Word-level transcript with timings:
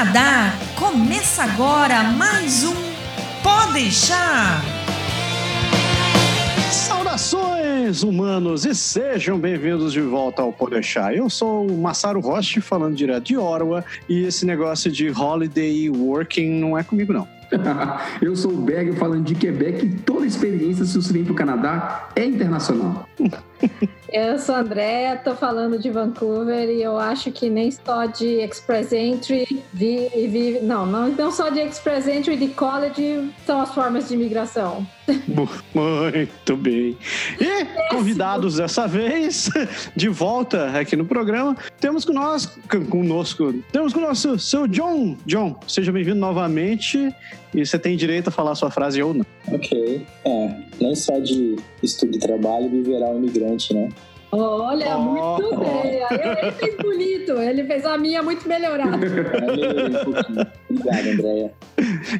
Canadá, 0.00 0.54
começa 0.78 1.42
agora 1.42 2.02
mais 2.04 2.64
um 2.64 2.72
Pode 3.42 3.74
deixar. 3.74 4.62
Saudações 6.72 8.02
humanos 8.02 8.64
e 8.64 8.74
sejam 8.74 9.38
bem-vindos 9.38 9.92
de 9.92 10.00
volta 10.00 10.40
ao 10.40 10.54
Podeixar. 10.54 11.12
Eu 11.12 11.28
sou 11.28 11.66
o 11.66 11.76
Massaro 11.76 12.18
Roche, 12.18 12.62
falando 12.62 12.96
direto 12.96 13.24
de 13.24 13.36
Ottawa, 13.36 13.84
e 14.08 14.22
esse 14.24 14.46
negócio 14.46 14.90
de 14.90 15.10
holiday 15.10 15.90
working 15.90 16.48
não 16.48 16.78
é 16.78 16.82
comigo 16.82 17.12
não. 17.12 17.28
Eu 18.22 18.34
sou 18.34 18.52
o 18.52 18.56
Berg 18.56 18.96
falando 18.96 19.24
de 19.24 19.34
Quebec 19.34 19.84
e 19.84 19.90
toda 19.96 20.24
experiência, 20.24 20.86
se 20.86 20.94
você 20.94 21.12
vem 21.12 21.24
para 21.24 21.34
o 21.34 21.36
Canadá, 21.36 22.08
é 22.16 22.24
internacional. 22.24 23.06
Eu 24.12 24.38
sou 24.40 24.56
a 24.56 24.60
Andréa, 24.60 25.16
tô 25.16 25.36
falando 25.36 25.78
de 25.78 25.88
Vancouver 25.88 26.68
e 26.68 26.82
eu 26.82 26.98
acho 26.98 27.30
que 27.30 27.48
nem 27.48 27.70
só 27.70 28.06
de 28.06 28.40
Express 28.40 28.92
Entry, 28.92 29.62
vi, 29.72 30.08
vi, 30.28 30.58
não, 30.62 30.84
não, 30.84 31.08
não 31.10 31.30
só 31.30 31.48
de 31.48 31.60
Express 31.60 32.08
Entry 32.08 32.36
de 32.36 32.48
college 32.48 33.30
são 33.46 33.60
as 33.60 33.72
formas 33.72 34.08
de 34.08 34.14
imigração. 34.14 34.84
Muito 35.28 36.56
bem. 36.56 36.98
E 37.40 37.64
convidados 37.88 38.56
dessa 38.56 38.88
vez, 38.88 39.48
de 39.94 40.08
volta 40.08 40.78
aqui 40.78 40.96
no 40.96 41.04
programa, 41.04 41.56
temos 41.80 42.04
nós, 42.06 42.46
conosco, 42.88 43.52
temos 43.70 43.92
com 43.92 44.00
o 44.00 44.02
nosso 44.02 44.38
seu 44.40 44.66
John. 44.66 45.16
John, 45.24 45.58
seja 45.68 45.92
bem-vindo 45.92 46.18
novamente 46.18 47.14
e 47.54 47.64
você 47.64 47.78
tem 47.78 47.96
direito 47.96 48.28
a 48.28 48.30
falar 48.30 48.52
a 48.52 48.54
sua 48.54 48.70
frase 48.70 49.02
ou 49.02 49.14
não. 49.14 49.26
Ok. 49.48 50.06
É, 50.24 50.54
nem 50.80 50.94
só 50.94 51.18
de 51.18 51.56
estudo 51.82 52.16
e 52.16 52.18
trabalho 52.18 52.68
viverá 52.68 53.06
o 53.06 53.14
um 53.14 53.18
imigrante, 53.18 53.74
né? 53.74 53.88
Olha, 54.32 54.96
oh, 54.96 55.00
muito 55.00 55.56
bem. 55.56 56.00
Ele 56.10 56.52
fez 56.52 56.76
bonito. 56.76 57.32
Ele 57.32 57.64
fez 57.64 57.84
a 57.84 57.98
minha 57.98 58.22
muito 58.22 58.48
melhorada. 58.48 58.96
Obrigado, 58.96 61.08
Andréia. 61.08 61.52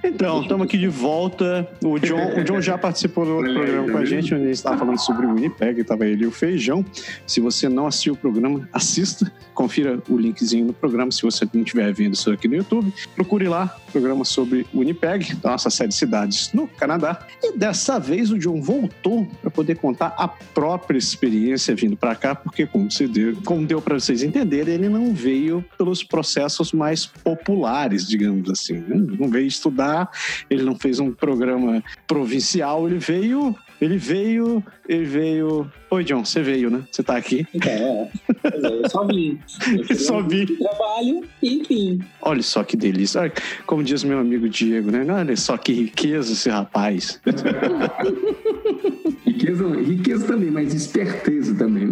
Então, 0.02 0.42
estamos 0.42 0.66
aqui 0.66 0.76
de 0.76 0.88
volta. 0.88 1.68
O 1.84 2.00
John, 2.00 2.34
o 2.36 2.42
John 2.42 2.60
já 2.60 2.76
participou 2.76 3.24
do 3.24 3.36
outro 3.36 3.54
programa 3.54 3.92
com 3.92 3.98
a 3.98 4.04
gente, 4.04 4.34
onde 4.34 4.42
a 4.42 4.46
gente 4.46 4.56
estava 4.56 4.78
falando 4.78 4.98
sobre 4.98 5.24
o 5.26 5.34
Winnipeg, 5.34 5.80
estava 5.80 6.04
ele 6.04 6.24
e 6.24 6.26
o 6.26 6.32
Feijão. 6.32 6.84
Se 7.26 7.38
você 7.40 7.68
não 7.68 7.86
assistiu 7.86 8.14
o 8.14 8.16
programa, 8.16 8.68
assista, 8.72 9.30
confira 9.54 10.02
o 10.08 10.16
linkzinho 10.16 10.66
no 10.66 10.72
programa, 10.72 11.12
se 11.12 11.22
você 11.22 11.46
não 11.52 11.62
estiver 11.62 11.92
vendo 11.92 12.14
isso 12.14 12.32
aqui 12.32 12.48
no 12.48 12.56
YouTube. 12.56 12.92
Procure 13.14 13.46
lá, 13.46 13.76
programa 13.90 14.24
sobre 14.24 14.66
Winnipeg, 14.74 15.36
nossa 15.42 15.70
série 15.70 15.88
de 15.88 15.94
cidades 15.94 16.52
no 16.52 16.66
Canadá. 16.66 17.26
E 17.42 17.56
dessa 17.56 17.98
vez 17.98 18.30
o 18.30 18.38
John 18.38 18.60
voltou 18.62 19.26
para 19.40 19.50
poder 19.50 19.76
contar 19.76 20.14
a 20.16 20.28
própria 20.28 20.98
experiência 20.98 21.74
vindo 21.74 21.96
para 21.96 22.14
cá, 22.14 22.34
porque 22.34 22.66
como, 22.66 22.88
deu, 23.12 23.36
como 23.44 23.66
deu 23.66 23.80
para 23.80 23.98
vocês 23.98 24.22
entenderem, 24.22 24.74
ele 24.74 24.88
não 24.88 25.14
veio 25.14 25.64
pelos 25.76 26.02
processos 26.02 26.72
mais 26.72 27.06
populares, 27.06 28.06
digamos 28.06 28.48
assim. 28.50 28.74
Né? 28.74 28.96
Não 29.18 29.28
veio 29.28 29.46
estudar, 29.46 30.10
ele 30.48 30.62
não 30.62 30.76
fez 30.76 31.00
um 31.00 31.12
programa 31.12 31.82
provincial, 32.06 32.88
ele 32.88 32.98
veio 32.98 33.54
ele 33.80 33.96
veio, 33.96 34.62
ele 34.86 35.04
veio. 35.04 35.70
Oi, 35.90 36.04
John, 36.04 36.24
você 36.24 36.42
veio, 36.42 36.70
né? 36.70 36.82
Você 36.90 37.02
tá 37.02 37.16
aqui. 37.16 37.46
Então, 37.54 37.72
é. 37.72 38.10
Eu 38.44 38.90
só 38.90 39.06
vim. 39.06 39.40
Eu 39.88 39.96
só 39.96 40.20
vim. 40.20 40.46
Trabalho 40.46 41.24
e 41.42 41.62
vim. 41.62 42.00
Olha 42.20 42.42
só 42.42 42.62
que 42.62 42.76
delícia. 42.76 43.32
Como 43.66 43.82
diz 43.82 44.04
meu 44.04 44.18
amigo 44.18 44.48
Diego, 44.48 44.90
né? 44.90 45.04
Olha 45.10 45.36
só 45.36 45.56
que 45.56 45.72
riqueza 45.72 46.32
esse 46.32 46.50
rapaz. 46.50 47.20
riqueza, 49.24 49.66
riqueza 49.80 50.26
também, 50.26 50.50
mas 50.50 50.74
esperteza? 50.74 51.39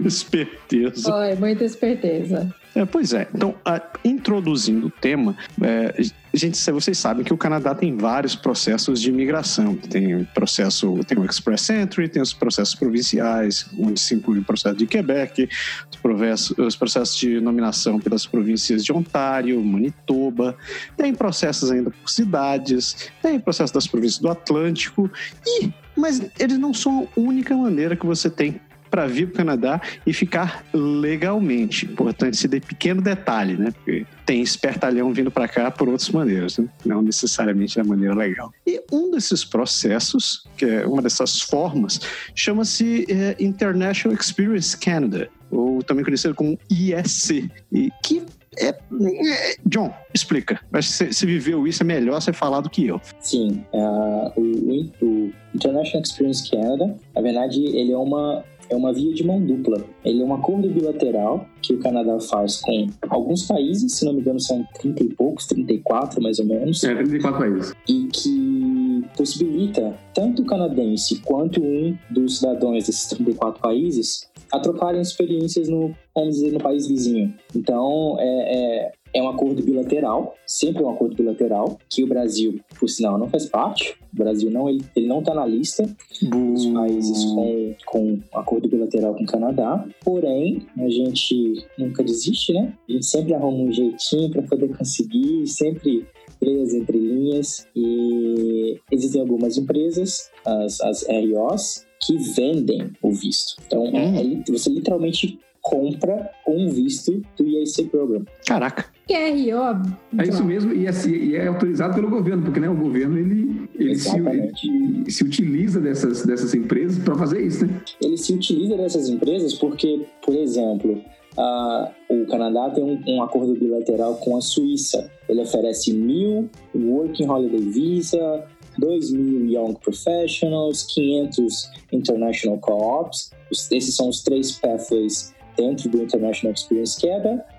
Esperteza. 0.09 1.15
Oi, 1.15 1.35
muita 1.37 1.65
esperteza. 1.65 2.53
É, 2.75 2.85
pois 2.85 3.13
é. 3.13 3.27
Então, 3.35 3.55
a, 3.65 3.83
introduzindo 4.05 4.87
o 4.87 4.91
tema, 4.91 5.37
é, 5.61 6.01
gente, 6.33 6.59
vocês 6.71 6.97
sabem 6.97 7.25
que 7.25 7.33
o 7.33 7.37
Canadá 7.37 7.75
tem 7.75 7.97
vários 7.97 8.37
processos 8.37 9.01
de 9.01 9.09
imigração. 9.09 9.75
Tem 9.75 10.25
processo, 10.33 10.99
tem 11.07 11.19
o 11.19 11.25
Express 11.25 11.71
Entry, 11.71 12.09
tem 12.09 12.23
os 12.23 12.33
processos 12.33 12.75
provinciais, 12.75 13.69
onde 13.79 13.99
se 13.99 14.15
inclui 14.15 14.39
o 14.39 14.45
processo 14.45 14.77
de 14.77 14.87
Quebec, 14.87 15.49
os 15.91 16.01
processos, 16.01 16.59
os 16.59 16.77
processos 16.77 17.17
de 17.17 17.41
nominação 17.41 17.99
pelas 17.99 18.27
províncias 18.27 18.85
de 18.85 18.93
Ontário, 18.93 19.63
Manitoba, 19.63 20.57
tem 20.97 21.15
processos 21.15 21.71
ainda 21.71 21.91
por 21.91 22.09
cidades, 22.09 23.11
tem 23.21 23.41
processo 23.41 23.75
das 23.75 23.87
províncias 23.87 24.21
do 24.21 24.29
Atlântico 24.29 25.11
e 25.45 25.73
mas 25.97 26.23
eles 26.39 26.57
não 26.59 26.73
são 26.73 27.09
a 27.17 27.21
única 27.21 27.57
maneira 27.57 27.97
que 27.97 28.07
você 28.07 28.31
tem 28.31 28.61
para 28.89 29.07
vir 29.07 29.27
para 29.27 29.35
o 29.35 29.37
Canadá 29.37 29.81
e 30.07 30.13
ficar 30.13 30.65
legalmente. 30.73 31.87
Importante 31.87 32.35
esse 32.35 32.49
pequeno 32.49 33.01
detalhe, 33.01 33.57
né? 33.57 33.71
Porque 33.73 34.07
tem 34.25 34.43
espertalhão 34.43 35.13
vindo 35.13 35.31
para 35.31 35.49
cá 35.49 35.71
por 35.71 35.89
outras 35.89 36.11
maneiras, 36.11 36.59
né? 36.59 36.69
não 36.85 37.01
necessariamente 37.01 37.77
da 37.77 37.85
maneira 37.85 38.15
legal. 38.15 38.53
E 38.67 38.83
um 38.93 39.11
desses 39.11 39.45
processos, 39.45 40.47
que 40.57 40.65
é 40.65 40.87
uma 40.87 41.01
dessas 41.01 41.41
formas, 41.41 42.01
chama-se 42.35 43.07
é, 43.09 43.37
International 43.39 44.17
Experience 44.19 44.77
Canada, 44.77 45.31
ou 45.51 45.83
também 45.83 46.05
conhecido 46.05 46.35
como 46.35 46.59
ISC, 46.71 47.51
e 47.73 47.91
que 48.03 48.23
é, 48.59 48.69
é, 48.69 49.57
John, 49.67 49.93
explica. 50.13 50.61
Acho 50.73 50.99
que 51.07 51.15
você, 51.15 51.27
viveu 51.27 51.67
isso, 51.67 51.83
é 51.83 51.87
melhor 51.87 52.21
você 52.21 52.33
falar 52.33 52.61
do 52.61 52.69
que 52.69 52.87
eu. 52.87 53.01
Sim, 53.21 53.65
uh, 53.73 54.33
o, 54.37 54.91
o, 55.01 55.33
International 55.55 56.03
Experience 56.03 56.51
Canada, 56.51 56.97
na 57.15 57.21
verdade, 57.23 57.65
ele 57.65 57.93
é 57.93 57.97
uma 57.97 58.45
é 58.71 58.77
uma 58.77 58.93
via 58.93 59.13
de 59.15 59.25
mão 59.25 59.41
dupla. 59.41 59.85
Ele 60.05 60.23
é 60.23 60.25
um 60.25 60.35
acordo 60.35 60.69
bilateral 60.69 61.47
que 61.63 61.75
o 61.75 61.79
Canadá 61.79 62.19
faz 62.21 62.61
com 62.61 62.87
alguns 63.09 63.47
países, 63.47 63.95
se 63.95 64.05
não 64.05 64.13
me 64.13 64.21
engano 64.21 64.41
são 64.41 64.67
30 64.81 65.05
e 65.05 65.09
poucos, 65.15 65.47
34 65.47 66.23
mais 66.23 66.39
ou 66.39 66.47
menos. 66.47 66.83
É, 66.85 66.95
34 66.95 67.39
países. 67.39 67.75
E 67.89 68.09
que 68.13 69.05
possibilita 69.17 69.95
tanto 70.15 70.43
o 70.43 70.47
canadense 70.47 71.21
quanto 71.21 71.61
um 71.63 71.97
dos 72.11 72.39
cidadãos 72.39 72.85
desses 72.85 73.07
34 73.07 73.61
países 73.61 74.29
a 74.53 74.59
trocarem 74.59 75.01
experiências 75.01 75.69
no, 75.69 75.95
vamos 76.15 76.37
dizer, 76.37 76.53
no 76.53 76.59
país 76.59 76.87
vizinho. 76.87 77.35
Então, 77.55 78.17
é, 78.19 78.25
é 78.27 78.93
é 79.13 79.23
um 79.23 79.29
acordo 79.29 79.63
bilateral, 79.63 80.35
sempre 80.47 80.83
um 80.83 80.91
acordo 80.91 81.17
bilateral, 81.17 81.79
que 81.89 82.05
o 82.05 82.07
Brasil, 82.07 82.61
por 82.79 82.89
sinal, 82.89 83.19
não 83.19 83.29
faz 83.29 83.47
parte. 83.47 83.97
O 84.13 84.17
Brasil 84.17 84.51
não, 84.51 84.69
ele, 84.69 84.85
ele 84.95 85.07
não 85.07 85.21
está 85.21 85.35
na 85.35 85.47
lista 85.47 85.85
dos 86.23 86.67
países 86.67 87.25
com, 87.27 87.75
com 87.87 88.19
acordo 88.33 88.69
bilateral 88.69 89.15
com 89.15 89.25
o 89.25 89.27
Canadá. 89.27 89.87
Porém, 90.05 90.67
a 90.79 90.89
gente 90.89 91.67
nunca 91.79 92.03
desiste, 92.03 92.53
né? 92.53 92.73
A 92.89 92.93
gente 92.93 93.07
sempre 93.07 93.35
arruma 93.35 93.65
um 93.65 93.73
jeitinho 93.73 94.31
para 94.31 94.43
poder 94.43 94.77
conseguir, 94.77 95.47
sempre 95.47 96.07
empresas 96.35 96.75
entre 96.75 96.99
linhas. 96.99 97.67
E 97.75 98.81
existem 98.91 99.21
algumas 99.21 99.57
empresas, 99.57 100.31
as, 100.45 100.81
as 100.81 101.07
ROs, 101.07 101.87
que 102.01 102.17
vendem 102.17 102.93
o 103.03 103.11
visto. 103.11 103.57
Então, 103.67 103.85
hum. 103.85 104.43
é, 104.47 104.51
você 104.51 104.71
literalmente 104.71 105.39
compra 105.69 106.31
um 106.47 106.71
visto 106.71 107.21
do 107.37 107.47
EIC 107.47 107.91
Program. 107.91 108.25
Caraca. 108.47 108.87
QRO. 109.07 110.19
É 110.19 110.29
isso 110.29 110.43
mesmo, 110.45 110.73
e 110.73 110.87
é, 110.87 110.91
e 111.07 111.37
é, 111.37 111.47
autorizado 111.47 111.95
pelo 111.95 112.09
governo, 112.09 112.43
porque 112.43 112.59
né, 112.59 112.69
o 112.69 112.75
governo 112.75 113.19
ele, 113.19 113.69
ele, 113.75 113.97
se, 113.97 114.17
ele 114.19 115.11
se, 115.11 115.25
utiliza 115.25 115.79
dessas, 115.81 116.25
dessas 116.25 116.55
empresas 116.55 117.03
para 117.03 117.15
fazer 117.17 117.43
isso, 117.43 117.67
né? 117.67 117.83
Ele 118.03 118.17
se 118.17 118.33
utiliza 118.33 118.77
dessas 118.77 119.11
empresas 119.11 119.55
porque, 119.55 120.07
por 120.25 120.35
exemplo, 120.35 121.03
uh, 121.37 121.91
o 122.09 122.27
Canadá 122.27 122.71
tem 122.71 122.85
um, 122.85 123.03
um, 123.07 123.23
acordo 123.23 123.55
bilateral 123.55 124.15
com 124.17 124.37
a 124.37 124.41
Suíça. 124.41 125.11
Ele 125.29 125.43
oferece 125.43 125.93
mil 125.93 126.49
Working 126.75 127.29
Holiday 127.29 127.61
Visa, 127.61 128.45
2 128.79 129.11
mil 129.13 129.47
Young 129.47 129.75
Professionals, 129.75 130.85
500 130.95 131.71
International 131.93 132.59
Co-ops. 132.59 133.31
Esses 133.71 133.95
são 133.97 134.09
os 134.09 134.23
três 134.23 134.53
pathways 134.53 135.35
dentro 135.59 135.91
do 135.91 136.01
International 136.01 136.55
Experience 136.55 136.97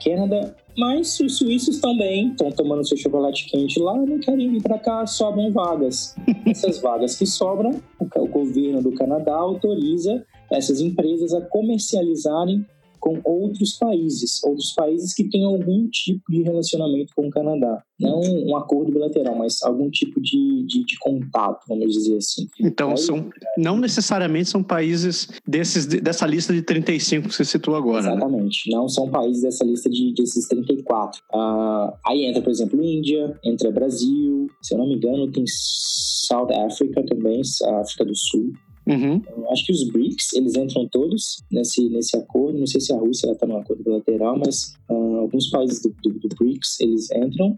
Canada, 0.01 0.55
mas 0.77 1.19
os 1.19 1.37
suíços 1.37 1.79
também 1.79 2.29
estão 2.29 2.49
tomando 2.51 2.87
seu 2.87 2.95
chocolate 2.95 3.45
quente 3.47 3.77
lá 3.77 4.01
e 4.01 4.05
não 4.05 4.19
querem 4.19 4.49
vir 4.49 4.63
para 4.63 4.79
cá, 4.79 5.05
sobram 5.05 5.51
vagas. 5.51 6.15
Essas 6.47 6.79
vagas 6.79 7.17
que 7.17 7.25
sobram, 7.25 7.81
o 7.99 8.27
governo 8.27 8.81
do 8.81 8.93
Canadá 8.93 9.35
autoriza 9.35 10.25
essas 10.51 10.81
empresas 10.81 11.31
a 11.33 11.41
comercializarem 11.41 12.65
com 13.09 13.21
outros 13.23 13.73
países, 13.77 14.43
outros 14.43 14.73
países 14.73 15.13
que 15.13 15.23
têm 15.23 15.43
algum 15.43 15.87
tipo 15.87 16.31
de 16.31 16.43
relacionamento 16.43 17.13
com 17.15 17.27
o 17.27 17.29
Canadá. 17.29 17.83
Não 17.99 18.21
um 18.21 18.55
acordo 18.55 18.91
bilateral, 18.91 19.35
mas 19.35 19.61
algum 19.63 19.89
tipo 19.89 20.21
de, 20.21 20.65
de, 20.65 20.85
de 20.85 20.97
contato, 20.99 21.65
vamos 21.67 21.91
dizer 21.93 22.17
assim. 22.17 22.47
Então, 22.59 22.91
Aí, 22.91 22.97
são, 22.97 23.29
não 23.57 23.77
necessariamente 23.77 24.49
são 24.49 24.63
países 24.63 25.29
desses, 25.45 25.85
dessa 25.85 26.25
lista 26.25 26.53
de 26.53 26.61
35 26.61 27.27
que 27.27 27.35
você 27.35 27.43
citou 27.43 27.75
agora. 27.75 28.03
Né? 28.03 28.11
Exatamente, 28.15 28.69
né? 28.69 28.77
não 28.77 28.87
são 28.87 29.09
países 29.09 29.41
dessa 29.41 29.65
lista 29.65 29.89
de, 29.89 30.13
desses 30.13 30.47
34. 30.47 31.21
Uh, 31.33 31.93
aí 32.05 32.25
entra, 32.25 32.41
por 32.41 32.51
exemplo, 32.51 32.81
Índia, 32.81 33.37
entra 33.43 33.71
Brasil, 33.71 34.47
se 34.61 34.73
eu 34.73 34.77
não 34.77 34.87
me 34.87 34.95
engano, 34.95 35.31
tem 35.31 35.43
South 35.47 36.51
Africa 36.65 37.03
também, 37.05 37.41
África 37.81 38.05
do 38.05 38.15
Sul. 38.15 38.53
Uhum. 38.89 39.21
Acho 39.51 39.65
que 39.65 39.71
os 39.71 39.83
BRICS, 39.83 40.33
eles 40.33 40.55
entram 40.55 40.87
todos 40.87 41.43
nesse, 41.51 41.87
nesse 41.89 42.17
acordo. 42.17 42.57
Não 42.57 42.65
sei 42.65 42.81
se 42.81 42.91
a 42.91 42.97
Rússia 42.97 43.31
está 43.31 43.45
no 43.45 43.57
acordo 43.57 43.83
bilateral, 43.83 44.37
mas 44.37 44.73
uh, 44.89 45.17
alguns 45.17 45.47
países 45.51 45.79
do, 45.81 45.95
do, 46.01 46.19
do, 46.19 46.35
BRICS, 46.35 46.79
eles 46.79 47.11
entram. 47.11 47.57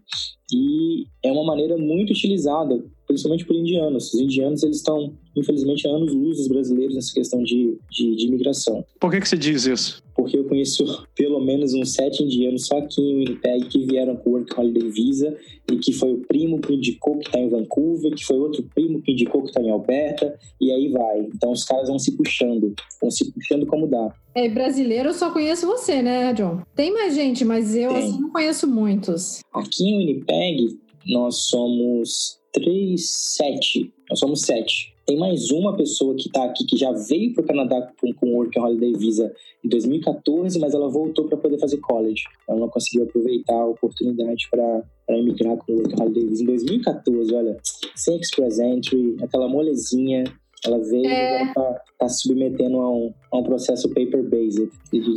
e 0.52 1.06
é 1.24 1.32
uma 1.32 1.44
maneira 1.44 1.78
muito 1.78 2.10
utilizada, 2.10 2.84
principalmente 3.12 3.44
por 3.44 3.54
indianos. 3.54 4.12
Os 4.12 4.20
indianos 4.20 4.62
eles 4.62 4.76
estão, 4.76 5.12
infelizmente, 5.36 5.86
anos 5.86 6.12
luz 6.12 6.38
dos 6.38 6.48
brasileiros 6.48 6.94
nessa 6.94 7.12
questão 7.12 7.42
de, 7.42 7.78
de, 7.90 8.16
de 8.16 8.26
imigração. 8.26 8.84
Por 8.98 9.10
que, 9.10 9.20
que 9.20 9.28
você 9.28 9.36
diz 9.36 9.66
isso? 9.66 10.02
Porque 10.14 10.38
eu 10.38 10.44
conheço 10.44 10.84
pelo 11.14 11.40
menos 11.40 11.74
uns 11.74 11.92
sete 11.92 12.22
indianos 12.22 12.66
só 12.66 12.78
aqui 12.78 13.00
em 13.00 13.18
Winnipeg 13.18 13.66
que 13.66 13.86
vieram 13.86 14.16
com 14.16 14.30
o 14.30 14.32
Work 14.34 14.58
Holiday 14.58 14.90
Visa 14.90 15.36
e 15.70 15.76
que 15.76 15.92
foi 15.92 16.12
o 16.12 16.18
primo 16.26 16.60
que 16.60 16.74
indicou 16.74 17.18
que 17.18 17.26
está 17.26 17.38
em 17.38 17.48
Vancouver, 17.48 18.14
que 18.14 18.24
foi 18.24 18.38
outro 18.38 18.62
primo 18.74 19.00
que 19.02 19.12
indicou 19.12 19.42
que 19.42 19.48
está 19.48 19.62
em 19.62 19.70
Alberta, 19.70 20.38
e 20.60 20.72
aí 20.72 20.88
vai. 20.88 21.20
Então 21.34 21.52
os 21.52 21.64
caras 21.64 21.88
vão 21.88 21.98
se 21.98 22.16
puxando, 22.16 22.74
vão 23.00 23.10
se 23.10 23.30
puxando 23.32 23.66
como 23.66 23.86
dá. 23.86 24.14
É, 24.34 24.48
brasileiro 24.48 25.10
eu 25.10 25.14
só 25.14 25.30
conheço 25.30 25.66
você, 25.66 26.02
né, 26.02 26.32
John? 26.32 26.62
Tem 26.74 26.92
mais 26.92 27.14
gente, 27.14 27.44
mas 27.44 27.76
eu 27.76 27.90
assim, 27.94 28.20
não 28.20 28.30
conheço 28.30 28.66
muitos. 28.66 29.40
Aqui 29.52 29.84
em 29.84 29.98
Winnipeg, 29.98 30.78
nós 31.06 31.48
somos 31.48 32.41
três, 32.52 33.10
sete. 33.10 33.92
Nós 34.08 34.18
somos 34.18 34.42
sete. 34.42 34.92
Tem 35.04 35.18
mais 35.18 35.50
uma 35.50 35.74
pessoa 35.76 36.14
que 36.14 36.28
está 36.28 36.44
aqui 36.44 36.64
que 36.64 36.76
já 36.76 36.92
veio 36.92 37.34
para 37.34 37.42
o 37.42 37.46
Canadá 37.46 37.92
com, 38.00 38.26
o 38.26 38.36
Work 38.36 38.56
Holiday 38.56 38.92
Visa 38.92 39.34
em 39.64 39.68
2014, 39.68 40.60
mas 40.60 40.74
ela 40.74 40.88
voltou 40.88 41.26
para 41.26 41.36
poder 41.36 41.58
fazer 41.58 41.78
college. 41.78 42.22
Ela 42.48 42.60
não 42.60 42.68
conseguiu 42.68 43.04
aproveitar 43.04 43.54
a 43.54 43.66
oportunidade 43.66 44.48
para 44.48 44.84
emigrar 45.18 45.56
com 45.56 45.72
o 45.72 45.76
Work 45.76 46.00
Holiday 46.00 46.26
Visa 46.26 46.42
em 46.44 46.46
2014. 46.46 47.34
Olha, 47.34 47.56
sem 47.96 48.16
Express 48.16 48.60
Entry, 48.60 49.16
aquela 49.20 49.48
molezinha, 49.48 50.22
ela 50.64 50.78
veio 50.78 51.06
é... 51.06 51.44
e 51.44 51.48
está 51.48 51.82
tá 51.98 52.08
se 52.08 52.22
submetendo 52.22 52.78
a 52.78 52.90
um, 52.90 53.14
a 53.32 53.38
um 53.38 53.42
processo 53.42 53.88
paper-based. 53.88 54.70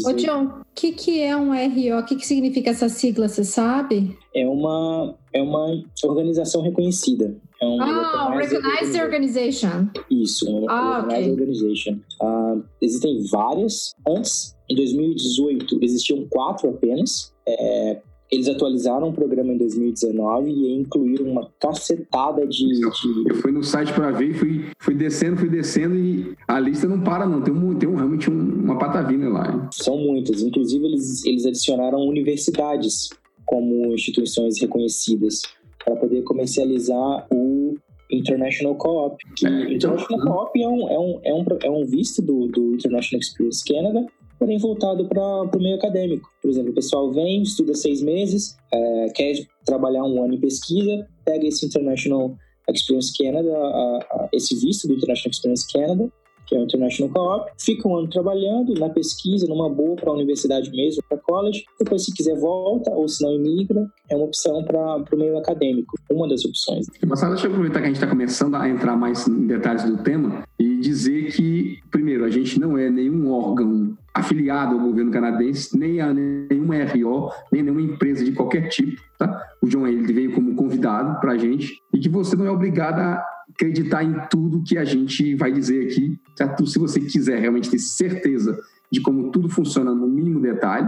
Ô, 0.05 0.13
John, 0.13 0.45
o 0.45 0.65
que, 0.73 0.91
que 0.91 1.21
é 1.21 1.35
um 1.35 1.51
RO? 1.51 1.99
O 1.99 2.05
que, 2.05 2.15
que 2.15 2.25
significa 2.25 2.71
essa 2.71 2.89
sigla, 2.89 3.27
você 3.27 3.43
sabe? 3.43 4.17
É 4.33 4.47
uma, 4.47 5.15
é 5.33 5.41
uma 5.41 5.83
organização 6.03 6.61
reconhecida. 6.61 7.35
É 7.61 7.65
um 7.65 7.81
ah, 7.81 8.31
oh, 8.31 8.37
Recognized 8.37 9.01
Organization. 9.01 9.87
Isso, 10.09 10.49
uma 10.49 10.71
ah, 10.71 10.95
Recognized 11.01 11.31
okay. 11.31 11.43
Organization. 11.43 11.99
Uh, 12.21 12.63
existem 12.81 13.23
várias. 13.31 13.93
Antes, 14.07 14.55
em 14.69 14.75
2018, 14.75 15.79
existiam 15.81 16.27
quatro 16.29 16.69
apenas. 16.69 17.33
É, 17.47 18.01
eles 18.31 18.47
atualizaram 18.47 19.09
o 19.09 19.13
programa 19.13 19.53
em 19.53 19.57
2019 19.57 20.49
e 20.49 20.73
incluíram 20.73 21.25
uma 21.25 21.49
cacetada 21.59 22.45
de. 22.47 22.67
de... 22.67 23.29
Eu 23.29 23.35
fui 23.35 23.51
no 23.51 23.63
site 23.63 23.93
para 23.93 24.11
ver 24.11 24.31
e 24.31 24.33
fui, 24.33 24.65
fui 24.79 24.95
descendo, 24.95 25.37
fui 25.37 25.49
descendo 25.49 25.95
e 25.95 26.35
a 26.47 26.59
lista 26.59 26.87
não 26.87 27.01
para, 27.01 27.25
não. 27.25 27.41
Tem, 27.41 27.53
um, 27.53 27.75
tem 27.75 27.87
um, 27.87 27.95
realmente 27.95 28.29
um, 28.29 28.63
uma 28.63 28.77
patavina 28.77 29.29
lá. 29.29 29.51
Hein? 29.51 29.61
São 29.71 29.97
muitas. 29.97 30.41
Inclusive, 30.41 30.85
eles, 30.85 31.25
eles 31.25 31.45
adicionaram 31.45 31.99
universidades 31.99 33.09
como 33.45 33.93
instituições 33.93 34.59
reconhecidas 34.59 35.43
para 35.83 35.95
poder 35.95 36.23
comercializar 36.23 37.27
o 37.31 37.75
International 38.11 38.75
Co-op. 38.75 39.17
É, 39.43 39.47
então, 39.47 39.93
International 39.93 40.25
Co-op 40.25 40.61
é 40.61 40.67
um, 40.67 40.89
é, 40.89 40.99
um, 40.99 41.19
é, 41.23 41.33
um, 41.33 41.45
é 41.63 41.69
um 41.69 41.85
visto 41.85 42.23
do, 42.23 42.47
do 42.47 42.73
International 42.73 43.19
Experience 43.19 43.63
Canada 43.63 44.07
porém 44.39 44.57
voltado 44.57 45.07
para 45.07 45.43
o 45.43 45.59
meio 45.59 45.75
acadêmico. 45.75 46.29
Por 46.41 46.49
exemplo, 46.49 46.71
o 46.71 46.75
pessoal 46.75 47.11
vem, 47.11 47.41
estuda 47.41 47.73
seis 47.73 48.01
meses, 48.01 48.55
é, 48.71 49.09
quer 49.09 49.45
trabalhar 49.65 50.03
um 50.03 50.23
ano 50.23 50.35
em 50.35 50.39
pesquisa, 50.39 51.07
pega 51.23 51.47
esse 51.47 51.65
International 51.65 52.35
Experience 52.69 53.13
Canada, 53.17 53.55
a, 53.55 53.97
a, 54.11 54.29
esse 54.33 54.55
visto 54.55 54.87
do 54.87 54.93
International 54.93 55.31
Experience 55.31 55.71
Canada, 55.71 56.11
que 56.47 56.55
é 56.55 56.59
o 56.59 56.63
International 56.63 57.11
Co-op, 57.11 57.51
fica 57.57 57.87
um 57.87 57.97
ano 57.97 58.07
trabalhando 58.07 58.73
na 58.75 58.89
pesquisa, 58.89 59.47
numa 59.47 59.69
boa 59.69 59.95
para 59.95 60.09
a 60.09 60.13
universidade 60.13 60.69
mesmo, 60.71 61.03
para 61.09 61.17
college, 61.17 61.63
depois 61.79 62.05
se 62.05 62.13
quiser 62.13 62.37
volta, 62.39 62.91
ou 62.91 63.07
se 63.07 63.23
não 63.23 63.33
imigra, 63.33 63.85
é 64.09 64.15
uma 64.15 64.25
opção 64.25 64.63
para 64.63 64.97
o 65.11 65.17
meio 65.17 65.37
acadêmico, 65.37 65.95
uma 66.11 66.27
das 66.27 66.45
opções. 66.45 66.85
Passada, 67.07 67.33
deixa 67.33 67.47
eu 67.47 67.51
aproveitar 67.51 67.79
que 67.79 67.85
a 67.85 67.87
gente 67.87 67.95
está 67.95 68.07
começando 68.07 68.55
a 68.55 68.69
entrar 68.69 68.95
mais 68.95 69.27
em 69.27 69.47
detalhes 69.47 69.83
do 69.85 69.97
tema 70.03 70.43
dizer 70.79 71.31
que, 71.31 71.79
primeiro, 71.91 72.23
a 72.23 72.29
gente 72.29 72.59
não 72.59 72.77
é 72.77 72.89
nenhum 72.89 73.31
órgão 73.31 73.97
afiliado 74.13 74.75
ao 74.75 74.81
governo 74.81 75.11
canadense, 75.11 75.77
nem 75.77 75.99
a 75.99 76.13
nenhuma 76.13 76.75
RO, 76.85 77.31
nem 77.51 77.61
nenhuma 77.61 77.81
empresa 77.81 78.23
de 78.23 78.31
qualquer 78.31 78.69
tipo, 78.69 79.01
tá? 79.17 79.41
O 79.61 79.67
John 79.67 79.85
ele 79.85 80.13
veio 80.13 80.33
como 80.33 80.55
convidado 80.55 81.19
para 81.19 81.33
a 81.33 81.37
gente 81.37 81.77
e 81.93 81.99
que 81.99 82.07
você 82.07 82.35
não 82.35 82.45
é 82.45 82.51
obrigado 82.51 82.99
a 82.99 83.23
acreditar 83.49 84.03
em 84.03 84.15
tudo 84.29 84.63
que 84.63 84.77
a 84.77 84.85
gente 84.85 85.35
vai 85.35 85.51
dizer 85.51 85.87
aqui. 85.87 86.19
Certo? 86.37 86.65
Se 86.65 86.79
você 86.79 86.99
quiser 86.99 87.39
realmente 87.39 87.69
ter 87.69 87.79
certeza 87.79 88.57
de 88.91 89.01
como 89.01 89.31
tudo 89.31 89.49
funciona 89.49 89.93
no 89.93 90.07
mínimo 90.07 90.39
detalhe, 90.39 90.87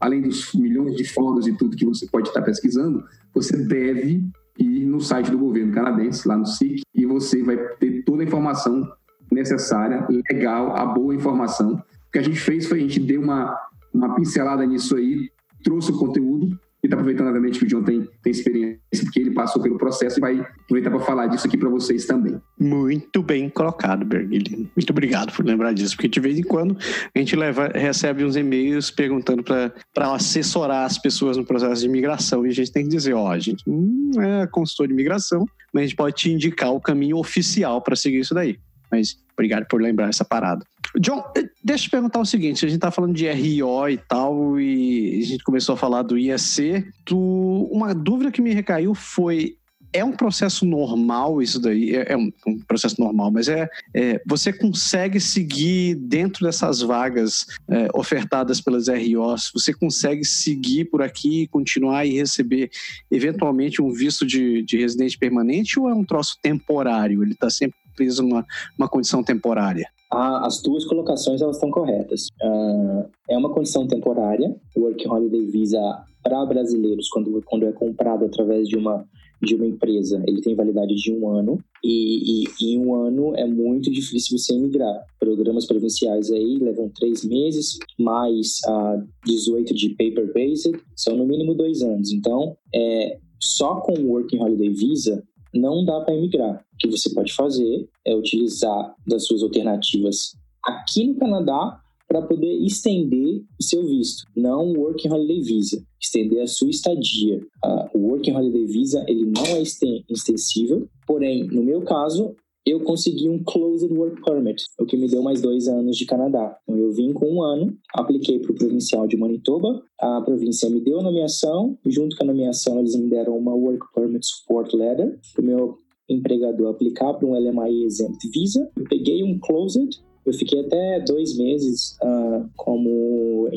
além 0.00 0.22
dos 0.22 0.52
milhões 0.52 0.94
de 0.96 1.04
fóruns 1.04 1.46
e 1.46 1.56
tudo 1.56 1.76
que 1.76 1.86
você 1.86 2.06
pode 2.06 2.28
estar 2.28 2.42
pesquisando, 2.42 3.04
você 3.34 3.56
deve 3.56 4.28
ir 4.58 4.86
no 4.86 5.00
site 5.00 5.30
do 5.30 5.38
governo 5.38 5.72
canadense, 5.72 6.26
lá 6.26 6.36
no 6.36 6.46
SIC, 6.46 6.82
e 6.94 7.06
você 7.06 7.42
vai 7.42 7.56
ter 7.56 8.02
toda 8.04 8.22
a 8.22 8.26
informação 8.26 8.90
necessária, 9.30 10.06
legal, 10.30 10.76
a 10.76 10.84
boa 10.86 11.14
informação. 11.14 11.82
O 12.08 12.12
que 12.12 12.18
a 12.18 12.22
gente 12.22 12.38
fez 12.38 12.66
foi 12.66 12.78
a 12.78 12.82
gente 12.82 13.00
deu 13.00 13.20
uma, 13.20 13.58
uma 13.92 14.14
pincelada 14.14 14.64
nisso 14.64 14.96
aí, 14.96 15.30
trouxe 15.62 15.90
o 15.90 15.98
conteúdo 15.98 16.58
e 16.82 16.86
está 16.86 16.94
aproveitando, 16.94 17.26
obviamente, 17.26 17.58
que 17.58 17.64
o 17.64 17.68
John 17.68 17.82
tem, 17.82 18.08
tem 18.22 18.30
experiência, 18.30 18.78
porque 19.02 19.18
ele 19.18 19.32
passou 19.32 19.60
pelo 19.60 19.76
processo 19.76 20.18
e 20.18 20.20
vai 20.20 20.40
aproveitar 20.40 20.90
para 20.90 21.00
falar 21.00 21.26
disso 21.26 21.46
aqui 21.46 21.56
para 21.56 21.68
vocês 21.68 22.06
também. 22.06 22.40
Muito 22.58 23.22
bem 23.22 23.48
colocado, 23.48 24.04
Bergili. 24.04 24.70
Muito 24.76 24.90
obrigado 24.90 25.32
por 25.32 25.44
lembrar 25.44 25.72
disso, 25.72 25.96
porque 25.96 26.08
de 26.08 26.20
vez 26.20 26.38
em 26.38 26.42
quando 26.42 26.76
a 27.14 27.18
gente 27.18 27.34
leva, 27.34 27.68
recebe 27.74 28.24
uns 28.24 28.36
e-mails 28.36 28.90
perguntando 28.90 29.42
para 29.42 30.14
assessorar 30.14 30.84
as 30.84 30.96
pessoas 30.96 31.36
no 31.36 31.44
processo 31.44 31.80
de 31.80 31.88
imigração 31.88 32.46
e 32.46 32.50
a 32.50 32.52
gente 32.52 32.70
tem 32.70 32.84
que 32.84 32.90
dizer: 32.90 33.14
ó, 33.14 33.32
a 33.32 33.38
gente 33.38 33.64
não 33.66 34.22
é 34.22 34.46
consultor 34.46 34.86
de 34.86 34.92
imigração, 34.92 35.44
mas 35.72 35.82
a 35.82 35.86
gente 35.86 35.96
pode 35.96 36.14
te 36.14 36.30
indicar 36.30 36.72
o 36.72 36.80
caminho 36.80 37.16
oficial 37.16 37.82
para 37.82 37.96
seguir 37.96 38.20
isso 38.20 38.34
daí. 38.34 38.58
Mas 38.90 39.16
obrigado 39.32 39.66
por 39.66 39.80
lembrar 39.80 40.08
essa 40.08 40.24
parada. 40.24 40.64
John, 40.98 41.22
eh, 41.36 41.48
deixa 41.62 41.84
eu 41.84 41.88
te 41.88 41.90
perguntar 41.90 42.20
o 42.20 42.26
seguinte: 42.26 42.64
a 42.64 42.68
gente 42.68 42.80
tá 42.80 42.90
falando 42.90 43.14
de 43.14 43.28
RO 43.28 43.88
e 43.88 43.96
tal, 43.96 44.60
e 44.60 45.20
a 45.22 45.26
gente 45.26 45.44
começou 45.44 45.74
a 45.74 45.78
falar 45.78 46.02
do 46.02 46.18
IEC. 46.18 46.86
Tu, 47.04 47.68
uma 47.70 47.94
dúvida 47.94 48.30
que 48.30 48.40
me 48.40 48.54
recaiu 48.54 48.94
foi: 48.94 49.56
é 49.96 50.04
um 50.04 50.12
processo 50.12 50.64
normal 50.66 51.40
isso 51.40 51.58
daí? 51.58 51.94
É, 51.94 52.12
é 52.12 52.16
um, 52.16 52.30
um, 52.46 52.58
processo 52.60 53.00
normal, 53.00 53.30
mas 53.30 53.48
é, 53.48 53.68
é, 53.94 54.20
você 54.26 54.52
consegue 54.52 55.18
seguir 55.18 55.94
dentro 55.94 56.44
dessas 56.44 56.80
vagas 56.80 57.46
é, 57.68 57.88
ofertadas 57.94 58.60
pelas 58.60 58.88
ROs, 58.88 59.50
você 59.54 59.72
consegue 59.72 60.24
seguir 60.24 60.86
por 60.86 61.02
aqui, 61.02 61.46
continuar 61.48 62.04
e 62.04 62.12
receber 62.12 62.70
eventualmente 63.10 63.80
um 63.80 63.90
visto 63.90 64.26
de, 64.26 64.62
de 64.62 64.76
residente 64.76 65.18
permanente 65.18 65.80
ou 65.80 65.88
é 65.88 65.94
um 65.94 66.04
troço 66.04 66.36
temporário? 66.42 67.22
Ele 67.22 67.32
está 67.32 67.48
sempre 67.48 67.76
preso 67.96 68.22
numa 68.22 68.44
uma 68.78 68.88
condição 68.88 69.24
temporária? 69.24 69.88
as 70.08 70.62
duas 70.62 70.84
colocações 70.84 71.42
elas 71.42 71.56
estão 71.56 71.70
corretas. 71.70 72.28
Uh, 72.42 73.10
é 73.28 73.36
uma 73.36 73.52
condição 73.52 73.86
temporária, 73.86 74.54
o 74.76 74.82
Work 74.82 75.06
Holiday 75.06 75.46
Visa 75.46 75.80
para 76.22 76.44
brasileiros, 76.44 77.08
quando, 77.08 77.40
quando 77.44 77.66
é 77.66 77.72
comprado 77.72 78.24
através 78.24 78.68
de 78.68 78.76
uma, 78.76 79.04
de 79.40 79.54
uma 79.54 79.66
empresa, 79.66 80.22
ele 80.26 80.40
tem 80.40 80.56
validade 80.56 80.94
de 80.94 81.12
um 81.12 81.28
ano, 81.28 81.58
e, 81.84 82.44
e 82.60 82.74
em 82.74 82.78
um 82.78 82.94
ano 82.94 83.32
é 83.36 83.46
muito 83.46 83.90
difícil 83.92 84.36
você 84.36 84.54
emigrar. 84.54 85.04
Programas 85.20 85.66
provinciais 85.66 86.30
aí 86.32 86.58
levam 86.58 86.88
três 86.88 87.24
meses, 87.24 87.78
mais 87.98 88.58
uh, 88.68 89.06
18 89.24 89.72
de 89.74 89.90
paper-based, 89.90 90.72
são 90.96 91.16
no 91.16 91.26
mínimo 91.26 91.54
dois 91.54 91.82
anos. 91.82 92.12
Então, 92.12 92.56
é, 92.74 93.18
só 93.40 93.76
com 93.76 93.92
o 93.92 94.08
Working 94.10 94.40
Holiday 94.40 94.70
Visa, 94.70 95.22
não 95.54 95.84
dá 95.84 96.00
para 96.00 96.14
emigrar. 96.14 96.64
O 96.74 96.76
que 96.78 96.88
você 96.88 97.12
pode 97.12 97.32
fazer 97.32 97.88
é 98.04 98.14
utilizar 98.14 98.94
das 99.06 99.26
suas 99.26 99.42
alternativas 99.42 100.36
aqui 100.64 101.06
no 101.06 101.16
Canadá 101.16 101.80
para 102.08 102.22
poder 102.22 102.54
estender 102.64 103.42
o 103.58 103.62
seu 103.62 103.84
visto, 103.84 104.24
não 104.36 104.70
o 104.70 104.80
Working 104.80 105.10
Holiday 105.10 105.40
Visa, 105.40 105.84
estender 106.00 106.40
a 106.40 106.46
sua 106.46 106.70
estadia. 106.70 107.38
Uh, 107.64 107.98
o 107.98 108.08
Working 108.08 108.32
Holiday 108.32 108.64
Visa 108.66 109.04
ele 109.08 109.26
não 109.26 109.44
é 109.44 109.60
extensível, 109.60 110.88
porém, 111.06 111.48
no 111.48 111.64
meu 111.64 111.82
caso, 111.82 112.36
eu 112.66 112.80
consegui 112.80 113.28
um 113.28 113.42
Closed 113.44 113.92
Work 113.92 114.22
Permit, 114.22 114.64
o 114.78 114.84
que 114.84 114.96
me 114.96 115.08
deu 115.08 115.22
mais 115.22 115.40
dois 115.40 115.68
anos 115.68 115.96
de 115.96 116.04
Canadá. 116.04 116.58
Então, 116.64 116.76
eu 116.76 116.90
vim 116.92 117.12
com 117.12 117.26
um 117.26 117.42
ano, 117.42 117.78
apliquei 117.94 118.40
para 118.40 118.50
o 118.50 118.54
provincial 118.54 119.06
de 119.06 119.16
Manitoba, 119.16 119.82
a 120.00 120.20
província 120.20 120.68
me 120.68 120.80
deu 120.80 120.98
a 120.98 121.02
nomeação, 121.02 121.78
junto 121.86 122.16
com 122.16 122.24
a 122.24 122.26
nomeação 122.26 122.80
eles 122.80 122.96
me 122.96 123.08
deram 123.08 123.38
uma 123.38 123.54
Work 123.54 123.86
Permit 123.94 124.26
Support 124.26 124.74
Letter 124.74 125.16
para 125.32 125.42
o 125.42 125.46
meu 125.46 125.78
empregador 126.08 126.70
aplicar 126.70 127.14
para 127.14 127.26
um 127.26 127.34
LMI 127.34 127.84
Exempt 127.84 128.28
Visa. 128.32 128.68
Eu 128.76 128.84
peguei 128.84 129.22
um 129.22 129.38
Closed, 129.38 130.00
eu 130.26 130.32
fiquei 130.34 130.60
até 130.60 131.00
dois 131.06 131.36
meses 131.38 131.96
uh, 132.02 132.48
como 132.56 133.48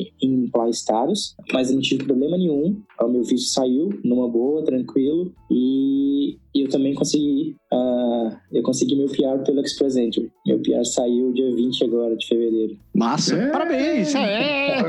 mais 0.56 0.78
status, 0.78 1.34
mas 1.52 1.68
eu 1.68 1.74
não 1.74 1.82
tive 1.82 2.04
problema 2.04 2.36
nenhum. 2.36 2.80
O 3.00 3.08
meu 3.08 3.22
visto 3.22 3.52
saiu 3.52 3.98
numa 4.04 4.28
boa, 4.28 4.64
tranquilo, 4.64 5.32
e 5.50 6.38
eu 6.54 6.68
também 6.68 6.94
consegui, 6.94 7.56
uh, 7.72 8.36
eu 8.52 8.62
consegui 8.62 8.96
meu 8.96 9.06
PR 9.06 9.42
pelo 9.44 9.60
Express 9.60 9.96
Entry. 9.96 10.30
Meu 10.46 10.60
PR 10.60 10.84
saiu 10.84 11.32
dia 11.32 11.54
20 11.54 11.84
agora 11.84 12.16
de 12.16 12.26
fevereiro. 12.26 12.76
Massa! 12.94 13.36
É. 13.36 13.50
Parabéns! 13.50 14.14
É. 14.14 14.80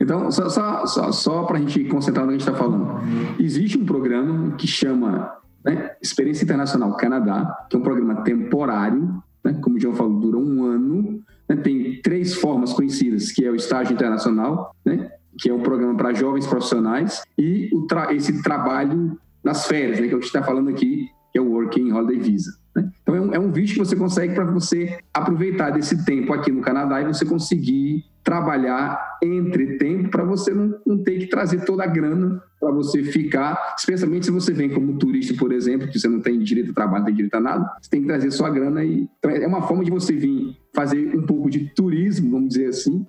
Então, 0.00 0.30
só, 0.30 0.48
só, 0.48 0.86
só, 0.86 1.12
só 1.12 1.44
para 1.44 1.58
a 1.58 1.60
gente 1.60 1.84
concentrar 1.84 2.26
no 2.26 2.32
que 2.32 2.36
a 2.36 2.38
gente 2.38 2.48
está 2.48 2.58
falando. 2.58 3.00
Existe 3.40 3.78
um 3.78 3.86
programa 3.86 4.56
que 4.56 4.66
chama 4.66 5.32
né, 5.64 5.96
Experiência 6.02 6.44
Internacional 6.44 6.96
Canadá, 6.96 7.66
que 7.68 7.76
é 7.76 7.78
um 7.78 7.82
programa 7.82 8.22
temporário, 8.22 9.22
né, 9.46 9.58
como 9.62 9.76
o 9.76 9.80
João 9.80 9.94
falou, 9.94 10.18
dura 10.18 10.38
um 10.38 10.64
ano, 10.64 11.22
né, 11.48 11.56
tem 11.56 12.00
três 12.02 12.34
formas 12.34 12.72
conhecidas, 12.72 13.30
que 13.30 13.44
é 13.44 13.50
o 13.50 13.54
estágio 13.54 13.94
internacional, 13.94 14.74
né, 14.84 15.10
que 15.38 15.48
é 15.48 15.54
um 15.54 15.60
programa 15.60 15.96
para 15.96 16.12
jovens 16.12 16.46
profissionais, 16.46 17.22
e 17.38 17.70
tra 17.88 18.12
esse 18.12 18.42
trabalho 18.42 19.18
nas 19.44 19.66
férias, 19.66 20.00
né, 20.00 20.08
que 20.08 20.14
é 20.14 20.16
o 20.16 20.18
que 20.18 20.24
a 20.24 20.26
gente 20.26 20.36
está 20.36 20.42
falando 20.42 20.68
aqui, 20.68 21.08
que 21.32 21.38
é 21.38 21.40
o 21.40 21.52
Working 21.52 21.92
Holiday 21.92 22.18
Visa. 22.18 22.58
Então 23.06 23.14
é 23.14 23.20
um, 23.20 23.34
é 23.34 23.38
um 23.38 23.52
que 23.52 23.78
você 23.78 23.94
consegue 23.94 24.34
para 24.34 24.44
você 24.44 24.98
aproveitar 25.14 25.70
desse 25.70 26.04
tempo 26.04 26.32
aqui 26.32 26.50
no 26.50 26.60
Canadá 26.60 27.00
e 27.00 27.04
você 27.04 27.24
conseguir 27.24 28.04
trabalhar 28.24 29.18
entre 29.22 29.78
tempo 29.78 30.10
para 30.10 30.24
você 30.24 30.52
não, 30.52 30.74
não, 30.84 30.98
ter 30.98 31.20
que 31.20 31.26
trazer 31.28 31.64
toda 31.64 31.84
a 31.84 31.86
grana 31.86 32.42
para 32.58 32.72
você 32.72 33.04
ficar, 33.04 33.76
especialmente 33.78 34.26
se 34.26 34.32
você 34.32 34.52
vem 34.52 34.68
como 34.68 34.98
turista, 34.98 35.32
por 35.34 35.52
exemplo, 35.52 35.86
que 35.86 36.00
você 36.00 36.08
não 36.08 36.20
tem 36.20 36.40
direito 36.40 36.72
a 36.72 36.74
trabalho, 36.74 36.98
não 36.98 37.06
tem 37.06 37.14
direito 37.14 37.34
a 37.36 37.40
nada, 37.40 37.76
você 37.80 37.88
tem 37.88 38.00
que 38.00 38.08
trazer 38.08 38.32
sua 38.32 38.50
grana 38.50 38.84
e 38.84 39.08
então 39.18 39.30
é 39.30 39.46
uma 39.46 39.62
forma 39.62 39.84
de 39.84 39.92
você 39.92 40.12
vir 40.12 40.56
fazer 40.74 41.16
um 41.16 41.22
pouco 41.22 41.48
de 41.48 41.72
turismo, 41.76 42.32
vamos 42.32 42.48
dizer 42.48 42.70
assim, 42.70 43.06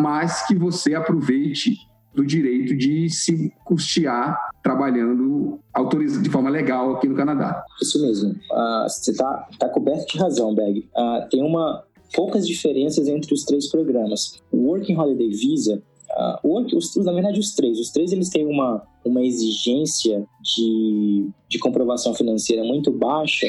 mas 0.00 0.44
que 0.48 0.56
você 0.56 0.96
aproveite 0.96 1.76
do 2.12 2.26
direito 2.26 2.76
de 2.76 3.08
se 3.08 3.52
custear 3.64 4.47
trabalhando 4.68 5.58
de 6.22 6.30
forma 6.30 6.50
legal 6.50 6.96
aqui 6.96 7.08
no 7.08 7.14
Canadá. 7.14 7.64
Isso 7.80 8.00
mesmo. 8.02 8.30
Uh, 8.30 8.88
você 8.88 9.10
está 9.10 9.48
tá 9.58 9.68
coberto 9.68 10.12
de 10.12 10.18
razão, 10.18 10.54
Beg. 10.54 10.80
Uh, 10.96 11.28
tem 11.30 11.42
uma 11.42 11.84
poucas 12.14 12.46
diferenças 12.46 13.06
entre 13.08 13.32
os 13.32 13.44
três 13.44 13.70
programas. 13.70 14.40
O 14.50 14.68
Working 14.68 14.96
Holiday 14.96 15.30
Visa 15.30 15.82
Uh, 16.10 16.48
work, 16.48 16.74
os, 16.74 16.96
na 16.96 17.12
verdade, 17.12 17.38
os 17.38 17.54
três. 17.54 17.78
Os 17.78 17.90
três 17.90 18.12
eles 18.12 18.30
têm 18.30 18.46
uma, 18.46 18.82
uma 19.04 19.22
exigência 19.22 20.26
de, 20.40 21.28
de 21.48 21.58
comprovação 21.58 22.14
financeira 22.14 22.64
muito 22.64 22.90
baixa, 22.90 23.46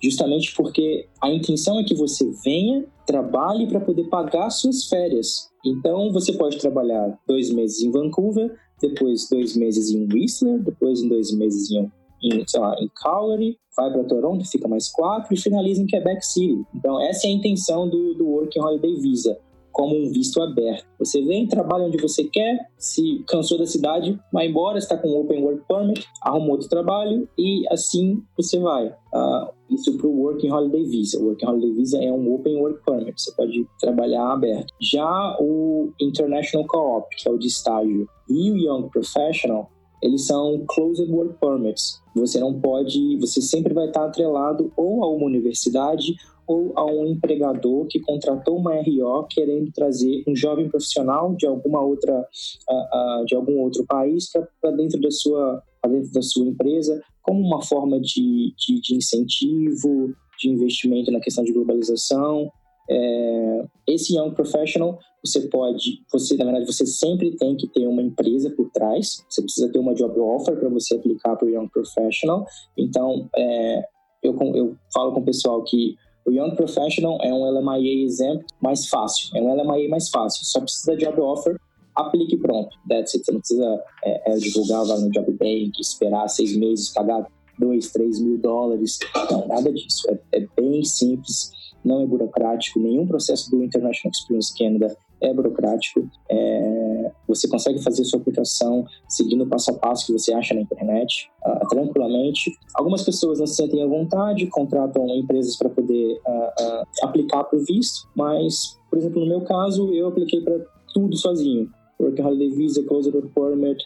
justamente 0.00 0.54
porque 0.54 1.06
a 1.22 1.30
intenção 1.30 1.80
é 1.80 1.84
que 1.84 1.94
você 1.94 2.30
venha, 2.44 2.84
trabalhe 3.06 3.66
para 3.66 3.80
poder 3.80 4.04
pagar 4.04 4.50
suas 4.50 4.84
férias. 4.84 5.48
Então, 5.64 6.12
você 6.12 6.34
pode 6.34 6.58
trabalhar 6.58 7.18
dois 7.26 7.50
meses 7.50 7.82
em 7.82 7.90
Vancouver, 7.90 8.54
depois 8.82 9.28
dois 9.30 9.56
meses 9.56 9.90
em 9.90 10.06
Whistler, 10.12 10.60
depois 10.62 11.00
em 11.00 11.08
dois 11.08 11.32
meses 11.32 11.70
em, 11.70 11.90
em, 12.22 12.44
sei 12.46 12.60
lá, 12.60 12.74
em 12.80 12.90
Calgary, 13.02 13.56
vai 13.76 13.90
para 13.90 14.04
Toronto, 14.04 14.44
fica 14.44 14.68
mais 14.68 14.90
quatro 14.90 15.32
e 15.32 15.40
finaliza 15.40 15.80
em 15.80 15.86
Quebec 15.86 16.26
City. 16.26 16.62
Então, 16.74 17.00
essa 17.00 17.26
é 17.26 17.30
a 17.30 17.32
intenção 17.32 17.88
do, 17.88 18.14
do 18.14 18.26
Working 18.26 18.60
Holiday 18.60 19.00
Visa 19.00 19.38
como 19.72 19.96
um 19.96 20.12
visto 20.12 20.40
aberto. 20.40 20.86
Você 20.98 21.22
vem, 21.22 21.48
trabalha 21.48 21.84
onde 21.84 21.96
você 21.96 22.24
quer, 22.24 22.68
se 22.76 23.24
cansou 23.26 23.58
da 23.58 23.66
cidade, 23.66 24.18
vai 24.32 24.46
embora, 24.46 24.78
está 24.78 24.96
com 24.96 25.08
Open 25.18 25.42
Work 25.42 25.64
Permit, 25.66 26.06
arruma 26.22 26.52
outro 26.52 26.68
trabalho 26.68 27.26
e 27.36 27.64
assim 27.70 28.22
você 28.36 28.58
vai. 28.60 28.88
Uh, 28.88 29.50
isso 29.70 29.96
para 29.96 30.06
o 30.06 30.20
Working 30.20 30.50
Holiday 30.50 30.84
Visa. 30.84 31.18
O 31.18 31.28
Working 31.28 31.46
Holiday 31.46 31.72
Visa 31.72 32.04
é 32.04 32.12
um 32.12 32.32
Open 32.34 32.56
Work 32.56 32.84
Permit, 32.84 33.20
você 33.20 33.34
pode 33.34 33.66
trabalhar 33.80 34.30
aberto. 34.30 34.72
Já 34.80 35.36
o 35.40 35.92
International 36.00 36.66
Co-op, 36.66 37.08
que 37.16 37.28
é 37.28 37.32
o 37.32 37.38
de 37.38 37.46
estágio, 37.46 38.06
e 38.32 38.50
o 38.50 38.56
Young 38.56 38.88
Professional, 38.88 39.70
eles 40.02 40.26
são 40.26 40.64
Closed 40.66 41.08
Work 41.10 41.38
Permits. 41.40 42.02
Você 42.16 42.40
não 42.40 42.60
pode, 42.60 43.16
você 43.18 43.40
sempre 43.40 43.72
vai 43.72 43.86
estar 43.86 44.04
atrelado 44.04 44.72
ou 44.76 45.04
a 45.04 45.08
uma 45.08 45.26
universidade 45.26 46.14
ou 46.46 46.72
a 46.74 46.84
um 46.84 47.06
empregador 47.06 47.86
que 47.86 48.00
contratou 48.00 48.58
uma 48.58 48.74
RO 48.74 49.26
querendo 49.30 49.70
trazer 49.72 50.24
um 50.26 50.34
jovem 50.34 50.68
profissional 50.68 51.34
de 51.36 51.46
alguma 51.46 51.80
outra 51.80 52.12
uh, 52.12 53.20
uh, 53.20 53.24
de 53.24 53.36
algum 53.36 53.60
outro 53.60 53.84
país 53.86 54.28
para 54.60 54.72
dentro 54.72 55.00
da 55.00 55.10
sua 55.10 55.62
dentro 55.88 56.12
da 56.12 56.22
sua 56.22 56.46
empresa 56.46 57.00
como 57.22 57.40
uma 57.40 57.62
forma 57.62 58.00
de, 58.00 58.52
de, 58.56 58.80
de 58.80 58.96
incentivo 58.96 60.12
de 60.38 60.48
investimento 60.48 61.12
na 61.12 61.20
questão 61.20 61.44
de 61.44 61.52
globalização 61.52 62.50
é, 62.90 63.64
esse 63.86 64.16
young 64.16 64.32
professional 64.32 64.98
você 65.24 65.48
pode 65.48 66.02
você 66.12 66.36
na 66.36 66.44
verdade 66.44 66.66
você 66.66 66.84
sempre 66.84 67.36
tem 67.36 67.56
que 67.56 67.68
ter 67.68 67.86
uma 67.86 68.02
empresa 68.02 68.50
por 68.50 68.70
trás 68.70 69.24
você 69.28 69.42
precisa 69.42 69.70
ter 69.70 69.78
uma 69.78 69.94
job 69.94 70.18
offer 70.18 70.58
para 70.58 70.68
você 70.68 70.96
aplicar 70.96 71.36
para 71.36 71.46
o 71.46 71.50
young 71.50 71.68
professional 71.68 72.44
então 72.76 73.28
é, 73.36 73.84
eu, 74.22 74.36
eu 74.54 74.76
falo 74.92 75.12
com 75.12 75.20
o 75.20 75.24
pessoal 75.24 75.62
que 75.64 75.96
o 76.24 76.30
Young 76.30 76.54
Professional 76.54 77.18
é 77.20 77.32
um 77.34 77.44
LMIA 77.44 78.04
exemplo 78.04 78.44
mais 78.62 78.86
fácil, 78.86 79.36
é 79.36 79.42
um 79.42 79.52
LMIA 79.52 79.88
mais 79.88 80.08
fácil, 80.08 80.44
só 80.44 80.60
precisa 80.60 80.96
de 80.96 81.04
job 81.04 81.20
offer, 81.20 81.56
aplique 81.94 82.36
pronto. 82.38 82.76
That's 82.88 83.14
it. 83.14 83.24
Você 83.24 83.32
não 83.32 83.40
precisa 83.40 83.82
é, 84.04 84.32
é, 84.32 84.36
divulgar 84.36 84.84
lá 84.86 84.98
no 84.98 85.10
Job 85.10 85.30
Bank, 85.32 85.72
esperar 85.80 86.28
seis 86.28 86.56
meses, 86.56 86.90
pagar 86.90 87.26
dois, 87.58 87.90
três 87.90 88.20
mil 88.20 88.38
dólares. 88.38 88.98
Não, 89.30 89.46
nada 89.46 89.72
disso. 89.72 90.08
É, 90.10 90.38
é 90.38 90.46
bem 90.56 90.84
simples, 90.84 91.50
não 91.84 92.00
é 92.00 92.06
burocrático. 92.06 92.78
Nenhum 92.78 93.06
processo 93.06 93.50
do 93.50 93.62
International 93.62 94.10
Experience 94.10 94.56
Canada 94.56 94.96
é 95.20 95.32
burocrático. 95.32 96.08
É, 96.30 97.12
você 97.26 97.48
consegue 97.48 97.82
fazer 97.82 98.04
sua 98.04 98.20
aplicação 98.20 98.84
seguindo 99.08 99.44
o 99.44 99.46
passo 99.46 99.70
a 99.70 99.74
passo 99.74 100.06
que 100.06 100.12
você 100.12 100.32
acha 100.32 100.54
na 100.54 100.60
internet, 100.60 101.30
uh, 101.46 101.66
tranquilamente. 101.68 102.52
Algumas 102.74 103.02
pessoas 103.02 103.38
não 103.38 103.46
se 103.46 103.54
sentem 103.54 103.82
à 103.82 103.86
vontade, 103.86 104.46
contratam 104.48 105.08
empresas 105.08 105.56
para 105.56 105.70
poder 105.70 106.20
uh, 106.26 106.82
uh, 106.82 106.84
aplicar 107.02 107.44
para 107.44 107.58
o 107.58 107.64
visto, 107.64 108.08
mas, 108.14 108.78
por 108.90 108.98
exemplo, 108.98 109.20
no 109.20 109.26
meu 109.26 109.42
caso, 109.42 109.92
eu 109.94 110.08
apliquei 110.08 110.40
para 110.40 110.58
tudo 110.92 111.16
sozinho. 111.16 111.70
Working 112.00 112.22
Holiday 112.22 112.50
Visa, 112.50 112.82
Closed 112.82 113.14
Work 113.14 113.28
Permit, 113.32 113.84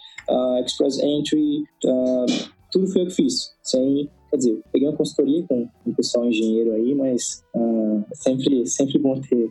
Express 0.64 0.98
Entry, 0.98 1.64
tudo 2.72 2.86
foi 2.86 3.02
eu 3.02 3.06
que 3.06 3.12
fiz, 3.12 3.52
sem 3.62 4.08
Quer 4.30 4.36
dizer, 4.36 4.60
peguei 4.72 4.88
uma 4.88 4.96
consultoria 4.96 5.44
com 5.48 5.68
um 5.86 5.92
pessoal 5.92 6.26
engenheiro 6.26 6.72
aí, 6.72 6.94
mas 6.94 7.44
uh, 7.54 8.04
sempre, 8.12 8.66
sempre 8.66 8.98
bom 8.98 9.20
ter 9.20 9.50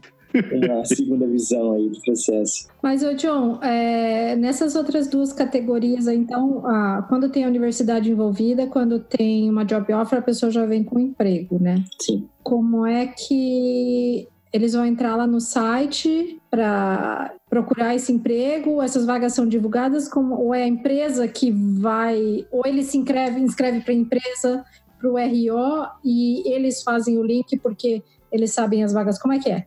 uma 0.52 0.84
segunda 0.86 1.26
visão 1.28 1.74
aí 1.74 1.90
do 1.90 2.00
processo. 2.02 2.68
Mas, 2.82 3.04
ô 3.04 3.14
John, 3.14 3.62
é, 3.62 4.36
nessas 4.36 4.76
outras 4.76 5.08
duas 5.08 5.32
categorias, 5.32 6.08
então, 6.08 6.66
ah, 6.66 7.06
quando 7.08 7.30
tem 7.30 7.46
a 7.46 7.48
universidade 7.48 8.12
envolvida, 8.12 8.68
quando 8.68 9.00
tem 9.00 9.50
uma 9.50 9.64
job 9.64 9.94
offer, 9.94 10.20
a 10.20 10.22
pessoa 10.22 10.52
já 10.52 10.66
vem 10.66 10.84
com 10.84 11.00
emprego, 11.00 11.58
né? 11.60 11.84
Sim. 12.00 12.28
Como 12.44 12.86
é 12.86 13.08
que 13.08 14.28
eles 14.52 14.74
vão 14.74 14.86
entrar 14.86 15.16
lá 15.16 15.28
no 15.28 15.42
site 15.42 16.40
para 16.50 17.34
procurar 17.56 17.96
esse 17.96 18.12
emprego, 18.12 18.82
essas 18.82 19.06
vagas 19.06 19.34
são 19.34 19.48
divulgadas, 19.48 20.10
como, 20.10 20.36
ou 20.36 20.54
é 20.54 20.64
a 20.64 20.68
empresa 20.68 21.26
que 21.26 21.52
vai, 21.52 22.46
ou 22.52 22.64
ele 22.66 22.84
se 22.84 22.98
inscreve, 22.98 23.40
inscreve 23.40 23.80
para 23.80 23.94
a 23.94 23.96
empresa, 23.96 24.66
para 25.00 25.10
o 25.10 25.14
RO, 25.14 25.88
e 26.04 26.54
eles 26.54 26.84
fazem 26.84 27.18
o 27.18 27.24
link 27.24 27.58
porque 27.60 28.04
eles 28.30 28.52
sabem 28.52 28.84
as 28.84 28.92
vagas, 28.92 29.18
como 29.18 29.34
é 29.34 29.40
que 29.40 29.50
é? 29.50 29.66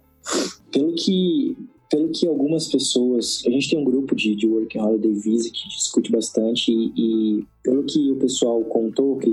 Pelo 0.71 0.95
que, 0.97 1.57
pelo 1.91 2.11
que 2.11 2.29
algumas 2.29 2.67
pessoas. 2.67 3.43
A 3.47 3.51
gente 3.51 3.71
tem 3.71 3.79
um 3.79 3.85
grupo 3.85 4.15
de, 4.15 4.37
de 4.37 4.47
Working 4.47 4.81
Holiday 4.81 5.15
Visa 5.15 5.49
que 5.51 5.69
discute 5.71 6.13
bastante, 6.13 6.71
e, 6.71 6.93
e 6.95 7.47
pelo 7.63 7.85
que 7.85 8.13
o 8.13 8.17
pessoal 8.17 8.63
contou, 8.65 9.17
que 9.17 9.31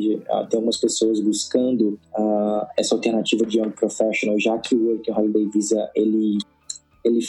tem 0.50 0.58
algumas 0.58 0.78
pessoas 0.78 1.20
buscando 1.20 2.00
uh, 2.18 2.66
essa 2.78 2.96
alternativa 2.96 3.46
de 3.46 3.60
Young 3.60 3.72
Professional, 3.72 4.40
já 4.40 4.58
que 4.60 4.74
o 4.74 4.92
Working 4.92 5.12
Holiday 5.12 5.46
Visa 5.50 5.92
ele, 5.94 6.38
ele, 7.04 7.20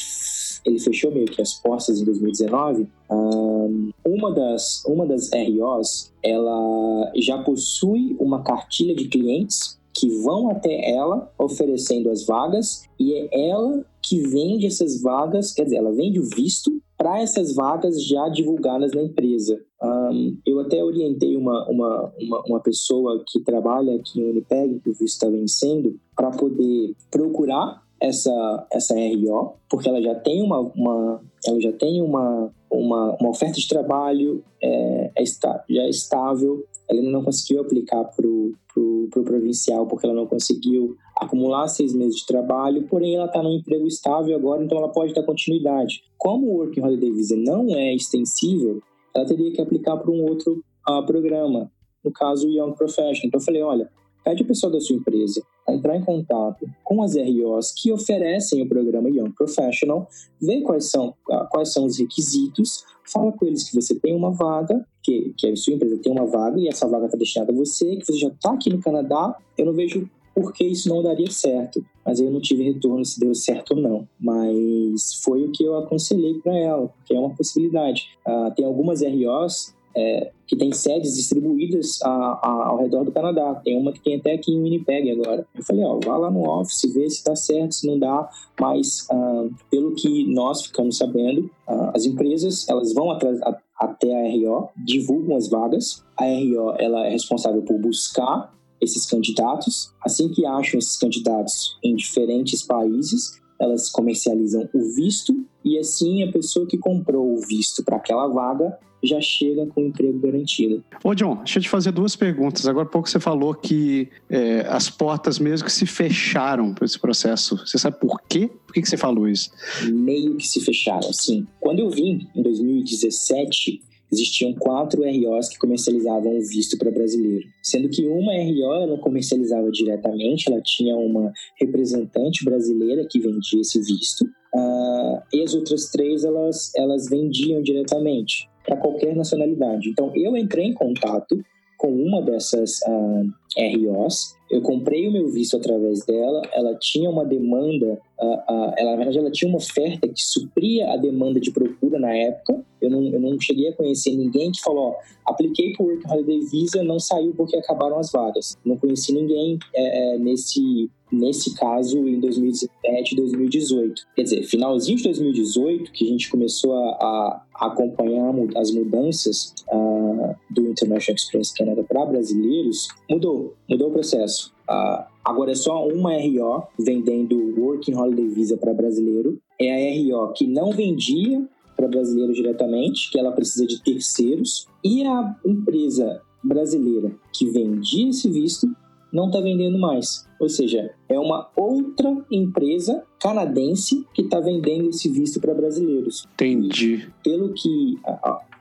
ele 0.67 0.81
fechou 0.81 1.13
meio 1.13 1.27
que 1.27 1.41
as 1.41 1.55
portas 1.55 2.01
em 2.01 2.05
2019. 2.05 2.89
Um, 3.09 3.91
uma, 4.05 4.35
das, 4.35 4.85
uma 4.85 5.07
das 5.07 5.31
ROs 5.31 6.13
ela 6.23 7.13
já 7.15 7.39
possui 7.43 8.17
uma 8.19 8.43
cartilha 8.43 8.95
de 8.95 9.07
clientes 9.07 9.79
que 9.95 10.09
vão 10.23 10.51
até 10.51 10.91
ela 10.91 11.33
oferecendo 11.39 12.11
as 12.11 12.27
vagas 12.27 12.83
e 12.99 13.15
é 13.15 13.49
ela 13.49 13.85
que 14.03 14.21
vende 14.21 14.67
essas 14.67 15.01
vagas, 15.01 15.53
quer 15.53 15.65
dizer, 15.65 15.77
ela 15.77 15.93
vende 15.93 16.21
o 16.21 16.25
visto 16.25 16.71
para 16.99 17.21
essas 17.21 17.55
vagas 17.55 18.03
já 18.05 18.29
divulgadas 18.29 18.93
na 18.93 19.03
empresa. 19.03 19.59
Um, 19.83 20.39
eu 20.47 20.61
até 20.61 20.83
orientei 20.83 21.37
uma, 21.37 21.69
uma, 21.69 22.13
uma, 22.19 22.43
uma, 22.47 22.61
pessoa 22.61 23.23
que 23.27 23.41
trabalha 23.41 23.97
aqui 23.97 24.21
em 24.21 24.31
Unipeg, 24.31 24.81
que 24.81 24.91
o 24.91 24.95
visto 24.95 25.15
está 25.15 25.29
vencendo, 25.29 25.99
para 26.15 26.31
poder 26.31 26.95
procurar 27.11 27.83
essa, 28.01 28.67
essa 28.71 28.95
RO, 28.95 29.55
porque 29.69 29.89
ela 29.89 30.01
já 30.01 30.15
tem 30.15 30.43
uma, 30.43 30.61
uma 30.61 31.21
ela 31.47 31.61
já 31.61 31.73
tem 31.73 32.03
uma, 32.03 32.53
uma, 32.71 33.17
uma 33.21 33.31
oferta 33.31 33.59
de 33.59 33.69
trabalho, 33.69 34.43
é, 34.63 35.11
é 35.17 35.23
está, 35.23 35.65
já 35.69 35.83
é 35.83 35.89
estável, 35.89 36.65
ela 36.89 37.01
ainda 37.01 37.11
não 37.11 37.25
conseguiu 37.25 37.61
aplicar 37.61 38.05
para 38.05 38.27
o 38.27 38.53
pro, 38.73 39.09
pro 39.11 39.25
provincial 39.25 39.87
porque 39.87 40.07
ela 40.07 40.15
não 40.15 40.27
conseguiu 40.27 40.97
acumular 41.17 41.67
seis 41.67 41.95
meses 41.95 42.21
de 42.21 42.27
trabalho, 42.27 42.87
porém 42.89 43.17
ela 43.17 43.25
está 43.25 43.43
num 43.43 43.55
emprego 43.55 43.87
estável 43.87 44.37
agora, 44.37 44.63
então 44.63 44.77
ela 44.77 44.93
pode 44.93 45.15
dar 45.15 45.23
continuidade. 45.23 46.03
Como 46.19 46.47
o 46.47 46.57
Working 46.59 46.83
Holiday 46.83 47.11
Visa 47.11 47.37
não 47.37 47.75
é 47.75 47.95
extensível, 47.95 48.83
ela 49.15 49.25
teria 49.25 49.51
que 49.53 49.63
aplicar 49.63 49.97
para 49.97 50.11
um 50.11 50.23
outro 50.25 50.63
uh, 50.89 51.05
programa, 51.07 51.71
no 52.05 52.13
caso 52.13 52.47
o 52.47 52.51
Young 52.51 52.75
Professional. 52.75 53.13
Então 53.25 53.41
eu 53.41 53.45
falei, 53.45 53.63
olha, 53.63 53.91
pede 54.27 54.43
o 54.43 54.47
pessoal 54.47 54.73
da 54.73 54.81
sua 54.81 54.97
empresa 54.97 55.41
a 55.69 55.73
entrar 55.73 55.97
em 55.97 56.05
contato 56.05 56.69
com 56.83 57.01
as 57.01 57.15
ROs 57.15 57.73
que 57.73 57.93
oferecem 57.93 58.61
o 58.61 58.69
programa 58.69 59.09
Young 59.09 59.31
Professional, 59.31 60.09
vê 60.43 60.63
quais 60.63 60.91
são, 60.91 61.15
uh, 61.31 61.49
quais 61.49 61.73
são 61.73 61.85
os 61.85 61.97
requisitos, 61.97 62.85
fala 63.05 63.31
com 63.31 63.47
eles 63.47 63.71
que 63.71 63.81
você 63.81 63.95
tem 63.95 64.17
uma 64.17 64.33
vaga, 64.33 64.85
que, 65.01 65.33
que 65.39 65.47
a 65.47 65.55
sua 65.55 65.75
empresa 65.75 65.99
tem 65.99 66.11
uma 66.11 66.27
vaga 66.27 66.59
e 66.59 66.67
essa 66.67 66.89
vaga 66.89 67.07
está 67.07 67.17
destinada 67.17 67.53
a 67.53 67.55
você, 67.55 67.97
que 67.97 68.05
você 68.05 68.19
já 68.19 68.27
está 68.27 68.53
aqui 68.53 68.69
no 68.69 68.81
Canadá, 68.81 69.37
eu 69.57 69.65
não 69.65 69.73
vejo 69.73 70.11
por 70.35 70.53
que 70.53 70.65
isso 70.65 70.89
não 70.89 71.03
daria 71.03 71.31
certo. 71.31 71.83
Mas 72.05 72.21
eu 72.21 72.31
não 72.31 72.41
tive 72.41 72.63
retorno 72.65 73.05
se 73.05 73.19
deu 73.19 73.35
certo 73.35 73.71
ou 73.71 73.81
não. 73.81 74.09
Mas 74.21 75.15
foi 75.25 75.45
o 75.45 75.51
que 75.51 75.65
eu 75.65 75.79
aconselhei 75.79 76.35
para 76.35 76.55
ela, 76.55 76.89
porque 76.89 77.15
é 77.15 77.19
uma 77.19 77.35
possibilidade. 77.35 78.11
Uh, 78.27 78.55
tem 78.55 78.67
algumas 78.67 79.01
ROs 79.01 79.75
é, 79.97 80.31
que 80.47 80.55
têm 80.55 80.73
sedes 80.73 81.17
distribuídas 81.17 82.01
a, 82.03 82.09
a, 82.11 82.67
ao 82.69 82.77
redor 82.77 83.03
do 83.03 83.11
Canadá. 83.11 83.55
Tem 83.65 83.81
uma 83.81 83.93
que 83.93 84.01
tem 84.01 84.17
até 84.17 84.35
aqui 84.35 84.53
em 84.53 84.63
Winnipeg 84.63 85.11
agora. 85.11 85.47
Eu 85.55 85.65
falei, 85.65 85.83
ó, 85.85 85.99
vá 86.05 86.19
lá 86.19 86.31
no 86.31 86.47
office, 86.47 86.93
vê 86.93 87.09
se 87.09 87.25
dá 87.25 87.35
certo, 87.35 87.75
se 87.75 87.87
não 87.87 87.99
dá. 87.99 88.29
Mas, 88.61 89.09
uh, 89.11 89.51
pelo 89.71 89.95
que 89.95 90.31
nós 90.33 90.67
ficamos 90.67 90.99
sabendo, 90.99 91.51
uh, 91.67 91.91
as 91.95 92.05
empresas, 92.05 92.69
elas 92.69 92.93
vão 92.93 93.11
atrás, 93.11 93.41
a, 93.43 93.57
até 93.79 94.15
a 94.15 94.31
RO, 94.31 94.69
divulgam 94.77 95.35
as 95.35 95.49
vagas. 95.49 96.05
A 96.17 96.25
RO, 96.25 96.75
ela 96.79 97.07
é 97.07 97.11
responsável 97.11 97.63
por 97.63 97.79
buscar 97.81 98.55
esses 98.81 99.07
candidatos. 99.07 99.95
Assim 100.05 100.29
que 100.29 100.45
acham 100.45 100.79
esses 100.79 100.99
candidatos 100.99 101.79
em 101.83 101.97
diferentes 101.97 102.63
países, 102.63 103.41
elas 103.59 103.89
comercializam 103.89 104.69
o 104.75 104.95
visto 104.95 105.35
e 105.65 105.79
assim 105.79 106.23
a 106.23 106.31
pessoa 106.31 106.67
que 106.67 106.77
comprou 106.77 107.33
o 107.33 107.41
visto 107.41 107.83
para 107.83 107.97
aquela 107.97 108.29
vaga 108.29 108.79
já 109.03 109.21
chega 109.21 109.67
com 109.67 109.83
o 109.83 109.87
emprego 109.87 110.19
garantido. 110.19 110.85
Ô 111.05 111.15
John, 111.15 111.37
deixa 111.37 111.59
eu 111.59 111.63
te 111.63 111.69
fazer 111.69 111.93
duas 111.93 112.17
perguntas. 112.17 112.67
Agora 112.67 112.87
há 112.87 112.91
pouco 112.91 113.09
você 113.09 113.21
falou 113.21 113.55
que 113.55 114.09
é, 114.29 114.61
as 114.69 114.91
portas 114.91 115.39
mesmo 115.39 115.67
que 115.67 115.73
se 115.73 115.87
fecharam 115.87 116.75
para 116.75 116.85
esse 116.85 116.99
processo. 116.99 117.57
Você 117.57 117.79
sabe 117.79 117.99
por 118.01 118.21
quê? 118.29 118.51
Por 118.67 118.73
que, 118.73 118.83
que 118.83 118.89
você 118.89 118.97
falou 118.97 119.29
isso? 119.29 119.51
Meio 119.93 120.37
que 120.37 120.47
se 120.47 120.61
fecharam, 120.61 121.13
sim. 121.13 121.47
Quando 121.61 121.81
eu 121.81 121.91
vim, 121.91 122.27
em 122.35 122.43
2017, 122.43 123.81
existiam 124.13 124.53
quatro 124.55 125.03
ROs 125.03 125.49
que 125.49 125.59
comercializavam 125.59 126.39
o 126.39 126.41
visto 126.41 126.79
para 126.79 126.91
brasileiro, 126.91 127.47
sendo 127.63 127.89
que 127.89 128.07
uma 128.07 128.33
RO 128.33 128.87
não 128.87 128.99
comercializava 128.99 129.71
diretamente, 129.71 130.51
ela 130.51 130.61
tinha 130.63 130.97
uma 130.97 131.33
representante 131.59 132.45
brasileira 132.45 133.07
que 133.11 133.19
vendia 133.19 133.61
esse 133.61 133.81
visto, 133.81 134.25
uh, 134.25 135.21
e 135.33 135.43
as 135.43 135.55
outras 135.55 135.91
três 135.91 136.25
elas, 136.25 136.73
elas 136.77 137.09
vendiam 137.09 137.63
diretamente 137.63 138.49
para 138.67 138.77
qualquer 138.77 139.15
nacionalidade. 139.15 139.89
Então 139.89 140.13
eu 140.15 140.37
entrei 140.37 140.67
em 140.67 140.75
contato 140.75 141.39
com 141.79 141.89
uma 141.89 142.21
dessas 142.23 142.83
ah, 142.85 143.23
ROs 143.59 144.37
eu 144.49 144.63
comprei 144.63 145.09
o 145.09 145.13
meu 145.13 145.29
visto 145.29 145.57
através 145.57 146.05
dela, 146.05 146.41
ela 146.53 146.75
tinha 146.77 147.11
uma 147.11 147.25
demanda, 147.25 148.01
uh, 148.21 148.27
uh, 148.27 148.73
ela, 148.77 148.91
na 148.93 148.97
verdade 148.97 149.19
ela 149.19 149.31
tinha 149.31 149.49
uma 149.49 149.59
oferta 149.59 150.07
que 150.07 150.23
supria 150.23 150.93
a 150.93 150.97
demanda 150.97 151.41
de 151.41 151.51
procura 151.51 151.99
na 151.99 152.15
época. 152.15 152.65
Eu 152.81 152.91
não, 152.91 153.03
eu 153.09 153.21
não 153.21 153.41
cheguei 153.41 153.69
a 153.69 153.73
conhecer 153.73 154.15
ninguém 154.15 154.53
que 154.53 154.61
falou, 154.61 154.91
ó, 154.91 154.95
apliquei 155.33 155.73
por 155.73 155.87
Work 155.87 156.09
Holiday 156.09 156.41
Visa, 156.47 156.83
não 156.85 157.01
saiu 157.01 157.35
porque 157.37 157.57
acabaram 157.57 157.99
as 157.99 158.13
vagas. 158.13 158.57
Não 158.65 158.77
conheci 158.77 159.13
ninguém 159.13 159.59
é, 159.75 160.15
é, 160.15 160.19
nesse, 160.19 160.89
nesse 161.11 161.55
caso 161.55 162.07
em 162.07 162.19
2017, 162.21 163.17
2018. 163.17 164.03
Quer 164.15 164.23
dizer, 164.23 164.43
finalzinho 164.45 164.99
de 164.99 165.05
2018, 165.05 165.93
que 165.93 166.05
a 166.05 166.09
gente 166.09 166.31
começou 166.31 166.75
a, 166.75 167.43
a 167.55 167.67
acompanhar 167.67 168.35
as 168.57 168.71
mudanças 168.71 169.55
uh, 169.73 170.35
do 170.51 170.69
International 170.69 171.17
Express 171.17 171.53
Canada 171.53 171.85
para 171.85 172.05
brasileiros, 172.05 172.89
mudou, 173.09 173.55
mudou 173.69 173.89
o 173.89 173.93
processo. 173.93 174.53
Uh, 174.69 175.05
agora 175.25 175.53
é 175.53 175.55
só 175.55 175.87
uma 175.87 176.13
RO 176.15 176.65
vendendo 176.79 177.55
Working 177.59 177.95
Holiday 177.95 178.29
Visa 178.29 178.57
para 178.57 178.75
brasileiro. 178.75 179.39
É 179.61 179.71
a 179.71 180.27
RO 180.27 180.33
que 180.33 180.47
não 180.47 180.73
vendia 180.73 181.47
para 181.77 181.89
brasileiro 181.89 182.33
diretamente, 182.33 183.11
que 183.11 183.19
ela 183.19 183.33
precisa 183.33 183.67
de 183.67 183.83
terceiros. 183.83 184.67
E 184.83 185.05
a 185.05 185.37
empresa 185.45 186.23
brasileira 186.43 187.13
que 187.33 187.47
vendia 187.47 188.09
esse 188.09 188.31
visto 188.31 188.69
não 189.13 189.27
está 189.27 189.41
vendendo 189.41 189.79
mais. 189.79 190.27
Ou 190.39 190.49
seja, 190.49 190.91
é 191.09 191.19
uma 191.19 191.51
outra 191.57 192.25
empresa 192.31 193.03
canadense 193.21 194.07
que 194.13 194.23
está 194.23 194.41
vendendo 194.41 194.91
esse 194.91 195.09
visto 195.09 195.41
para 195.41 195.55
brasileiros. 195.55 196.27
Entendi. 196.35 197.09
Pelo 197.25 197.53
que 197.55 197.99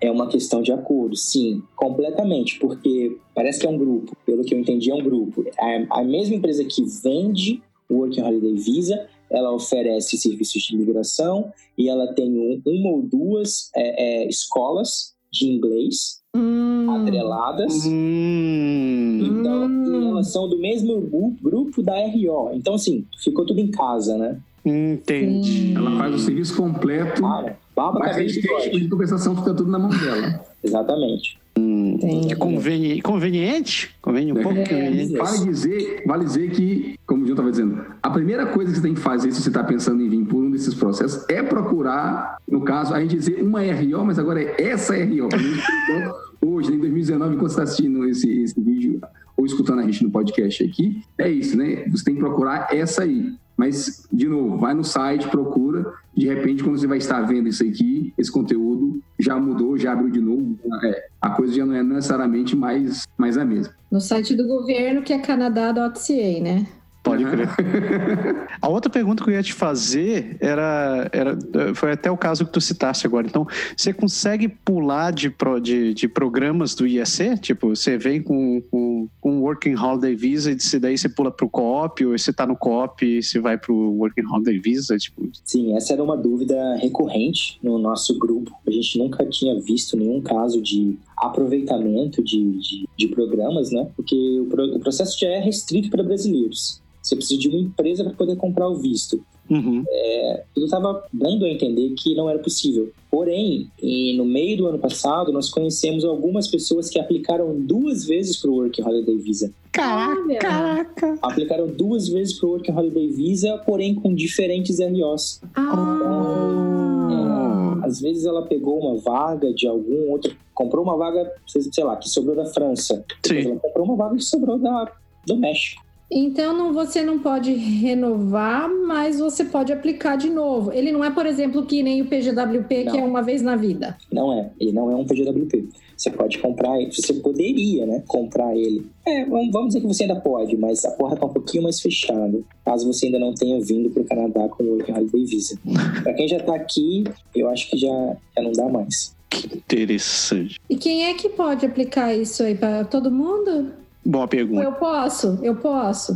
é 0.01 0.09
uma 0.09 0.27
questão 0.27 0.61
de 0.61 0.71
acordo, 0.71 1.15
sim, 1.15 1.61
completamente, 1.75 2.59
porque 2.59 3.17
parece 3.33 3.59
que 3.59 3.67
é 3.67 3.69
um 3.69 3.77
grupo. 3.77 4.15
Pelo 4.25 4.43
que 4.43 4.53
eu 4.53 4.59
entendi, 4.59 4.91
é 4.91 4.95
um 4.95 5.03
grupo. 5.03 5.43
A, 5.59 5.99
a 6.01 6.03
mesma 6.03 6.35
empresa 6.35 6.63
que 6.63 6.83
vende 7.03 7.61
o 7.89 7.95
Working 7.95 8.21
Holiday 8.21 8.55
Visa, 8.55 9.07
ela 9.29 9.51
oferece 9.51 10.17
serviços 10.17 10.61
de 10.63 10.75
imigração 10.75 11.51
e 11.77 11.89
ela 11.89 12.13
tem 12.13 12.37
um, 12.37 12.61
uma 12.65 12.89
ou 12.91 13.01
duas 13.01 13.69
é, 13.75 14.23
é, 14.23 14.27
escolas 14.27 15.13
de 15.31 15.47
inglês 15.47 16.21
hum. 16.35 16.89
atreladas. 16.89 17.85
Hum. 17.85 19.19
Então, 19.21 19.74
hum. 19.97 20.11
elas 20.11 20.31
são 20.31 20.47
do 20.47 20.57
mesmo 20.57 21.35
grupo 21.41 21.81
da 21.81 21.93
RO. 21.93 22.51
Então, 22.53 22.75
assim, 22.75 23.05
ficou 23.23 23.45
tudo 23.45 23.59
em 23.59 23.69
casa, 23.69 24.17
né? 24.17 24.37
Entendi. 24.65 25.73
Ela 25.75 25.91
faz 25.97 26.15
o 26.15 26.19
serviço 26.19 26.55
completo. 26.55 27.21
Cara, 27.21 27.57
baba 27.75 27.99
mas 27.99 28.17
a 28.17 28.23
de 28.23 28.89
compensação 28.89 29.35
fica 29.35 29.53
tudo 29.53 29.69
na 29.69 29.77
mão 29.77 29.89
dela. 29.89 30.41
Exatamente. 30.63 31.37
Hum, 31.57 31.97
é 32.29 32.35
conveni 32.35 33.01
conveniente? 33.01 33.95
Conveniente 34.01 34.39
um 34.39 34.43
pouco 34.43 34.59
é, 34.59 34.65
conveniente. 34.65 35.13
Vale 35.13 35.37
dizer, 35.45 36.03
vale 36.05 36.25
dizer 36.25 36.51
que, 36.51 36.99
como 37.05 37.21
o 37.21 37.25
João 37.25 37.35
estava 37.35 37.51
dizendo, 37.51 37.85
a 38.01 38.09
primeira 38.09 38.47
coisa 38.47 38.71
que 38.71 38.77
você 38.77 38.83
tem 38.83 38.93
que 38.93 38.99
fazer 38.99 39.31
se 39.31 39.41
você 39.41 39.49
está 39.49 39.63
pensando 39.63 40.01
em 40.01 40.09
vir 40.09 40.25
por 40.25 40.43
um 40.43 40.51
desses 40.51 40.73
processos 40.73 41.23
é 41.29 41.41
procurar, 41.43 42.37
no 42.49 42.61
caso, 42.61 42.93
a 42.93 42.99
gente 42.99 43.15
dizer 43.15 43.41
uma 43.41 43.61
RO, 43.61 44.03
mas 44.03 44.19
agora 44.19 44.41
é 44.41 44.55
essa 44.63 44.95
RO. 44.95 45.29
Hoje, 46.41 46.73
em 46.73 46.79
2019, 46.79 47.35
enquanto 47.35 47.49
você 47.49 47.53
está 47.53 47.63
assistindo 47.63 48.05
esse, 48.05 48.29
esse 48.41 48.59
vídeo 48.59 48.99
ou 49.37 49.45
escutando 49.45 49.79
a 49.79 49.83
gente 49.83 50.03
no 50.03 50.11
podcast 50.11 50.63
aqui, 50.63 51.01
é 51.17 51.29
isso, 51.29 51.57
né? 51.57 51.87
Você 51.89 52.03
tem 52.03 52.15
que 52.15 52.21
procurar 52.21 52.69
essa 52.71 53.03
aí. 53.03 53.33
Mas, 53.57 54.05
de 54.11 54.27
novo, 54.27 54.57
vai 54.57 54.73
no 54.73 54.83
site, 54.83 55.29
procura. 55.29 55.93
De 56.13 56.27
repente, 56.27 56.63
quando 56.63 56.77
você 56.77 56.87
vai 56.87 56.97
estar 56.97 57.21
vendo 57.21 57.47
isso 57.47 57.63
aqui, 57.63 58.13
esse 58.17 58.31
conteúdo 58.31 59.01
já 59.17 59.39
mudou, 59.39 59.77
já 59.77 59.93
abriu 59.93 60.09
de 60.09 60.19
novo. 60.19 60.57
É, 60.83 61.07
a 61.21 61.29
coisa 61.29 61.53
já 61.53 61.65
não 61.65 61.73
é 61.73 61.81
necessariamente 61.81 62.55
mais, 62.55 63.03
mais 63.17 63.37
a 63.37 63.45
mesma. 63.45 63.73
No 63.89 64.01
site 64.01 64.35
do 64.35 64.45
governo, 64.45 65.01
que 65.01 65.13
é 65.13 65.19
canadá.ca, 65.19 66.41
né? 66.41 66.67
Pode 67.15 67.25
crer. 67.25 68.47
a 68.61 68.67
outra 68.67 68.89
pergunta 68.89 69.23
que 69.23 69.29
eu 69.29 69.33
ia 69.33 69.43
te 69.43 69.53
fazer 69.53 70.37
era, 70.39 71.09
era. 71.11 71.37
Foi 71.73 71.91
até 71.91 72.11
o 72.11 72.17
caso 72.17 72.45
que 72.45 72.51
tu 72.51 72.61
citaste 72.61 73.07
agora. 73.07 73.27
Então, 73.27 73.47
você 73.75 73.93
consegue 73.93 74.47
pular 74.47 75.11
de, 75.11 75.29
pro, 75.29 75.59
de, 75.59 75.93
de 75.93 76.07
programas 76.07 76.75
do 76.75 76.85
IEC? 76.85 77.39
Tipo, 77.39 77.75
você 77.75 77.97
vem 77.97 78.21
com, 78.21 78.61
com, 78.69 79.07
com 79.21 79.41
Working 79.41 79.75
Holiday 79.75 80.15
Visa 80.15 80.51
e 80.51 80.79
daí 80.79 80.97
você 80.97 81.09
pula 81.09 81.31
para 81.31 81.45
o 81.45 81.49
COP, 81.49 82.05
ou 82.05 82.17
você 82.17 82.31
está 82.31 82.45
no 82.45 82.55
COP 82.55 83.05
e 83.05 83.23
você 83.23 83.39
vai 83.39 83.57
para 83.57 83.71
o 83.71 83.97
Working 83.99 84.25
Holiday 84.25 84.59
Visa? 84.59 84.97
Tipo... 84.97 85.29
Sim, 85.43 85.75
essa 85.75 85.93
era 85.93 86.03
uma 86.03 86.17
dúvida 86.17 86.75
recorrente 86.77 87.59
no 87.61 87.77
nosso 87.77 88.17
grupo. 88.17 88.51
A 88.67 88.71
gente 88.71 88.97
nunca 88.97 89.25
tinha 89.25 89.59
visto 89.61 89.97
nenhum 89.97 90.21
caso 90.21 90.61
de 90.61 90.97
aproveitamento 91.17 92.23
de, 92.23 92.59
de, 92.59 92.89
de 92.97 93.07
programas, 93.07 93.71
né? 93.71 93.87
Porque 93.95 94.15
o, 94.15 94.75
o 94.75 94.79
processo 94.79 95.19
já 95.19 95.27
é 95.27 95.39
restrito 95.39 95.89
para 95.89 96.03
brasileiros. 96.03 96.81
Você 97.05 97.15
precisa 97.15 97.39
de 97.39 97.47
uma 97.47 97.59
empresa 97.59 98.03
para 98.03 98.13
poder 98.13 98.35
comprar 98.35 98.67
o 98.67 98.77
visto. 98.77 99.23
Uhum. 99.47 99.83
É, 99.87 100.43
eu 100.57 100.65
estava 100.65 101.03
dando 101.13 101.45
a 101.45 101.49
entender 101.49 101.91
que 101.91 102.15
não 102.15 102.27
era 102.27 102.39
possível. 102.39 102.91
Porém, 103.11 103.69
no 104.17 104.25
meio 104.25 104.57
do 104.57 104.67
ano 104.67 104.79
passado, 104.79 105.31
nós 105.31 105.51
conhecemos 105.51 106.03
algumas 106.03 106.47
pessoas 106.47 106.89
que 106.89 106.99
aplicaram 106.99 107.55
duas 107.59 108.05
vezes 108.05 108.37
para 108.37 108.49
o 108.49 108.55
Work 108.55 108.81
Holiday 108.81 109.17
Visa. 109.17 109.53
Caraca! 109.71 110.39
Caraca. 110.39 111.19
Aplicaram 111.21 111.67
duas 111.67 112.09
vezes 112.09 112.39
para 112.39 112.47
o 112.47 112.51
Work 112.53 112.71
Holiday 112.71 113.07
Visa, 113.09 113.55
porém 113.67 113.93
com 113.93 114.15
diferentes 114.15 114.79
ROs. 114.79 115.39
Ah. 115.53 117.77
é, 117.83 117.85
às 117.85 118.01
vezes 118.01 118.25
ela 118.25 118.47
pegou 118.47 118.79
uma 118.79 118.99
vaga 118.99 119.53
de 119.53 119.67
algum 119.67 120.09
outro, 120.09 120.35
comprou 120.55 120.83
uma 120.83 120.97
vaga, 120.97 121.31
sei 121.45 121.83
lá, 121.83 121.97
que 121.97 122.09
sobrou 122.09 122.35
da 122.35 122.45
França. 122.45 123.05
Sim. 123.23 123.41
Ela 123.41 123.59
comprou 123.59 123.85
uma 123.85 123.95
vaga 123.95 124.15
que 124.15 124.23
sobrou 124.23 124.57
da, 124.57 124.91
do 125.27 125.37
México. 125.37 125.84
Então 126.09 126.55
não, 126.55 126.71
você 126.71 127.01
não 127.01 127.19
pode 127.19 127.51
renovar, 127.53 128.69
mas 128.69 129.19
você 129.19 129.43
pode 129.43 129.73
aplicar 129.73 130.15
de 130.15 130.29
novo. 130.29 130.71
Ele 130.71 130.91
não 130.91 131.03
é, 131.03 131.09
por 131.09 131.25
exemplo, 131.25 131.65
que 131.65 131.81
nem 131.81 132.01
o 132.01 132.05
PGWP, 132.05 132.83
Não. 132.83 132.91
que 132.91 132.97
é 132.99 133.03
uma 133.03 133.23
vez 133.23 133.41
na 133.41 133.55
vida. 133.55 133.97
Não 134.11 134.31
é, 134.31 134.51
ele 134.59 134.71
não 134.71 134.91
é 134.91 134.95
um 134.95 135.05
PGWP. 135.05 135.67
Você 135.97 136.11
pode 136.11 136.37
comprar 136.39 136.79
ele, 136.79 136.91
você 136.91 137.13
poderia, 137.13 137.85
né, 137.85 138.03
comprar 138.07 138.55
ele. 138.55 138.85
É, 139.05 139.25
vamos, 139.25 139.67
dizer 139.67 139.81
que 139.81 139.87
você 139.87 140.03
ainda 140.03 140.19
pode, 140.19 140.55
mas 140.57 140.83
a 140.83 140.91
porta 140.91 141.15
tá 141.15 141.25
um 141.25 141.33
pouquinho 141.33 141.63
mais 141.63 141.79
fechada, 141.79 142.37
caso 142.65 142.85
você 142.85 143.05
ainda 143.05 143.17
não 143.17 143.33
tenha 143.33 143.59
vindo 143.61 143.89
pro 143.89 144.03
Canadá 144.03 144.47
com 144.49 144.63
o 144.63 144.71
Working 144.73 144.91
Holiday 144.91 145.25
Visa. 145.25 145.57
Pra 146.03 146.13
quem 146.13 146.27
já 146.27 146.39
tá 146.39 146.53
aqui, 146.55 147.05
eu 147.33 147.49
acho 147.49 147.69
que 147.69 147.77
já, 147.77 148.17
já 148.35 148.43
não 148.43 148.51
dá 148.51 148.67
mais. 148.67 149.15
Interessante. 149.53 150.59
E 150.69 150.75
quem 150.75 151.05
é 151.05 151.13
que 151.13 151.29
pode 151.29 151.65
aplicar 151.65 152.13
isso 152.13 152.43
aí 152.43 152.55
para 152.55 152.83
todo 152.83 153.11
mundo? 153.11 153.84
Boa 154.05 154.27
pergunta. 154.27 154.63
Eu 154.63 154.73
posso, 154.73 155.39
eu 155.41 155.55
posso. 155.55 156.13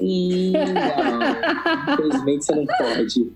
Hum, 0.00 0.52
não, 0.52 1.94
infelizmente 1.94 2.44
você 2.44 2.54
não 2.54 2.66
pode. 2.66 3.32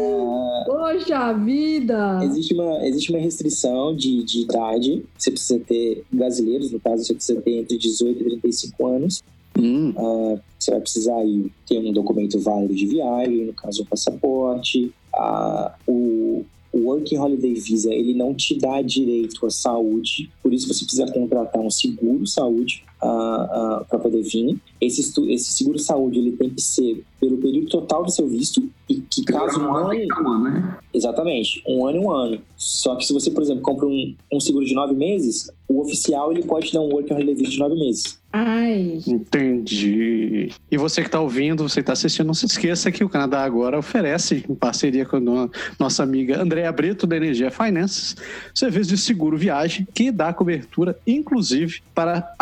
Ah, 0.00 0.64
Poxa 0.66 1.32
vida! 1.34 2.20
Existe 2.22 2.54
uma, 2.54 2.86
existe 2.86 3.10
uma 3.10 3.18
restrição 3.20 3.94
de, 3.94 4.22
de 4.22 4.42
idade. 4.42 5.04
Você 5.18 5.30
precisa 5.30 5.58
ter, 5.60 6.04
brasileiros, 6.10 6.70
no 6.70 6.80
caso, 6.80 7.04
você 7.04 7.14
precisa 7.14 7.40
ter 7.40 7.58
entre 7.58 7.76
18 7.78 8.20
e 8.20 8.24
35 8.24 8.86
anos. 8.86 9.22
Hum, 9.58 9.92
Ah, 9.96 10.38
você 10.58 10.70
vai 10.70 10.80
precisar 10.80 11.16
aí 11.16 11.50
ter 11.66 11.78
um 11.78 11.92
documento 11.92 12.38
válido 12.38 12.74
de 12.74 12.86
viagem, 12.86 13.44
no 13.46 13.52
caso, 13.52 13.82
um 13.82 13.86
passaporte. 13.86 14.92
Ah, 15.14 15.74
o, 15.86 16.44
o 16.72 16.78
Working 16.86 17.18
Holiday 17.18 17.54
Visa, 17.54 17.92
ele 17.92 18.14
não 18.14 18.34
te 18.34 18.56
dá 18.56 18.80
direito 18.80 19.44
à 19.44 19.50
saúde, 19.50 20.30
por 20.42 20.54
isso 20.54 20.68
você 20.68 20.84
precisa 20.84 21.06
contratar 21.12 21.60
um 21.60 21.70
seguro 21.70 22.26
saúde 22.26 22.82
para 23.02 23.98
poder 23.98 24.22
vir. 24.22 24.56
Esse, 24.80 25.00
esse 25.30 25.52
seguro 25.52 25.78
saúde, 25.78 26.18
ele 26.18 26.32
tem 26.32 26.50
que 26.50 26.60
ser 26.60 27.04
pelo 27.20 27.36
período 27.38 27.68
total 27.68 28.04
do 28.04 28.10
seu 28.10 28.26
visto 28.28 28.62
e 28.88 28.96
que 28.96 29.24
caso 29.24 29.60
um 29.60 29.74
ano 29.74 29.90
um 30.20 30.28
ano, 30.30 30.44
né? 30.44 30.78
Exatamente, 30.92 31.62
um 31.66 31.86
ano 31.86 31.96
e 31.96 32.00
um 32.00 32.10
ano. 32.10 32.38
Só 32.56 32.94
que 32.96 33.04
se 33.04 33.12
você, 33.12 33.30
por 33.30 33.42
exemplo, 33.42 33.62
compra 33.62 33.86
um, 33.86 34.14
um 34.32 34.40
seguro 34.40 34.64
de 34.64 34.74
nove 34.74 34.94
meses, 34.94 35.50
o 35.68 35.80
oficial 35.80 36.32
ele 36.32 36.42
pode 36.42 36.72
dar 36.72 36.80
um 36.80 36.92
Working 36.92 37.14
Holiday 37.14 37.34
de 37.48 37.58
nove 37.58 37.74
meses. 37.76 38.20
Ai, 38.32 38.98
entendi. 39.06 40.50
E 40.70 40.76
você 40.78 41.02
que 41.02 41.08
está 41.08 41.20
ouvindo, 41.20 41.62
você 41.68 41.76
que 41.76 41.80
está 41.80 41.92
assistindo, 41.92 42.26
não 42.26 42.34
se 42.34 42.46
esqueça 42.46 42.90
que 42.90 43.04
o 43.04 43.08
Canadá 43.08 43.42
agora 43.44 43.78
oferece, 43.78 44.44
em 44.48 44.54
parceria 44.54 45.04
com 45.04 45.16
a 45.16 45.20
no- 45.20 45.50
nossa 45.78 46.02
amiga 46.02 46.40
Andréa 46.42 46.72
Brito, 46.72 47.06
da 47.06 47.16
Energia 47.16 47.50
Finances, 47.50 48.16
serviço 48.54 48.90
de 48.90 48.98
seguro 48.98 49.36
viagem 49.36 49.86
que 49.92 50.10
dá 50.10 50.32
cobertura, 50.32 50.98
inclusive, 51.06 51.82
para 51.94 52.34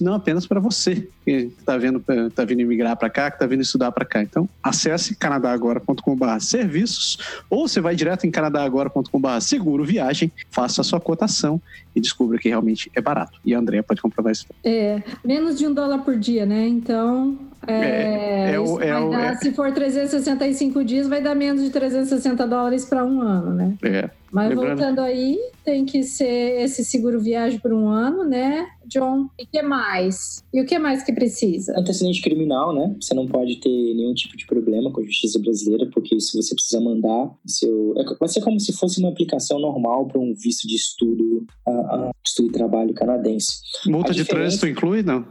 não 0.00 0.14
apenas 0.14 0.46
para 0.46 0.60
você 0.60 1.08
que 1.24 1.30
está 1.58 1.76
vindo, 1.78 2.00
tá 2.34 2.44
vindo 2.44 2.60
imigrar 2.60 2.96
para 2.96 3.08
cá, 3.08 3.30
que 3.30 3.36
está 3.36 3.46
vindo 3.46 3.62
estudar 3.62 3.90
para 3.92 4.04
cá. 4.04 4.22
Então, 4.22 4.48
acesse 4.62 5.14
canadagora.com.br 5.16 6.38
serviços 6.40 7.18
ou 7.48 7.66
você 7.68 7.80
vai 7.80 7.94
direto 7.96 8.26
em 8.26 8.30
canadagora.com.br 8.30 9.40
seguro 9.40 9.84
viagem, 9.84 10.30
faça 10.50 10.80
a 10.80 10.84
sua 10.84 11.00
cotação 11.00 11.60
e 11.94 12.00
descubra 12.00 12.38
que 12.38 12.48
realmente 12.48 12.90
é 12.94 13.00
barato. 13.00 13.38
E 13.44 13.54
a 13.54 13.58
Andréa 13.58 13.82
pode 13.82 14.00
comprovar 14.02 14.32
isso. 14.32 14.46
é 14.64 15.02
menos 15.24 15.56
de 15.58 15.66
um 15.66 15.72
dólar 15.72 15.98
por 15.98 16.16
dia, 16.16 16.44
né? 16.44 16.66
Então, 16.66 17.38
é, 17.66 18.50
É, 18.50 18.52
é 18.54 18.60
o- 18.60 18.80
é 18.80 18.90
dar, 18.90 19.32
é- 19.32 19.36
se 19.36 19.52
for 19.52 19.72
365 19.72 20.84
dias, 20.84 21.06
vai 21.08 21.22
dar 21.22 21.34
menos 21.34 21.62
de 21.62 21.70
360 21.70 22.46
dólares 22.46 22.84
para 22.84 23.04
um 23.04 23.20
ano, 23.22 23.54
né? 23.54 23.74
É, 23.82 24.10
Mas 24.32 24.48
Lembrando- 24.48 24.76
voltando 24.80 25.00
aí, 25.00 25.38
tem 25.64 25.84
que 25.84 26.02
ser 26.02 26.60
esse 26.64 26.84
seguro 26.84 27.20
viagem 27.20 27.60
por 27.60 27.72
um 27.72 27.86
ano, 27.88 28.24
né, 28.24 28.66
John? 28.84 29.28
E 29.38 29.44
o 29.44 29.46
que 29.46 29.62
mais? 29.62 30.42
E 30.52 30.60
o 30.60 30.66
que 30.66 30.76
mais 30.76 31.04
que 31.04 31.12
precisa? 31.14 31.72
Antecedente 31.78 32.20
criminal, 32.22 32.74
né? 32.74 32.94
Você 33.00 33.14
não 33.14 33.26
pode 33.26 33.56
ter 33.60 33.68
nenhum 33.94 34.14
tipo 34.14 34.36
de 34.36 34.46
problema 34.46 34.90
com 34.92 35.00
a 35.00 35.04
justiça 35.04 35.38
brasileira, 35.38 35.88
porque 35.92 36.18
se 36.20 36.36
você 36.36 36.54
precisa 36.54 36.80
mandar 36.80 37.30
seu. 37.46 37.94
é- 37.96 38.16
vai 38.18 38.28
ser 38.28 38.40
como 38.42 38.58
se 38.60 38.72
fosse 38.72 38.98
uma 39.00 39.08
aplicação 39.10 39.58
normal 39.58 40.06
para 40.06 40.20
um 40.20 40.34
visto 40.34 40.66
de 40.66 40.74
estudo, 40.76 41.46
ah, 41.66 41.70
ah, 41.70 42.10
estudo 42.24 42.48
e 42.48 42.52
trabalho 42.52 42.92
canadense. 42.94 43.54
Multa 43.86 44.10
A 44.10 44.14
de 44.14 44.22
diferença- 44.22 44.58
trânsito 44.58 44.66
inclui, 44.68 45.02
não? 45.02 45.24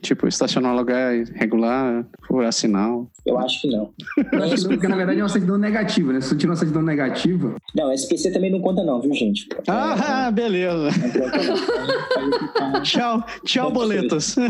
Tipo, 0.00 0.26
estacionar 0.28 0.74
lugar 0.76 1.14
irregular, 1.16 2.08
furar 2.34 2.52
sinal. 2.52 3.08
Eu 3.24 3.38
acho 3.38 3.60
que 3.60 3.68
não. 3.68 3.92
Eu 4.32 4.42
acho 4.42 4.54
que 4.56 4.62
não, 4.62 4.68
porque 4.70 4.88
na 4.88 4.96
verdade 4.96 5.20
é 5.20 5.22
uma 5.22 5.28
certidão 5.28 5.56
negativa, 5.58 6.12
né? 6.12 6.20
Se 6.20 6.28
você 6.28 6.36
tira 6.36 6.50
uma 6.50 6.56
certidão 6.56 6.82
negativa, 6.82 7.56
Não, 7.74 7.92
SPC 7.92 8.32
também 8.32 8.50
não 8.50 8.60
conta, 8.60 8.82
não, 8.84 9.00
viu, 9.00 9.12
gente? 9.14 9.46
Ah, 9.68 10.30
beleza. 10.30 10.88
Aí 10.88 11.10
fica- 11.10 12.80
Tchau, 12.82 13.24
tchau, 13.44 13.70
boletas. 13.72 14.34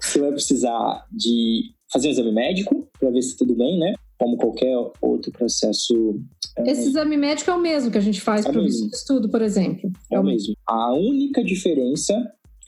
Você 0.00 0.20
vai 0.20 0.32
precisar 0.32 1.06
de 1.10 1.72
fazer 1.92 2.08
um 2.08 2.10
exame 2.10 2.32
médico 2.32 2.88
para 2.98 3.10
ver 3.10 3.22
se 3.22 3.36
tudo 3.36 3.54
bem, 3.54 3.78
né? 3.78 3.94
Como 4.18 4.36
qualquer 4.36 4.74
outro 5.00 5.30
processo. 5.32 6.20
é, 6.58 6.70
Esse 6.70 6.88
exame 6.88 7.16
médico 7.16 7.50
é 7.50 7.54
o 7.54 7.60
mesmo 7.60 7.90
que 7.90 7.98
a 7.98 8.02
gente 8.02 8.20
faz 8.20 8.44
É 8.44 8.50
para 8.50 8.60
o 8.60 8.62
mesmo. 8.64 8.80
visto 8.82 8.90
de 8.90 8.96
estudo, 8.96 9.28
por 9.30 9.40
exemplo. 9.42 9.90
É 10.10 10.18
o 10.20 10.24
mesmo. 10.24 10.54
A 10.66 10.92
única 10.94 11.42
diferença 11.42 12.14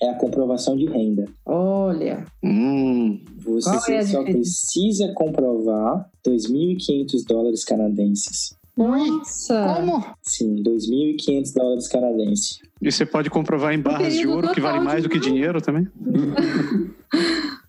é 0.03 0.11
a 0.11 0.15
comprovação 0.15 0.77
de 0.77 0.87
renda. 0.87 1.27
Olha, 1.47 2.25
Hum, 2.43 3.21
Você 3.39 3.71
é 3.95 4.03
só 4.03 4.19
diferença? 4.19 4.23
precisa 4.25 5.13
comprovar 5.15 6.11
2.500 6.27 7.25
dólares 7.29 7.65
canadenses. 7.65 8.57
nossa. 8.77 9.75
como? 9.77 10.05
Sim, 10.23 10.57
2.500 10.63 11.55
dólares 11.55 11.89
canadenses. 11.89 12.59
E 12.81 12.91
você 12.91 13.07
pode 13.07 13.31
comprovar 13.31 13.73
em 13.73 13.81
barras 13.81 14.15
de 14.15 14.27
ouro 14.27 14.51
que 14.53 14.61
vale 14.61 14.81
mais 14.81 15.03
do 15.05 15.09
que 15.09 15.21
dinheiro 15.21 15.61
também? 15.61 15.87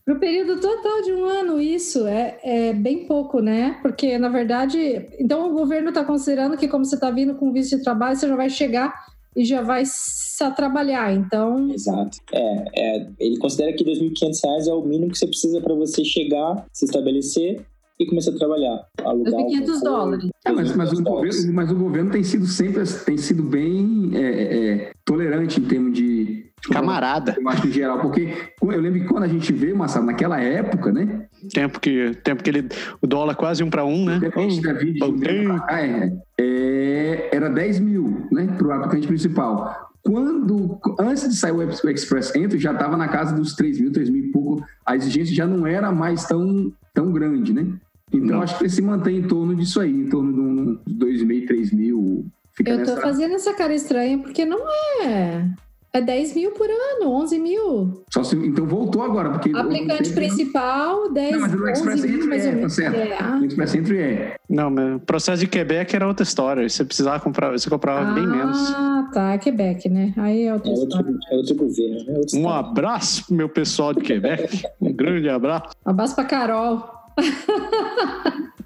Para 0.06 0.16
o 0.16 0.20
período 0.20 0.60
total 0.60 1.02
de 1.02 1.14
um 1.14 1.24
ano, 1.24 1.62
isso 1.62 2.06
é, 2.06 2.38
é 2.44 2.74
bem 2.74 3.06
pouco, 3.08 3.40
né? 3.40 3.80
Porque, 3.82 4.18
na 4.18 4.28
verdade, 4.28 5.08
então 5.18 5.50
o 5.50 5.54
governo 5.54 5.90
está 5.90 6.04
considerando 6.04 6.58
que, 6.58 6.68
como 6.68 6.84
você 6.84 6.96
está 6.96 7.10
vindo 7.10 7.36
com 7.36 7.54
visto 7.54 7.78
de 7.78 7.84
trabalho, 7.84 8.18
você 8.18 8.28
já 8.28 8.36
vai 8.36 8.50
chegar 8.50 8.94
e 9.36 9.46
já 9.46 9.62
vai 9.62 9.84
só 9.86 10.52
trabalhar. 10.52 11.14
Então, 11.14 11.70
Exato. 11.72 12.18
É, 12.32 12.64
é, 12.76 13.08
ele 13.20 13.38
considera 13.38 13.74
que 13.74 13.84
2.500 13.84 14.40
reais 14.44 14.68
é 14.68 14.74
o 14.74 14.84
mínimo 14.84 15.12
que 15.12 15.18
você 15.18 15.28
precisa 15.28 15.62
para 15.62 15.74
você 15.74 16.04
chegar, 16.04 16.66
se 16.72 16.86
estabelecer 16.86 17.66
e 18.00 18.06
começar 18.06 18.32
a 18.32 18.38
trabalhar. 18.38 18.86
Alugar 19.04 19.34
um 19.34 19.48
2.500 19.48 19.60
conforto. 19.60 19.84
dólares. 19.84 20.30
É, 20.46 20.52
mas, 20.52 20.76
mas, 20.76 20.92
o 20.92 20.96
2.500 20.96 21.04
dólares. 21.04 21.36
governo, 21.36 21.54
mas 21.54 21.72
o 21.72 21.76
governo 21.76 22.12
tem 22.12 22.24
sido 22.24 22.46
sempre 22.48 22.84
tem 23.06 23.18
sido 23.18 23.44
bem 23.44 24.12
é, 24.14 24.22
é, 24.22 24.92
tolerante 25.06 25.60
em 25.60 25.66
termos 25.66 25.94
de 25.94 26.53
Camarada. 26.72 27.36
eu 27.40 27.50
acho 27.50 27.68
em 27.68 27.72
geral, 27.72 28.00
porque 28.00 28.34
eu 28.62 28.68
lembro 28.82 29.02
que 29.02 29.08
quando 29.08 29.24
a 29.24 29.28
gente 29.28 29.52
veio, 29.52 29.76
Marcelo, 29.76 30.06
naquela 30.06 30.40
época, 30.40 30.92
né? 30.92 31.26
Tempo 31.54 31.80
que, 31.80 32.12
tempo 32.24 32.42
que 32.44 32.50
ele, 32.50 32.68
o 33.02 33.08
dólar 33.08 33.36
quase 33.36 33.64
um 33.64 33.70
para 33.70 33.84
um, 33.86 34.06
né? 34.06 34.20
Depende 34.20 34.62
da 34.62 34.74
vida 34.74 35.06
de 35.06 35.48
um 35.48 35.60
cá, 35.60 35.82
é, 35.82 36.14
é, 36.40 37.30
era 37.36 37.50
10 37.50 37.80
mil, 37.80 38.28
né? 38.32 38.48
Para 38.58 38.68
o 38.68 38.72
aplicante 38.72 39.08
principal. 39.08 39.92
Quando, 40.02 40.78
antes 41.00 41.28
de 41.30 41.36
sair 41.36 41.54
o 41.54 41.62
Ex- 41.62 41.84
o 41.84 41.90
Express 41.90 42.36
Entry, 42.36 42.60
já 42.60 42.72
estava 42.74 42.98
na 42.98 43.08
casa 43.08 43.34
dos 43.36 43.56
3 43.56 43.80
mil, 43.80 43.92
3 43.92 44.10
mil 44.10 44.26
e 44.26 44.32
pouco. 44.32 44.64
A 44.86 44.96
exigência 44.96 45.34
já 45.34 45.48
não 45.48 45.66
era 45.66 45.92
mais 45.92 46.26
tão, 46.26 46.72
tão 46.94 47.12
grande, 47.12 47.54
né? 47.54 47.66
Então, 48.12 48.36
Não. 48.38 48.42
acho 48.44 48.58
que 48.58 48.64
ele 48.64 48.70
se 48.70 48.82
mantém 48.82 49.18
em 49.18 49.24
torno 49.24 49.56
disso 49.56 49.80
aí, 49.80 49.92
em 49.92 50.08
torno 50.10 50.34
de 50.34 50.40
uns 50.40 50.80
2,5, 50.98 51.48
3 51.48 51.72
mil. 51.74 52.26
Fica 52.54 52.72
Eu 52.72 52.84
tô 52.84 52.92
nessa... 52.92 53.02
fazendo 53.02 53.34
essa 53.34 53.54
cara 53.54 53.74
estranha 53.74 54.20
porque 54.20 54.46
não 54.46 54.60
é. 55.02 55.50
É 55.96 56.02
10 56.02 56.34
mil 56.36 56.50
por 56.52 56.68
ano, 56.68 57.12
11 57.12 57.38
mil. 57.38 58.04
Só 58.12 58.24
se- 58.24 58.36
então 58.36 58.66
voltou 58.66 59.04
agora, 59.04 59.30
porque... 59.30 59.52
Aplicante 59.56 60.10
o- 60.10 60.14
principal, 60.16 61.12
10 61.14 61.32
Não, 61.34 61.40
mas 61.42 61.54
11 61.54 61.72
Express 61.72 62.02
mil 62.04 62.16
Entry 62.16 62.28
mais 62.28 62.42
é, 62.44 62.48
ou 62.48 62.52
tá 62.54 62.58
menos. 62.58 62.74
certo. 62.74 62.96
É, 62.96 63.18
ah. 63.20 63.36
No 63.36 63.46
Express 63.46 63.76
Entry 63.76 63.98
é. 64.00 64.36
Não, 64.50 64.72
mas 64.72 64.96
o 64.96 65.00
processo 65.02 65.40
de 65.42 65.48
Quebec 65.48 65.96
era 65.96 66.08
outra 66.08 66.24
história. 66.24 66.68
Você 66.68 66.84
precisava 66.84 67.20
comprar, 67.20 67.52
você 67.52 67.70
comprava 67.70 68.12
bem 68.12 68.26
menos. 68.26 68.58
Ah, 68.76 69.08
tá, 69.14 69.34
é 69.34 69.38
Quebec, 69.38 69.88
né? 69.88 70.14
Aí 70.18 70.46
é 70.48 70.54
outra 70.56 70.72
É 70.72 70.74
história. 70.74 71.08
outro, 71.12 71.20
é 71.32 71.36
outro 71.36 71.56
governo, 71.56 72.06
né? 72.08 72.18
Outro 72.18 72.38
Um 72.38 72.42
estado. 72.42 72.70
abraço 72.70 73.26
pro 73.28 73.36
meu 73.36 73.50
pessoal 73.50 73.94
de 73.94 74.02
Quebec. 74.02 74.64
Um 74.82 74.92
grande 74.92 75.30
abraço. 75.30 75.70
Um 75.86 75.92
abraço 75.92 76.16
pra 76.16 76.26
Carol. 76.26 77.03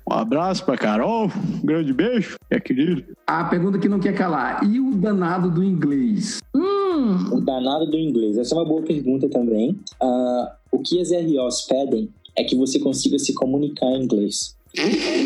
Um 0.10 0.14
abraço 0.14 0.64
pra 0.66 0.78
Carol. 0.78 1.26
Um 1.62 1.66
grande 1.66 1.92
beijo. 1.94 2.36
É 2.50 2.60
querido. 2.60 3.04
A 3.26 3.44
pergunta 3.46 3.78
que 3.78 3.90
não 3.90 4.00
quer 4.00 4.14
calar. 4.16 4.64
E 4.64 4.80
o 4.80 4.96
danado 4.96 5.50
do 5.52 5.64
inglês? 5.64 6.40
Hum, 6.56 7.34
O 7.34 7.42
danado 7.42 7.86
do 7.92 7.98
inglês. 7.98 8.38
Essa 8.38 8.56
é 8.56 8.58
uma 8.58 8.66
boa 8.66 8.82
pergunta 8.82 9.28
também. 9.30 9.78
Ah, 10.02 10.56
o 10.72 10.80
que 10.80 11.00
as 11.02 11.12
ROs 11.12 11.64
pedem 11.64 12.10
é 12.38 12.44
que 12.44 12.56
você 12.56 12.80
consiga 12.80 13.20
se 13.20 13.34
comunicar 13.34 13.88
em 13.88 14.04
inglês. 14.04 14.56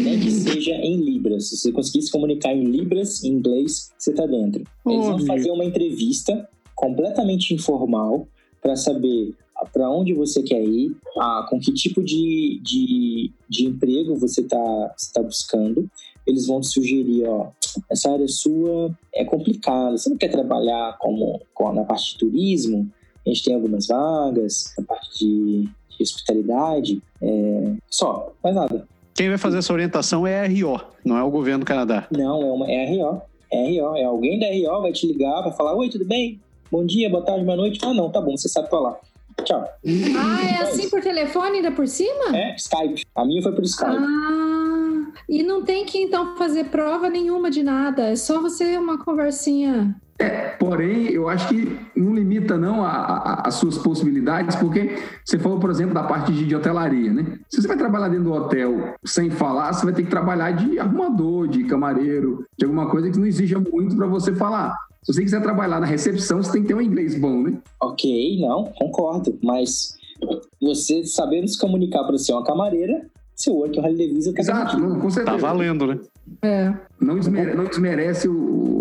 Nem 0.03 0.19
que 0.19 0.31
seja 0.31 0.71
em 0.71 0.97
Libras. 0.97 1.49
Se 1.49 1.57
você 1.57 1.71
conseguir 1.71 2.01
se 2.03 2.11
comunicar 2.11 2.53
em 2.53 2.63
Libras, 2.63 3.23
em 3.23 3.29
inglês, 3.33 3.91
você 3.97 4.13
tá 4.13 4.25
dentro. 4.25 4.63
Eles 4.87 5.05
vão 5.05 5.19
fazer 5.25 5.51
uma 5.51 5.65
entrevista 5.65 6.47
completamente 6.75 7.53
informal 7.53 8.27
para 8.61 8.75
saber 8.75 9.33
para 9.65 9.89
onde 9.89 10.13
você 10.13 10.41
quer 10.41 10.63
ir, 10.63 10.95
ah, 11.17 11.45
com 11.49 11.59
que 11.59 11.71
tipo 11.73 12.03
de, 12.03 12.59
de, 12.63 13.31
de 13.47 13.65
emprego 13.65 14.15
você 14.15 14.41
está 14.41 14.95
tá 15.13 15.21
buscando. 15.21 15.89
Eles 16.25 16.47
vão 16.47 16.61
te 16.61 16.67
sugerir, 16.67 17.25
ó, 17.27 17.47
essa 17.89 18.11
área 18.11 18.27
sua 18.27 18.91
é 19.13 19.25
complicada, 19.25 19.97
você 19.97 20.09
não 20.09 20.17
quer 20.17 20.29
trabalhar 20.29 20.97
como, 20.99 21.41
como 21.53 21.73
na 21.73 21.83
parte 21.83 22.13
de 22.13 22.19
turismo? 22.19 22.89
A 23.25 23.29
gente 23.29 23.43
tem 23.43 23.55
algumas 23.55 23.87
vagas, 23.87 24.73
na 24.77 24.83
parte 24.83 25.19
de, 25.19 25.69
de 25.89 26.03
hospitalidade, 26.03 27.01
é, 27.21 27.73
só, 27.89 28.33
mais 28.43 28.55
nada. 28.55 28.87
Quem 29.13 29.29
vai 29.29 29.37
fazer 29.37 29.57
essa 29.57 29.73
orientação 29.73 30.25
é 30.25 30.45
a 30.45 30.47
RO, 30.47 30.81
não 31.03 31.17
é 31.17 31.23
o 31.23 31.29
governo 31.29 31.59
do 31.59 31.65
Canadá. 31.65 32.07
Não, 32.11 32.41
é 32.41 32.51
uma 32.51 32.71
é 32.71 32.85
a 32.85 32.89
RO. 32.89 33.21
É 33.51 33.79
a 33.79 33.89
RO. 33.89 33.97
É 33.97 34.03
alguém 34.05 34.39
da 34.39 34.47
RO 34.47 34.81
vai 34.81 34.91
te 34.91 35.05
ligar, 35.05 35.41
vai 35.41 35.51
falar: 35.51 35.75
Oi, 35.75 35.89
tudo 35.89 36.05
bem? 36.05 36.39
Bom 36.71 36.85
dia, 36.85 37.09
boa 37.09 37.23
tarde, 37.23 37.43
boa 37.43 37.57
noite. 37.57 37.79
Ah, 37.83 37.93
não, 37.93 38.09
tá 38.09 38.21
bom, 38.21 38.37
você 38.37 38.47
sabe 38.47 38.69
falar. 38.69 38.97
Tchau. 39.43 39.63
Ah, 39.63 40.45
é 40.45 40.63
assim 40.63 40.89
por 40.89 41.01
telefone 41.01 41.57
ainda 41.57 41.71
por 41.71 41.87
cima? 41.87 42.35
É, 42.35 42.55
Skype. 42.55 43.05
A 43.15 43.25
minha 43.25 43.41
foi 43.41 43.53
por 43.53 43.63
Skype. 43.63 43.91
Ah, 43.91 45.11
e 45.27 45.43
não 45.43 45.63
tem 45.63 45.85
que 45.85 45.97
então 45.99 46.35
fazer 46.35 46.65
prova 46.65 47.09
nenhuma 47.09 47.49
de 47.49 47.63
nada, 47.63 48.09
é 48.09 48.15
só 48.15 48.41
você 48.41 48.77
uma 48.77 49.03
conversinha. 49.03 49.95
É, 50.21 50.55
porém, 50.59 51.07
eu 51.09 51.27
acho 51.27 51.47
que 51.49 51.77
não 51.95 52.13
limita 52.13 52.57
não 52.57 52.83
a- 52.83 52.89
a- 52.89 53.41
as 53.47 53.55
suas 53.55 53.77
possibilidades, 53.77 54.55
porque 54.55 54.95
você 55.25 55.39
falou, 55.39 55.59
por 55.59 55.69
exemplo, 55.69 55.93
da 55.93 56.03
parte 56.03 56.31
de, 56.31 56.45
de 56.45 56.55
hotelaria, 56.55 57.11
né? 57.11 57.39
Se 57.49 57.61
você 57.61 57.67
vai 57.67 57.77
trabalhar 57.77 58.07
dentro 58.09 58.25
do 58.25 58.33
hotel 58.33 58.93
sem 59.05 59.29
falar, 59.29 59.73
você 59.73 59.85
vai 59.85 59.93
ter 59.93 60.03
que 60.03 60.09
trabalhar 60.09 60.51
de 60.51 60.77
arrumador, 60.79 61.47
de 61.47 61.63
camareiro, 61.63 62.45
de 62.57 62.65
alguma 62.65 62.89
coisa 62.89 63.09
que 63.09 63.17
não 63.19 63.25
exija 63.25 63.59
muito 63.59 63.95
para 63.95 64.07
você 64.07 64.33
falar. 64.35 64.75
Se 65.03 65.13
você 65.13 65.21
quiser 65.23 65.41
trabalhar 65.41 65.79
na 65.79 65.87
recepção, 65.87 66.41
você 66.43 66.51
tem 66.51 66.61
que 66.61 66.67
ter 66.67 66.75
um 66.75 66.81
inglês 66.81 67.15
bom, 67.19 67.41
né? 67.41 67.57
Ok, 67.81 68.39
não, 68.39 68.65
concordo. 68.77 69.37
Mas 69.41 69.95
você 70.61 71.03
sabendo 71.05 71.47
se 71.47 71.59
comunicar 71.59 72.03
para 72.03 72.17
ser 72.19 72.33
uma 72.33 72.43
camareira, 72.43 73.01
seu 73.35 73.53
work 73.55 73.79
holiday 73.79 74.13
visa 74.13 74.31
tá 74.33 74.41
Exato, 74.41 74.59
garantido. 74.59 74.87
não, 74.87 74.95
com 74.99 75.07
Tá 75.07 75.13
certeza. 75.15 75.37
valendo, 75.39 75.87
né? 75.87 75.99
É. 76.43 76.73
Não 76.99 77.17
desmerece, 77.17 77.57
não 77.57 77.65
desmerece 77.65 78.27
o, 78.27 78.33
o- 78.33 78.80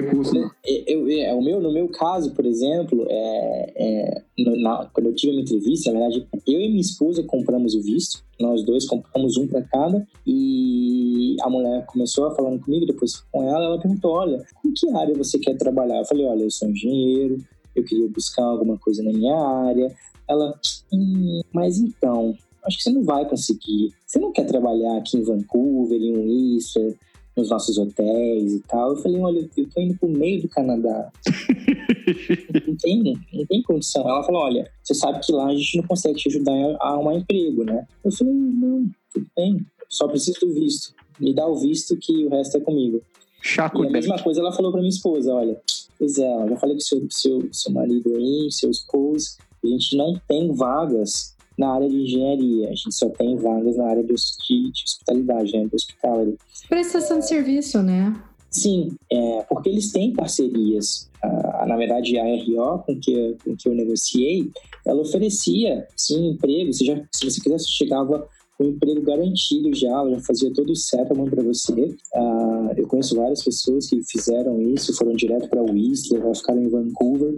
recurso. 0.00 0.34
não. 0.34 0.50
Eu, 0.64 1.08
eu- 1.08 1.18
é, 1.20 1.34
o 1.34 1.42
meu, 1.42 1.60
no 1.60 1.72
meu 1.72 1.88
caso, 1.88 2.32
por 2.34 2.44
exemplo, 2.46 3.06
é, 3.08 3.72
é, 3.76 4.22
na- 4.60 4.88
quando 4.92 5.06
eu 5.06 5.14
tive 5.14 5.32
uma 5.32 5.42
entrevista, 5.42 5.92
na 5.92 6.00
verdade, 6.00 6.26
eu 6.46 6.60
e 6.60 6.68
minha 6.68 6.80
esposa 6.80 7.22
compramos 7.22 7.74
o 7.74 7.82
visto, 7.82 8.22
nós 8.40 8.62
dois 8.64 8.86
compramos 8.86 9.36
um 9.36 9.46
para 9.46 9.62
cada, 9.62 10.06
e 10.26 11.36
a 11.42 11.50
mulher 11.50 11.84
começou 11.86 12.26
a 12.26 12.34
falando 12.34 12.60
comigo, 12.60 12.86
depois 12.86 13.16
com 13.32 13.42
ela, 13.42 13.64
ela 13.64 13.80
perguntou, 13.80 14.12
olha, 14.12 14.42
em 14.64 14.72
que 14.72 14.90
área 14.90 15.14
você 15.14 15.38
quer 15.38 15.56
trabalhar? 15.56 15.98
Eu 15.98 16.04
falei, 16.06 16.26
olha, 16.26 16.42
eu 16.44 16.50
sou 16.50 16.68
engenheiro, 16.68 17.38
eu 17.74 17.84
queria 17.84 18.08
buscar 18.08 18.44
alguma 18.44 18.76
coisa 18.78 19.02
na 19.02 19.12
minha 19.12 19.36
área. 19.36 19.94
Ela, 20.28 20.54
hum, 20.92 21.40
mas 21.52 21.78
então, 21.78 22.34
acho 22.64 22.76
que 22.78 22.82
você 22.84 22.90
não 22.90 23.02
vai 23.04 23.28
conseguir. 23.28 23.92
Você 24.06 24.18
não 24.18 24.32
quer 24.32 24.44
trabalhar 24.46 24.96
aqui 24.98 25.16
em 25.18 25.22
Vancouver, 25.22 26.00
em 26.00 26.16
Whistler, 26.16 26.96
nos 27.40 27.50
nossos 27.50 27.78
hotéis 27.78 28.52
e 28.52 28.60
tal. 28.60 28.90
Eu 28.90 28.96
falei, 28.96 29.20
olha, 29.20 29.50
eu 29.56 29.68
tô 29.68 29.80
indo 29.80 29.98
pro 29.98 30.08
meio 30.08 30.42
do 30.42 30.48
Canadá. 30.48 31.10
não, 32.66 32.76
tem, 32.76 33.18
não 33.32 33.46
tem 33.46 33.62
condição. 33.62 34.08
Ela 34.08 34.22
falou, 34.22 34.42
olha, 34.42 34.70
você 34.82 34.94
sabe 34.94 35.20
que 35.20 35.32
lá 35.32 35.46
a 35.46 35.54
gente 35.54 35.76
não 35.78 35.84
consegue 35.84 36.18
te 36.18 36.28
ajudar 36.28 36.52
a 36.80 36.90
arrumar 36.90 37.14
emprego, 37.14 37.64
né? 37.64 37.86
Eu 38.04 38.12
falei, 38.12 38.32
não, 38.32 38.88
tudo 39.12 39.26
bem, 39.36 39.66
só 39.88 40.06
preciso 40.06 40.40
do 40.40 40.54
visto. 40.54 40.94
Me 41.18 41.34
dá 41.34 41.46
o 41.46 41.56
visto 41.56 41.96
que 41.96 42.24
o 42.24 42.30
resto 42.30 42.56
é 42.56 42.60
comigo. 42.60 43.02
Chaco 43.42 43.84
E 43.84 43.88
a 43.88 43.90
mesma 43.90 44.18
coisa 44.22 44.40
ela 44.40 44.52
falou 44.52 44.70
pra 44.70 44.80
minha 44.80 44.90
esposa, 44.90 45.34
olha, 45.34 45.58
pois 45.98 46.18
é, 46.18 46.42
eu 46.42 46.48
já 46.50 46.56
falei 46.56 46.76
com 46.76 46.80
seu, 46.80 47.06
seu, 47.10 47.48
seu 47.52 47.72
marido 47.72 48.14
aí, 48.14 48.48
seu 48.50 48.70
esposo, 48.70 49.36
a 49.64 49.66
gente 49.66 49.96
não 49.96 50.20
tem 50.28 50.52
vagas 50.54 51.34
na 51.60 51.74
área 51.74 51.88
de 51.88 51.96
engenharia, 51.96 52.66
a 52.68 52.74
gente 52.74 52.92
só 52.94 53.08
tem 53.10 53.36
vagas 53.36 53.76
na 53.76 53.86
área 53.86 54.02
de, 54.02 54.12
hos- 54.12 54.36
de, 54.48 54.72
de 54.72 54.82
hospitalidade, 54.86 55.52
né, 55.52 55.66
de 55.66 55.74
hospitality. 55.76 56.38
Prestação 56.68 57.18
de 57.18 57.28
serviço, 57.28 57.82
né? 57.82 58.12
Sim, 58.50 58.96
é, 59.12 59.42
porque 59.48 59.68
eles 59.68 59.92
têm 59.92 60.12
parcerias. 60.12 61.08
Ah, 61.22 61.66
na 61.68 61.76
verdade, 61.76 62.18
a 62.18 62.24
RO 62.24 62.78
com 62.84 62.98
que, 62.98 63.36
com 63.44 63.54
que 63.54 63.68
eu 63.68 63.74
negociei, 63.74 64.50
ela 64.86 65.02
oferecia, 65.02 65.86
sim, 65.96 66.30
emprego. 66.30 66.72
Você 66.72 66.84
já, 66.84 66.96
se 67.14 67.24
você 67.30 67.40
quisesse, 67.40 67.70
chegava 67.70 68.26
um 68.60 68.68
emprego 68.68 69.00
garantido 69.02 69.74
já, 69.74 70.08
já 70.08 70.20
fazia 70.20 70.52
todo 70.52 70.70
o 70.70 70.76
settlement 70.76 71.30
para 71.30 71.42
você. 71.42 71.96
Ah, 72.14 72.74
eu 72.76 72.86
conheço 72.86 73.16
várias 73.16 73.42
pessoas 73.42 73.88
que 73.88 74.02
fizeram 74.04 74.60
isso, 74.60 74.94
foram 74.94 75.12
direto 75.12 75.48
para 75.48 75.62
Whistler, 75.62 76.22
ficaram 76.34 76.62
em 76.62 76.68
Vancouver, 76.68 77.34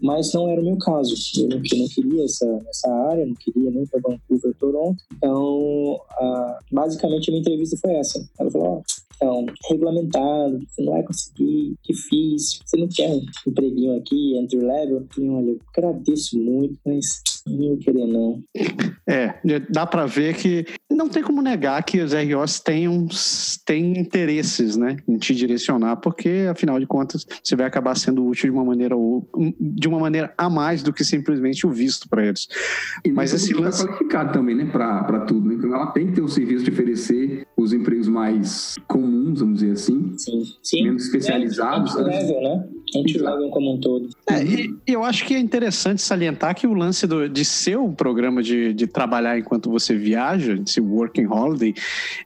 mas 0.00 0.32
não 0.32 0.48
era 0.48 0.60
o 0.60 0.64
meu 0.64 0.78
caso. 0.78 1.14
Eu 1.38 1.48
não, 1.48 1.56
eu 1.56 1.78
não 1.78 1.88
queria 1.88 2.24
essa, 2.24 2.58
essa 2.68 2.90
área, 3.08 3.26
não 3.26 3.34
queria 3.34 3.70
nem 3.70 3.86
para 3.86 4.00
Vancouver, 4.00 4.54
Toronto. 4.58 5.02
Então, 5.12 6.00
ah, 6.12 6.58
basicamente, 6.72 7.28
a 7.28 7.32
minha 7.32 7.42
entrevista 7.42 7.76
foi 7.80 7.94
essa. 7.94 8.26
Ela 8.38 8.50
falou: 8.50 8.66
ó, 8.68 8.82
então, 9.16 9.46
regulamentado, 9.70 10.58
você 10.68 10.82
não 10.82 10.92
vai 10.92 11.02
conseguir, 11.02 11.74
difícil, 11.82 12.60
você 12.64 12.76
não 12.76 12.88
quer 12.88 13.10
um 13.10 13.22
empreguinho 13.46 13.96
aqui, 13.96 14.36
entry 14.36 14.58
level. 14.58 14.98
Eu 14.98 15.06
falei, 15.10 15.30
olha, 15.30 15.50
eu 15.50 15.60
agradeço 15.74 16.38
muito, 16.38 16.78
mas 16.84 17.04
não 17.46 17.76
querer 17.78 18.06
não. 18.06 18.42
É, 19.08 19.34
dá 19.70 19.86
pra 19.86 20.04
ver 20.06 20.34
que 20.34 20.66
não 20.90 21.08
tem 21.08 21.22
como 21.22 21.40
negar 21.40 21.82
que 21.84 22.00
os 22.00 22.12
ROs 22.12 22.58
têm, 22.58 22.88
uns, 22.88 23.58
têm 23.64 23.98
interesses, 23.98 24.76
né, 24.76 24.96
em 25.06 25.16
te 25.16 25.34
direcionar, 25.34 25.96
porque 25.96 26.46
afinal 26.50 26.80
de 26.80 26.86
contas 26.86 27.24
você 27.42 27.54
vai 27.54 27.66
acabar 27.66 27.94
sendo 27.96 28.26
útil 28.26 28.50
de 28.50 28.56
uma 28.56 28.64
maneira 28.64 28.96
ou 28.96 29.28
de 29.60 29.86
uma 29.86 29.98
maneira 30.00 30.34
a 30.36 30.50
mais 30.50 30.82
do 30.82 30.92
que 30.92 31.04
simplesmente 31.04 31.66
o 31.66 31.70
visto 31.70 32.08
para 32.08 32.26
eles. 32.26 32.48
E 33.04 33.12
Mas 33.12 33.32
esse 33.32 33.52
esse 33.52 33.54
lance- 33.54 33.82
é 33.84 33.86
qualificado 33.86 34.32
também, 34.32 34.56
né, 34.56 34.64
para 34.64 35.20
tudo. 35.20 35.48
Né? 35.48 35.54
Então 35.54 35.72
ela 35.74 35.86
tem 35.92 36.06
que 36.08 36.12
ter 36.14 36.22
o 36.22 36.28
serviço 36.28 36.64
de 36.64 36.70
oferecer 36.72 37.46
os 37.56 37.72
empregos 37.72 38.08
mais 38.08 38.74
comuns, 38.88 39.40
vamos 39.40 39.60
dizer 39.60 39.72
assim, 39.72 40.12
Sim, 40.18 40.42
sim. 40.62 40.82
menos 40.82 41.04
especializados. 41.06 41.92
Entry 41.96 42.04
né? 42.10 42.18
level, 42.20 42.42
né? 42.42 42.68
Level 42.94 43.50
como 43.50 43.74
um 43.74 43.80
todo. 43.80 44.08
É, 44.28 44.42
e 44.44 44.78
eu 44.86 45.04
acho 45.04 45.24
que 45.24 45.34
é 45.34 45.38
interessante 45.38 46.00
salientar 46.00 46.54
que 46.54 46.66
o 46.66 46.74
lance 46.74 47.06
do, 47.06 47.28
de 47.28 47.44
ser 47.44 47.78
um 47.78 47.92
programa 47.92 48.42
de, 48.42 48.72
de 48.72 48.86
trabalhar 48.86 49.38
enquanto 49.38 49.70
você 49.70 49.96
viaja, 49.96 50.54
esse 50.54 50.80
working 50.80 51.26
holiday, 51.26 51.74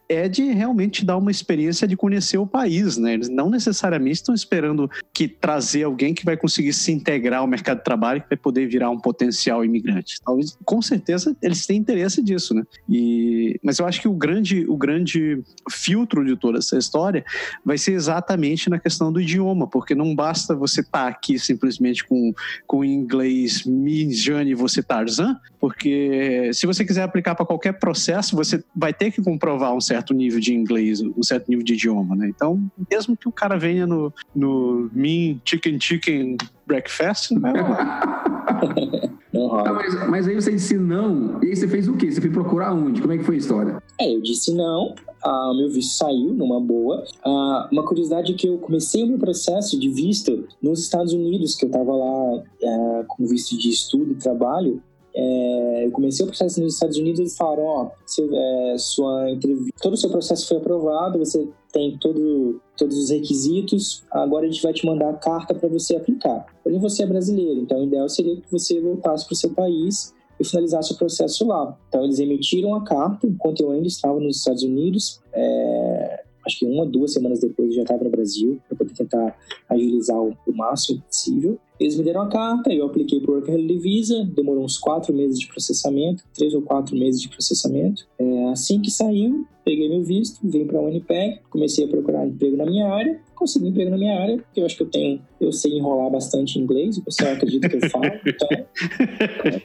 é 0.09 0.29
de 0.29 0.42
realmente 0.53 1.05
dar 1.05 1.16
uma 1.16 1.31
experiência 1.31 1.87
de 1.87 1.96
conhecer 1.96 2.38
o 2.38 2.46
país, 2.46 2.96
né? 2.96 3.14
Eles 3.14 3.29
não 3.29 3.49
necessariamente 3.49 4.16
estão 4.16 4.35
esperando 4.35 4.90
que 5.12 5.29
trazer 5.29 5.85
alguém 5.85 6.12
que 6.12 6.25
vai 6.25 6.37
conseguir 6.37 6.73
se 6.73 6.92
integrar 6.92 7.40
ao 7.40 7.46
mercado 7.46 7.79
de 7.79 7.85
trabalho, 7.85 8.20
que 8.20 8.29
vai 8.29 8.38
poder 8.38 8.66
virar 8.66 8.90
um 8.90 8.99
potencial 8.99 9.64
imigrante. 9.64 10.16
Talvez, 10.25 10.57
com 10.64 10.83
certeza, 10.83 11.37
eles 11.42 11.66
têm 11.66 11.79
interesse 11.79 12.23
disso, 12.23 12.55
né? 12.55 12.62
E, 12.88 13.59
mas 13.62 13.79
eu 13.79 13.87
acho 13.87 14.01
que 14.01 14.09
o 14.09 14.12
grande, 14.12 14.66
o 14.68 14.77
grande 14.77 15.42
filtro 15.70 16.25
de 16.25 16.37
toda 16.37 16.59
essa 16.59 16.77
história 16.77 17.25
vai 17.64 17.79
ser 17.79 17.92
exatamente 17.92 18.68
na 18.68 18.79
questão 18.79 19.12
do 19.12 19.20
idioma, 19.20 19.66
porque 19.66 19.94
não 19.94 20.14
basta 20.14 20.50
você 20.55 20.81
estar 20.81 21.07
aqui 21.07 21.39
simplesmente 21.39 22.05
com, 22.07 22.33
com 22.67 22.85
inglês 22.85 23.65
me, 23.65 24.13
Jane, 24.13 24.55
você 24.55 24.83
Tarzan, 24.83 25.37
porque 25.59 26.51
se 26.53 26.67
você 26.67 26.85
quiser 26.85 27.03
aplicar 27.03 27.35
para 27.35 27.47
qualquer 27.47 27.73
processo, 27.75 28.35
você 28.37 28.63
vai 28.75 28.93
ter 28.93 29.11
que 29.11 29.23
comprovar 29.23 29.75
um 29.75 29.81
certo 29.81 30.15
nível 30.15 30.41
de 30.41 30.55
inglês, 30.55 31.01
um 31.01 31.23
certo 31.23 31.49
nível 31.49 31.65
de 31.65 31.75
idioma, 31.75 32.17
né? 32.17 32.29
Então, 32.29 32.71
mesmo 32.91 33.17
que 33.17 33.29
o 33.29 33.33
cara 33.33 33.59
venha 33.59 33.87
no, 33.87 34.13
no 34.35 34.91
Mean 34.93 35.41
Chicken 35.45 35.81
Chicken 35.81 36.37
Breakfast, 36.67 37.33
não. 37.33 37.53
Não 37.53 39.11
Ah, 39.33 39.38
rola. 39.38 39.73
mas, 39.73 40.09
mas 40.09 40.29
aí 40.29 40.35
você 40.35 40.53
disse 40.53 40.77
não, 40.77 41.43
e 41.43 41.49
aí 41.49 41.57
você 41.57 41.69
fez 41.69 41.88
o 41.88 41.97
quê? 41.97 42.11
Você 42.11 42.21
foi 42.21 42.31
procurar 42.31 42.73
onde? 42.75 43.01
Como 43.01 43.12
é 43.12 43.19
que 43.19 43.25
foi 43.25 43.37
a 43.37 43.38
história? 43.38 43.83
É, 43.99 44.14
eu 44.14 44.21
disse 44.21 44.55
não. 44.55 44.95
Ah, 45.23 45.53
meu 45.55 45.69
visto 45.69 45.97
saiu 45.97 46.35
numa 46.35 46.61
boa. 46.61 47.05
Ah, 47.25 47.69
uma 47.71 47.85
curiosidade 47.85 48.33
é 48.33 48.35
que 48.35 48.49
eu 48.49 48.59
comecei 48.59 49.05
o 49.05 49.07
meu 49.07 49.19
processo 49.19 49.79
de 49.79 49.88
visto 49.88 50.47
nos 50.62 50.81
Estados 50.81 51.12
Unidos, 51.12 51.55
que 51.55 51.64
eu 51.64 51.69
estava 51.69 51.93
lá 51.93 52.43
ah, 52.64 53.05
com 53.07 53.27
visto 53.27 53.57
de 53.59 53.69
estudo 53.69 54.12
e 54.12 54.16
trabalho. 54.16 54.83
É, 55.14 55.87
eu 55.87 55.90
comecei 55.90 56.25
o 56.25 56.29
processo 56.29 56.61
nos 56.61 56.75
Estados 56.75 56.96
Unidos 56.96 57.20
eles 57.20 57.37
falaram, 57.37 57.64
ó, 57.64 57.90
seu, 58.07 58.29
é, 58.33 58.77
sua 58.79 59.31
entrevista, 59.31 59.73
todo 59.83 59.94
o 59.94 59.96
seu 59.96 60.11
processo 60.11 60.46
foi 60.46 60.59
aprovado, 60.59 61.18
você 61.18 61.49
tem 61.73 61.96
todo, 61.99 62.61
todos 62.77 62.96
os 62.96 63.11
requisitos, 63.11 64.05
agora 64.11 64.46
a 64.46 64.51
gente 64.51 64.62
vai 64.62 64.73
te 64.73 64.87
mandar 64.87 65.11
a 65.11 65.14
carta 65.14 65.55
para 65.55 65.68
você 65.68 65.96
aplicar. 65.96 66.46
Porém, 66.62 66.79
você 66.79 67.03
é 67.03 67.07
brasileiro, 67.07 67.61
então 67.61 67.81
o 67.81 67.85
ideal 67.85 68.09
seria 68.09 68.37
que 68.37 68.51
você 68.51 68.81
voltasse 68.81 69.27
para 69.27 69.33
o 69.33 69.37
seu 69.37 69.51
país 69.51 70.14
e 70.38 70.44
finalizasse 70.44 70.92
o 70.92 70.96
processo 70.96 71.46
lá. 71.46 71.77
Então, 71.88 72.03
eles 72.05 72.18
emitiram 72.18 72.75
a 72.75 72.83
carta 72.83 73.27
enquanto 73.27 73.61
eu 73.61 73.70
ainda 73.73 73.87
estava 73.87 74.18
nos 74.18 74.38
Estados 74.38 74.62
Unidos. 74.62 75.20
É, 75.35 76.25
acho 76.46 76.61
que 76.61 76.66
uma, 76.66 76.87
duas 76.87 77.12
semanas 77.12 77.40
depois 77.40 77.68
eu 77.68 77.75
já 77.75 77.83
estava 77.83 78.05
no 78.05 78.11
Brasil, 78.11 78.61
para 78.66 78.79
poder 78.79 78.94
tentar 78.94 79.37
agilizar 79.68 80.18
o, 80.18 80.35
o 80.46 80.53
máximo 80.53 81.03
possível. 81.03 81.59
Eles 81.81 81.97
me 81.97 82.05
deram 82.05 82.21
a 82.21 82.29
carta, 82.29 82.71
eu 82.71 82.85
apliquei 82.85 83.21
por 83.21 83.37
Work 83.37 83.51
Holiday 83.51 83.79
Visa, 83.79 84.29
demorou 84.35 84.64
uns 84.64 84.77
quatro 84.77 85.14
meses 85.14 85.40
de 85.40 85.47
processamento, 85.49 86.23
três 86.35 86.53
ou 86.53 86.61
quatro 86.61 86.95
meses 86.95 87.23
de 87.23 87.29
processamento. 87.31 88.07
É, 88.19 88.49
assim 88.51 88.83
que 88.83 88.90
saiu, 88.90 89.47
peguei 89.64 89.88
meu 89.88 90.03
visto, 90.03 90.38
vim 90.47 90.66
para 90.66 90.79
a 90.79 90.83
Winnipeg, 90.83 91.40
comecei 91.49 91.87
a 91.87 91.88
procurar 91.88 92.27
emprego 92.27 92.57
na 92.57 92.66
minha 92.66 92.87
área, 92.87 93.19
consegui 93.35 93.69
emprego 93.69 93.90
na 93.90 93.97
minha 93.97 94.21
área, 94.21 94.37
porque 94.37 94.61
eu 94.61 94.66
acho 94.66 94.77
que 94.77 94.83
eu 94.83 94.90
tenho, 94.90 95.23
eu 95.40 95.51
sei 95.53 95.79
enrolar 95.79 96.11
bastante 96.11 96.59
em 96.59 96.62
inglês, 96.62 96.99
o 96.99 97.05
pessoal 97.05 97.33
acredita 97.33 97.66
que 97.66 97.77
eu 97.77 97.88
falo, 97.88 98.05
então 98.27 98.49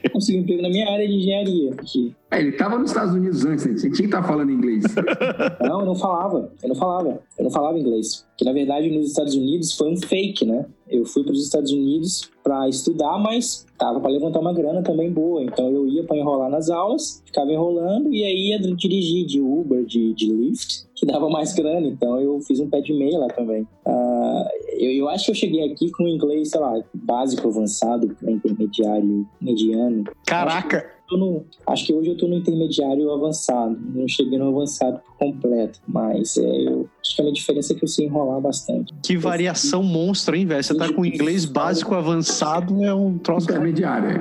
eu 0.04 0.10
consegui 0.10 0.38
emprego 0.38 0.62
na 0.62 0.70
minha 0.70 0.90
área 0.90 1.06
de 1.06 1.12
engenharia, 1.12 1.70
que 1.84 2.14
É, 2.30 2.40
ele 2.40 2.50
estava 2.50 2.78
nos 2.78 2.90
Estados 2.90 3.14
Unidos 3.14 3.44
antes, 3.44 3.66
né? 3.66 3.72
você 3.72 3.90
tinha 3.90 3.92
que 3.94 4.04
estar 4.04 4.22
falando 4.22 4.50
inglês. 4.50 4.84
Não, 5.60 5.80
eu 5.80 5.86
não 5.86 5.94
falava. 5.94 6.52
Eu 6.62 6.68
não 6.68 6.76
falava. 6.76 7.20
Eu 7.38 7.44
não 7.44 7.50
falava 7.50 7.78
inglês. 7.78 8.24
Que 8.38 8.44
na 8.44 8.52
verdade 8.52 8.88
nos 8.90 9.08
Estados 9.08 9.34
Unidos 9.34 9.72
foi 9.72 9.92
um 9.92 9.96
fake, 9.96 10.44
né? 10.44 10.64
Eu 10.88 11.04
fui 11.04 11.24
para 11.24 11.32
os 11.32 11.42
Estados 11.42 11.72
Unidos 11.72 12.30
para 12.42 12.68
estudar, 12.68 13.18
mas 13.18 13.66
tava 13.76 14.00
para 14.00 14.10
levantar 14.10 14.40
uma 14.40 14.52
grana 14.52 14.82
também 14.82 15.10
boa. 15.10 15.42
Então 15.42 15.68
eu 15.70 15.86
ia 15.86 16.04
para 16.04 16.16
enrolar 16.16 16.48
nas 16.48 16.70
aulas, 16.70 17.22
ficava 17.24 17.50
enrolando 17.50 18.12
e 18.12 18.24
aí 18.24 18.50
ia 18.50 18.58
dirigir 18.58 19.26
de 19.26 19.40
Uber, 19.40 19.84
de, 19.84 20.14
de 20.14 20.32
Lyft, 20.32 20.86
que 20.94 21.04
dava 21.04 21.28
mais 21.28 21.52
grana. 21.54 21.86
Então 21.86 22.20
eu 22.20 22.40
fiz 22.40 22.60
um 22.60 22.70
pé 22.70 22.80
de 22.80 22.92
meia 22.92 23.18
lá 23.18 23.28
também. 23.28 23.62
Uh, 23.84 24.44
eu, 24.78 24.92
eu 24.92 25.08
acho 25.08 25.26
que 25.26 25.30
eu 25.32 25.34
cheguei 25.34 25.70
aqui 25.70 25.90
com 25.90 26.06
inglês, 26.06 26.50
sei 26.50 26.60
lá, 26.60 26.80
básico, 26.94 27.48
avançado, 27.48 28.16
intermediário, 28.22 29.26
mediano. 29.40 30.04
Caraca! 30.24 30.95
No, 31.12 31.44
acho 31.68 31.86
que 31.86 31.94
hoje 31.94 32.10
eu 32.10 32.16
tô 32.16 32.26
no 32.26 32.36
intermediário 32.36 33.12
avançado. 33.12 33.78
Não 33.94 34.08
cheguei 34.08 34.38
no 34.38 34.48
avançado 34.48 34.98
por 34.98 35.16
completo, 35.18 35.78
mas 35.86 36.36
é, 36.36 36.68
eu, 36.68 36.88
acho 37.00 37.14
que 37.14 37.22
a 37.22 37.24
minha 37.24 37.34
diferença 37.34 37.72
é 37.72 37.76
que 37.76 37.84
eu 37.84 37.88
sei 37.88 38.06
enrolar 38.06 38.40
bastante. 38.40 38.92
Que 39.02 39.16
variação 39.16 39.82
eu, 39.82 39.86
monstra, 39.86 40.36
hein, 40.36 40.46
velho? 40.46 40.64
Você 40.64 40.74
tá 40.74 40.92
com 40.92 41.04
inglês 41.04 41.44
básico 41.44 41.94
avançado, 41.94 42.82
é 42.82 42.92
um 42.92 43.18
troço. 43.18 43.46
Intermediário. 43.46 44.20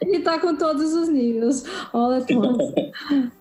Ele 0.00 0.20
tá 0.24 0.38
com 0.38 0.56
todos 0.56 0.94
os 0.94 1.08
níveis. 1.08 1.64
All 1.92 2.10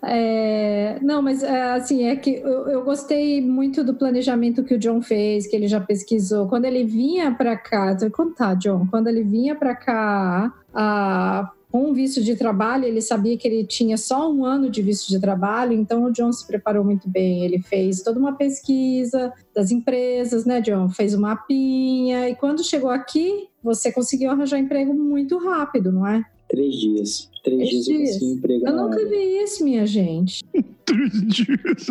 É, 0.03 0.99
não, 1.01 1.21
mas 1.21 1.43
é, 1.43 1.73
assim, 1.73 2.05
é 2.05 2.15
que 2.15 2.35
eu, 2.35 2.67
eu 2.67 2.83
gostei 2.83 3.41
muito 3.41 3.83
do 3.83 3.93
planejamento 3.93 4.63
que 4.63 4.75
o 4.75 4.79
John 4.79 5.01
fez, 5.01 5.47
que 5.47 5.55
ele 5.55 5.67
já 5.67 5.79
pesquisou. 5.79 6.47
Quando 6.47 6.65
ele 6.65 6.83
vinha 6.83 7.31
para 7.33 7.55
cá, 7.55 7.93
vou 7.93 8.11
contar, 8.11 8.55
John, 8.55 8.87
quando 8.89 9.07
ele 9.07 9.23
vinha 9.23 9.55
para 9.55 9.75
cá, 9.75 10.53
a 10.73 11.51
com 11.73 11.89
o 11.89 11.93
visto 11.93 12.21
de 12.21 12.35
trabalho, 12.35 12.85
ele 12.85 13.01
sabia 13.01 13.35
que 13.35 13.47
ele 13.47 13.65
tinha 13.65 13.97
só 13.97 14.31
um 14.31 14.45
ano 14.45 14.69
de 14.69 14.79
visto 14.83 15.09
de 15.09 15.19
trabalho, 15.19 15.73
então 15.73 16.03
o 16.03 16.11
John 16.11 16.31
se 16.31 16.45
preparou 16.45 16.85
muito 16.85 17.09
bem. 17.09 17.43
Ele 17.43 17.59
fez 17.63 18.03
toda 18.03 18.19
uma 18.19 18.33
pesquisa 18.33 19.33
das 19.55 19.71
empresas, 19.71 20.45
né, 20.45 20.61
John? 20.61 20.87
Fez 20.89 21.15
uma 21.15 21.29
mapinha, 21.29 22.29
e 22.29 22.35
quando 22.35 22.63
chegou 22.63 22.91
aqui, 22.91 23.47
você 23.63 23.91
conseguiu 23.91 24.29
arranjar 24.29 24.59
emprego 24.59 24.93
muito 24.93 25.39
rápido, 25.39 25.91
não 25.91 26.05
é? 26.05 26.23
Três 26.47 26.75
dias. 26.75 27.31
Três, 27.43 27.57
Três 27.57 27.69
dias, 27.69 27.85
dias 27.85 27.99
eu 28.01 28.05
consegui 28.05 28.31
emprego. 28.33 28.67
Eu 28.67 28.75
nunca 28.75 29.09
vi 29.09 29.41
isso, 29.41 29.63
minha 29.63 29.87
gente. 29.87 30.45
Três 30.85 31.11
dias. 31.25 31.87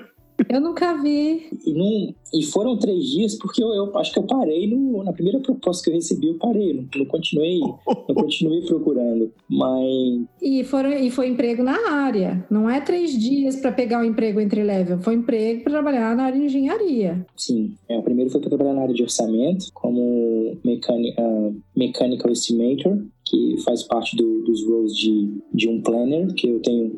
Eu 0.48 0.60
nunca 0.60 0.94
vi. 1.02 1.48
E, 1.64 1.72
não, 1.72 2.14
e 2.32 2.42
foram 2.44 2.76
três 2.76 3.04
dias 3.04 3.34
porque 3.36 3.62
eu, 3.62 3.68
eu, 3.72 3.96
acho 3.98 4.12
que 4.12 4.18
eu 4.18 4.24
parei 4.24 4.68
no, 4.68 5.02
na 5.02 5.12
primeira 5.12 5.40
proposta 5.40 5.84
que 5.84 5.90
eu 5.90 5.94
recebi, 5.94 6.28
eu 6.28 6.34
parei, 6.34 6.72
não, 6.72 6.84
não 6.94 7.06
continuei, 7.06 7.60
não 7.60 8.14
continuei 8.14 8.62
procurando. 8.62 9.32
Mas. 9.48 10.22
E, 10.40 10.64
foram, 10.64 10.92
e 10.92 11.10
foi 11.10 11.28
emprego 11.28 11.62
na 11.62 11.90
área. 11.90 12.44
Não 12.50 12.68
é 12.68 12.80
três 12.80 13.18
dias 13.18 13.56
para 13.56 13.72
pegar 13.72 13.98
o 13.98 14.02
um 14.02 14.04
emprego 14.04 14.40
entre 14.40 14.62
level, 14.62 14.98
foi 15.00 15.14
emprego 15.14 15.62
para 15.62 15.72
trabalhar 15.72 16.16
na 16.16 16.24
área 16.24 16.38
de 16.38 16.46
engenharia. 16.46 17.26
Sim. 17.36 17.74
É, 17.88 17.98
o 17.98 18.02
primeiro 18.02 18.30
foi 18.30 18.40
para 18.40 18.50
trabalhar 18.50 18.74
na 18.74 18.82
área 18.82 18.94
de 18.94 19.02
orçamento, 19.02 19.66
como 19.74 20.56
mecânica, 20.64 21.22
uh, 21.22 21.54
mechanical 21.76 22.30
estimator 22.30 22.98
que 23.30 23.56
faz 23.62 23.84
parte 23.84 24.16
do, 24.16 24.42
dos 24.42 24.66
roles 24.66 24.96
de, 24.96 25.40
de 25.54 25.68
um 25.68 25.80
planner, 25.80 26.34
que 26.34 26.48
eu 26.48 26.60
tenho 26.60 26.88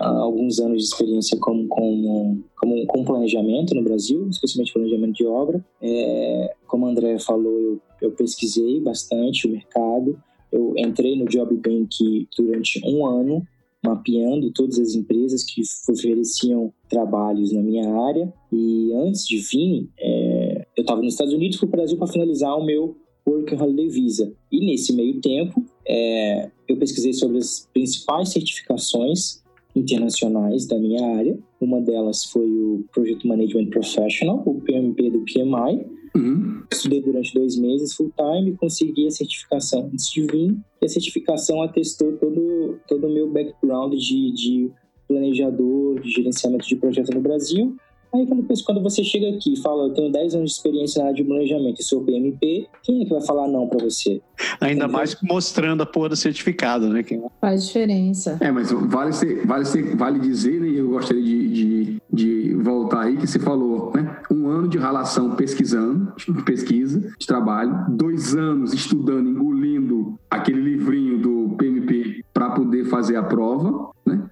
uh, 0.00 0.04
alguns 0.04 0.60
anos 0.60 0.78
de 0.78 0.84
experiência 0.84 1.36
como, 1.40 1.66
como, 1.66 2.44
como, 2.56 2.86
com 2.86 3.04
planejamento 3.04 3.74
no 3.74 3.82
Brasil, 3.82 4.28
especialmente 4.30 4.72
planejamento 4.72 5.14
de 5.14 5.26
obra. 5.26 5.64
É, 5.82 6.54
como 6.68 6.86
a 6.86 6.90
André 6.90 7.18
falou, 7.18 7.58
eu, 7.58 7.80
eu 8.00 8.12
pesquisei 8.12 8.80
bastante 8.80 9.48
o 9.48 9.50
mercado, 9.50 10.16
eu 10.52 10.72
entrei 10.76 11.16
no 11.16 11.26
Job 11.26 11.52
Bank 11.56 12.28
durante 12.38 12.80
um 12.86 13.04
ano, 13.04 13.42
mapeando 13.84 14.52
todas 14.52 14.78
as 14.78 14.94
empresas 14.94 15.42
que 15.42 15.62
ofereciam 15.90 16.72
trabalhos 16.88 17.52
na 17.52 17.60
minha 17.60 17.92
área. 18.06 18.32
E 18.52 18.92
antes 18.94 19.26
de 19.26 19.38
vir, 19.38 19.90
é, 19.98 20.66
eu 20.76 20.82
estava 20.82 21.02
nos 21.02 21.14
Estados 21.14 21.34
Unidos, 21.34 21.58
fui 21.58 21.68
para 21.68 21.78
o 21.78 21.80
Brasil 21.80 21.98
para 21.98 22.06
finalizar 22.06 22.56
o 22.56 22.64
meu 22.64 22.96
Work 23.28 23.54
Holiday 23.54 23.88
Visa. 23.88 24.32
E 24.50 24.64
nesse 24.64 24.92
meio 24.92 25.20
tempo, 25.20 25.64
é, 25.86 26.50
eu 26.68 26.76
pesquisei 26.76 27.12
sobre 27.12 27.38
as 27.38 27.68
principais 27.72 28.30
certificações 28.30 29.42
internacionais 29.74 30.66
da 30.66 30.78
minha 30.78 31.16
área. 31.16 31.38
Uma 31.60 31.80
delas 31.80 32.24
foi 32.24 32.46
o 32.46 32.84
Project 32.92 33.26
Management 33.26 33.66
Professional, 33.66 34.42
o 34.46 34.60
PMP 34.60 35.10
do 35.10 35.24
PMI. 35.24 35.86
Uhum. 36.14 36.62
Estudei 36.72 37.02
durante 37.02 37.34
dois 37.34 37.56
meses 37.58 37.94
full 37.94 38.10
time 38.16 38.50
e 38.50 38.56
consegui 38.56 39.06
a 39.06 39.10
certificação 39.10 39.90
antes 39.92 40.10
de 40.10 40.22
vir. 40.22 40.56
E 40.80 40.86
a 40.86 40.88
certificação 40.88 41.60
atestou 41.60 42.12
todo, 42.12 42.78
todo 42.88 43.06
o 43.06 43.12
meu 43.12 43.30
background 43.30 43.94
de, 43.94 44.32
de 44.32 44.70
planejador, 45.06 46.00
de 46.00 46.10
gerenciamento 46.10 46.66
de 46.66 46.76
projeto 46.76 47.12
no 47.12 47.20
Brasil 47.20 47.76
Aí 48.16 48.26
quando 48.64 48.82
você 48.82 49.04
chega 49.04 49.28
aqui 49.36 49.54
e 49.54 49.56
fala, 49.56 49.88
eu 49.88 49.94
tenho 49.94 50.10
10 50.10 50.34
anos 50.34 50.50
de 50.50 50.56
experiência 50.56 51.00
na 51.00 51.08
área 51.08 51.16
de 51.16 51.24
planejamento 51.24 51.80
e 51.80 51.84
sou 51.84 52.02
PMP, 52.02 52.66
quem 52.82 53.02
é 53.02 53.04
que 53.04 53.10
vai 53.10 53.20
falar 53.20 53.46
não 53.48 53.68
para 53.68 53.84
você? 53.84 54.22
Ainda 54.60 54.84
Entendeu? 54.84 54.88
mais 54.88 55.16
mostrando 55.22 55.82
a 55.82 55.86
porra 55.86 56.10
do 56.10 56.16
certificado, 56.16 56.88
né? 56.88 57.02
Quem... 57.02 57.22
Faz 57.40 57.66
diferença. 57.66 58.38
É, 58.40 58.50
mas 58.50 58.70
vale, 58.70 59.12
ser, 59.12 59.46
vale, 59.46 59.64
ser, 59.64 59.96
vale 59.96 60.18
dizer, 60.18 60.60
né, 60.60 60.68
e 60.68 60.78
eu 60.78 60.88
gostaria 60.88 61.22
de, 61.22 61.48
de, 61.48 62.02
de, 62.12 62.54
voltar 62.54 63.02
aí, 63.02 63.16
que 63.16 63.26
você 63.26 63.38
falou, 63.38 63.92
né? 63.94 64.18
Um 64.30 64.48
ano 64.48 64.68
de 64.68 64.78
relação 64.78 65.36
pesquisando, 65.36 66.12
pesquisa, 66.44 67.00
de 67.18 67.26
trabalho, 67.26 67.86
dois 67.88 68.34
anos 68.34 68.72
estudando, 68.72 69.28
engolindo 69.28 70.18
aquele 70.30 70.60
livrinho 70.60 71.18
do 71.18 71.56
PMP 71.56 72.24
para 72.32 72.50
poder 72.50 72.84
fazer 72.86 73.16
a 73.16 73.22
prova, 73.22 73.90
né? 74.04 74.25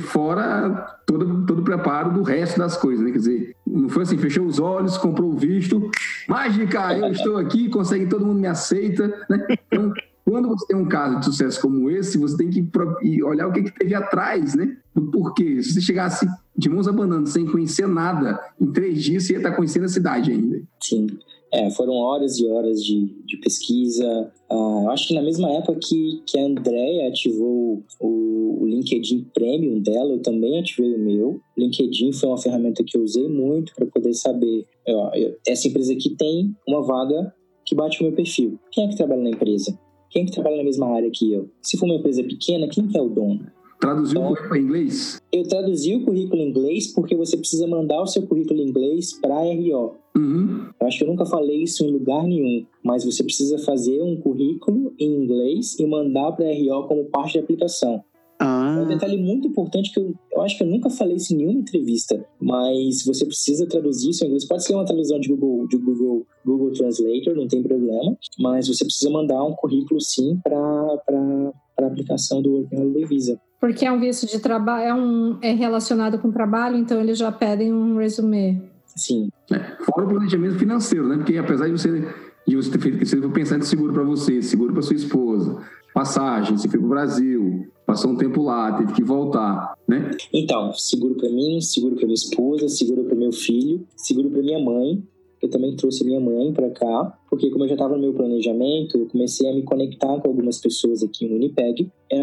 Fora 0.00 0.98
todo, 1.06 1.46
todo 1.46 1.60
o 1.60 1.64
preparo 1.64 2.12
do 2.12 2.22
resto 2.22 2.58
das 2.58 2.76
coisas, 2.76 3.04
né? 3.04 3.12
Quer 3.12 3.18
dizer, 3.18 3.56
não 3.66 3.88
foi 3.88 4.02
assim, 4.02 4.18
fechou 4.18 4.46
os 4.46 4.58
olhos, 4.58 4.98
comprou 4.98 5.30
o 5.30 5.36
visto, 5.36 5.90
mágica, 6.28 6.96
eu 6.96 7.12
estou 7.12 7.36
aqui, 7.36 7.68
consegue, 7.68 8.06
todo 8.06 8.26
mundo 8.26 8.40
me 8.40 8.48
aceita, 8.48 9.08
né? 9.28 9.46
Então, 9.66 9.92
quando 10.24 10.48
você 10.48 10.66
tem 10.66 10.76
um 10.76 10.86
caso 10.86 11.18
de 11.18 11.24
sucesso 11.24 11.60
como 11.60 11.90
esse, 11.90 12.18
você 12.18 12.36
tem 12.36 12.50
que 12.50 13.22
olhar 13.22 13.48
o 13.48 13.52
que, 13.52 13.62
que 13.62 13.78
teve 13.78 13.94
atrás, 13.94 14.54
né? 14.54 14.76
Do 14.94 15.10
porquê. 15.10 15.62
Se 15.62 15.74
você 15.74 15.80
chegasse 15.80 16.26
de 16.56 16.68
mãos 16.68 16.86
abanando, 16.86 17.28
sem 17.28 17.46
conhecer 17.46 17.88
nada, 17.88 18.38
em 18.60 18.70
três 18.70 19.02
dias 19.02 19.24
você 19.24 19.32
ia 19.32 19.38
estar 19.38 19.52
conhecendo 19.52 19.86
a 19.86 19.88
cidade 19.88 20.30
ainda. 20.30 20.62
Sim. 20.80 21.06
É, 21.52 21.68
foram 21.70 21.94
horas 21.94 22.38
e 22.38 22.46
horas 22.46 22.84
de, 22.84 23.06
de 23.26 23.36
pesquisa. 23.38 24.32
Uh, 24.50 24.88
acho 24.90 25.08
que 25.08 25.14
na 25.14 25.22
mesma 25.22 25.50
época 25.52 25.78
que, 25.82 26.22
que 26.24 26.38
a 26.38 26.44
Andrea 26.44 27.08
ativou 27.08 27.82
o, 28.00 28.62
o 28.62 28.66
LinkedIn 28.66 29.26
Premium 29.34 29.80
dela, 29.80 30.12
eu 30.12 30.22
também 30.22 30.60
ativei 30.60 30.94
o 30.94 30.98
meu. 30.98 31.40
LinkedIn 31.58 32.12
foi 32.12 32.28
uma 32.28 32.38
ferramenta 32.38 32.84
que 32.84 32.96
eu 32.96 33.02
usei 33.02 33.26
muito 33.28 33.74
para 33.74 33.86
poder 33.86 34.14
saber: 34.14 34.64
eu, 34.86 35.10
essa 35.46 35.66
empresa 35.66 35.92
aqui 35.92 36.10
tem 36.10 36.54
uma 36.68 36.82
vaga 36.82 37.34
que 37.66 37.74
bate 37.74 38.00
o 38.00 38.04
meu 38.04 38.12
perfil. 38.12 38.58
Quem 38.70 38.84
é 38.84 38.88
que 38.88 38.96
trabalha 38.96 39.22
na 39.22 39.30
empresa? 39.30 39.76
Quem 40.10 40.22
é 40.22 40.26
que 40.26 40.32
trabalha 40.32 40.56
na 40.56 40.64
mesma 40.64 40.88
área 40.88 41.10
que 41.12 41.32
eu? 41.32 41.50
Se 41.62 41.76
for 41.76 41.86
uma 41.86 41.94
empresa 41.94 42.22
pequena, 42.22 42.68
quem 42.68 42.86
que 42.86 42.96
é 42.96 43.02
o 43.02 43.08
dono? 43.08 43.46
Traduziu 43.80 44.20
então, 44.20 44.32
o 44.32 44.36
currículo 44.36 44.56
em 44.56 44.62
inglês? 44.62 45.22
Eu 45.32 45.42
traduzi 45.44 45.94
o 45.94 46.04
currículo 46.04 46.42
em 46.42 46.48
inglês 46.50 46.92
porque 46.92 47.16
você 47.16 47.36
precisa 47.36 47.66
mandar 47.66 48.02
o 48.02 48.06
seu 48.06 48.22
currículo 48.26 48.60
em 48.60 48.68
inglês 48.68 49.18
para 49.18 49.34
a 49.34 49.42
RO. 49.42 49.94
Uhum. 50.16 50.68
Eu 50.78 50.86
acho 50.86 50.98
que 50.98 51.04
eu 51.04 51.08
nunca 51.08 51.24
falei 51.24 51.62
isso 51.62 51.84
em 51.84 51.90
lugar 51.90 52.24
nenhum, 52.24 52.66
mas 52.84 53.04
você 53.04 53.24
precisa 53.24 53.58
fazer 53.58 54.02
um 54.02 54.16
currículo 54.20 54.92
em 54.98 55.24
inglês 55.24 55.78
e 55.78 55.86
mandar 55.86 56.32
para 56.32 56.46
a 56.46 56.52
RO 56.52 56.88
como 56.88 57.04
parte 57.06 57.38
da 57.38 57.44
aplicação. 57.44 58.04
Ah. 58.38 58.76
É 58.78 58.82
um 58.82 58.88
detalhe 58.88 59.18
muito 59.18 59.48
importante 59.48 59.92
que 59.92 60.00
eu, 60.00 60.14
eu 60.32 60.42
acho 60.42 60.56
que 60.56 60.62
eu 60.62 60.66
nunca 60.66 60.88
falei 60.88 61.16
isso 61.16 61.34
em 61.34 61.38
nenhuma 61.38 61.60
entrevista, 61.60 62.24
mas 62.40 63.04
você 63.04 63.26
precisa 63.26 63.66
traduzir 63.66 64.10
isso 64.10 64.24
em 64.24 64.28
inglês. 64.28 64.46
Pode 64.46 64.64
ser 64.64 64.74
uma 64.74 64.84
tradução 64.84 65.20
de 65.20 65.28
Google, 65.28 65.68
de 65.68 65.76
Google, 65.76 66.26
Google 66.44 66.72
Translator, 66.72 67.34
não 67.34 67.46
tem 67.46 67.62
problema, 67.62 68.16
mas 68.38 68.66
você 68.66 68.84
precisa 68.84 69.10
mandar 69.10 69.42
um 69.44 69.52
currículo 69.52 70.00
sim 70.00 70.38
para 70.42 70.56
a 70.58 71.86
aplicação 71.86 72.40
do 72.40 72.52
Working 72.52 72.76
Holiday 72.76 73.04
Visa. 73.04 73.40
Porque 73.60 73.84
é 73.84 73.92
um 73.92 74.00
visto 74.00 74.26
de 74.26 74.40
trabalho, 74.40 74.84
é, 74.84 74.94
um, 74.94 75.38
é 75.42 75.52
relacionado 75.52 76.18
com 76.18 76.32
trabalho, 76.32 76.76
então 76.76 76.98
eles 76.98 77.18
já 77.18 77.30
pedem 77.30 77.72
um 77.72 77.98
resume. 77.98 78.62
Sim. 78.86 79.28
É, 79.52 79.58
fora 79.84 80.06
o 80.06 80.08
planejamento 80.08 80.58
financeiro, 80.58 81.06
né? 81.06 81.16
Porque 81.16 81.36
apesar 81.36 81.66
de 81.66 81.72
você, 81.72 82.08
de 82.48 82.56
você 82.56 82.70
ter 82.70 82.80
feito, 82.80 83.06
você 83.06 83.20
for 83.20 83.30
pensar 83.30 83.58
em 83.58 83.62
seguro 83.62 83.92
para 83.92 84.02
você, 84.02 84.40
seguro 84.40 84.72
para 84.72 84.80
sua 84.80 84.96
esposa, 84.96 85.58
passagem, 85.92 86.56
você 86.56 86.68
foi 86.68 86.78
para 86.78 86.86
o 86.86 86.90
Brasil, 86.90 87.68
passou 87.86 88.12
um 88.12 88.16
tempo 88.16 88.42
lá, 88.42 88.72
teve 88.72 88.94
que 88.94 89.04
voltar, 89.04 89.74
né? 89.86 90.10
Então, 90.32 90.72
seguro 90.72 91.14
para 91.16 91.28
mim, 91.28 91.60
seguro 91.60 91.96
para 91.96 92.04
minha 92.04 92.14
esposa, 92.14 92.66
seguro 92.68 93.04
para 93.04 93.14
meu 93.14 93.32
filho, 93.32 93.86
seguro 93.94 94.30
para 94.30 94.40
minha 94.40 94.58
mãe. 94.58 95.02
Eu 95.42 95.48
também 95.48 95.74
trouxe 95.74 96.04
minha 96.04 96.20
mãe 96.20 96.52
para 96.52 96.70
cá, 96.70 97.18
porque 97.28 97.50
como 97.50 97.64
eu 97.64 97.68
já 97.68 97.74
estava 97.74 97.94
no 97.94 98.00
meu 98.00 98.12
planejamento, 98.12 98.98
eu 98.98 99.06
comecei 99.06 99.48
a 99.48 99.54
me 99.54 99.62
conectar 99.62 100.20
com 100.20 100.28
algumas 100.28 100.58
pessoas 100.58 101.02
aqui 101.02 101.24
em 101.24 101.28
Winnipeg. 101.28 101.90
É, 102.10 102.20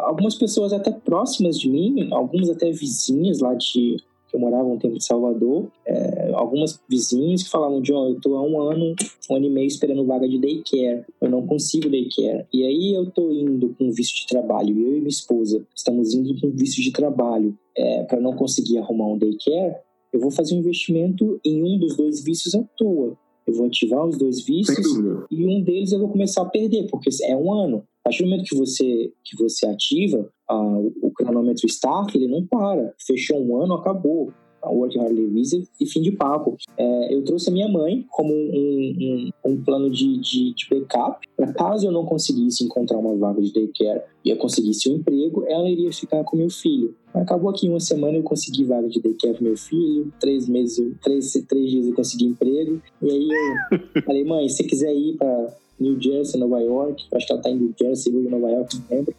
algumas 0.00 0.34
pessoas 0.34 0.72
até 0.72 0.90
próximas 0.90 1.58
de 1.58 1.68
mim, 1.68 2.08
algumas 2.12 2.48
até 2.48 2.70
vizinhas 2.70 3.40
lá 3.40 3.54
de 3.54 3.96
eu 4.34 4.40
morava 4.40 4.64
um 4.64 4.76
tempo 4.76 4.96
em 4.96 5.00
Salvador, 5.00 5.68
é, 5.86 6.32
algumas 6.34 6.80
vizinhas 6.88 7.44
que 7.44 7.50
falavam, 7.50 7.80
John, 7.80 8.08
eu 8.08 8.20
tô 8.20 8.34
há 8.34 8.42
um 8.42 8.60
ano, 8.60 8.94
um 9.30 9.36
ano 9.36 9.46
e 9.46 9.50
meio 9.50 9.68
esperando 9.68 10.04
vaga 10.04 10.28
de 10.28 10.40
daycare, 10.40 11.04
eu 11.20 11.30
não 11.30 11.46
consigo 11.46 11.88
daycare. 11.88 12.44
E 12.52 12.64
aí 12.64 12.94
eu 12.94 13.08
tô 13.12 13.30
indo 13.30 13.74
com 13.78 13.92
visto 13.92 14.22
de 14.22 14.26
trabalho, 14.26 14.76
eu 14.76 14.96
e 14.96 14.98
minha 14.98 15.08
esposa 15.08 15.64
estamos 15.74 16.14
indo 16.14 16.38
com 16.40 16.50
visto 16.50 16.82
de 16.82 16.90
trabalho 16.90 17.56
é, 17.76 18.02
para 18.04 18.20
não 18.20 18.34
conseguir 18.34 18.78
arrumar 18.78 19.06
um 19.06 19.18
daycare, 19.18 19.76
eu 20.14 20.20
vou 20.20 20.30
fazer 20.30 20.54
um 20.54 20.58
investimento 20.58 21.40
em 21.44 21.60
um 21.64 21.76
dos 21.76 21.96
dois 21.96 22.22
vícios 22.22 22.54
à 22.54 22.62
toa. 22.76 23.18
Eu 23.44 23.52
vou 23.52 23.66
ativar 23.66 24.06
os 24.06 24.16
dois 24.16 24.44
vícios 24.44 24.86
e 25.28 25.44
um 25.44 25.60
deles 25.60 25.90
eu 25.90 25.98
vou 25.98 26.08
começar 26.08 26.42
a 26.42 26.48
perder, 26.48 26.86
porque 26.88 27.10
é 27.24 27.36
um 27.36 27.52
ano. 27.52 27.78
A 28.00 28.04
partir 28.04 28.22
do 28.22 28.30
momento 28.30 28.48
que 28.48 28.56
você, 28.56 29.12
que 29.24 29.36
você 29.36 29.66
ativa, 29.66 30.30
o 30.48 31.10
cronômetro 31.10 31.66
start, 31.66 32.14
ele 32.14 32.28
não 32.28 32.46
para. 32.46 32.94
Fechou 33.04 33.38
um 33.44 33.60
ano, 33.60 33.74
acabou 33.74 34.32
a 34.62 34.70
Working 34.70 35.00
Holiday 35.00 35.26
Visa 35.26 35.62
e 35.80 35.86
fim 35.86 36.00
de 36.00 36.12
papo. 36.12 36.56
É, 36.78 37.14
eu 37.14 37.24
trouxe 37.24 37.50
a 37.50 37.52
minha 37.52 37.68
mãe 37.68 38.06
como 38.08 38.32
um, 38.32 39.30
um, 39.44 39.50
um 39.50 39.64
plano 39.64 39.90
de, 39.90 40.18
de, 40.18 40.54
de 40.54 40.66
backup, 40.70 41.26
para 41.36 41.52
caso 41.52 41.86
eu 41.86 41.92
não 41.92 42.06
conseguisse 42.06 42.64
encontrar 42.64 42.98
uma 42.98 43.16
vaga 43.16 43.42
de 43.42 43.52
daycare 43.52 44.02
e 44.24 44.30
eu 44.30 44.36
conseguisse 44.36 44.88
um 44.88 44.96
emprego, 44.96 45.44
ela 45.48 45.68
iria 45.68 45.92
ficar 45.92 46.22
com 46.22 46.36
meu 46.36 46.48
filho. 46.48 46.94
Acabou 47.14 47.50
aqui 47.50 47.66
em 47.66 47.70
uma 47.70 47.80
semana 47.80 48.16
eu 48.16 48.22
consegui 48.22 48.64
vaga 48.64 48.88
de 48.88 49.00
daycare 49.00 49.34
pro 49.34 49.44
meu 49.44 49.56
filho, 49.56 50.12
três 50.20 50.48
meses, 50.48 50.92
três, 51.02 51.32
três 51.48 51.70
dias 51.70 51.86
eu 51.86 51.94
consegui 51.94 52.24
emprego, 52.24 52.82
e 53.00 53.10
aí 53.10 53.28
eu 53.70 54.02
falei, 54.02 54.24
mãe, 54.24 54.48
se 54.48 54.56
você 54.56 54.64
quiser 54.64 54.92
ir 54.92 55.16
para 55.16 55.54
New 55.78 56.00
Jersey, 56.00 56.40
Nova 56.40 56.60
York, 56.60 57.04
acho 57.14 57.26
que 57.26 57.32
ela 57.32 57.42
tá 57.42 57.50
em 57.50 57.56
New 57.56 57.74
Jersey, 57.78 58.14
hoje 58.14 58.28
Nova 58.28 58.50
York, 58.50 58.76
não 58.76 58.96
lembro. 58.96 59.14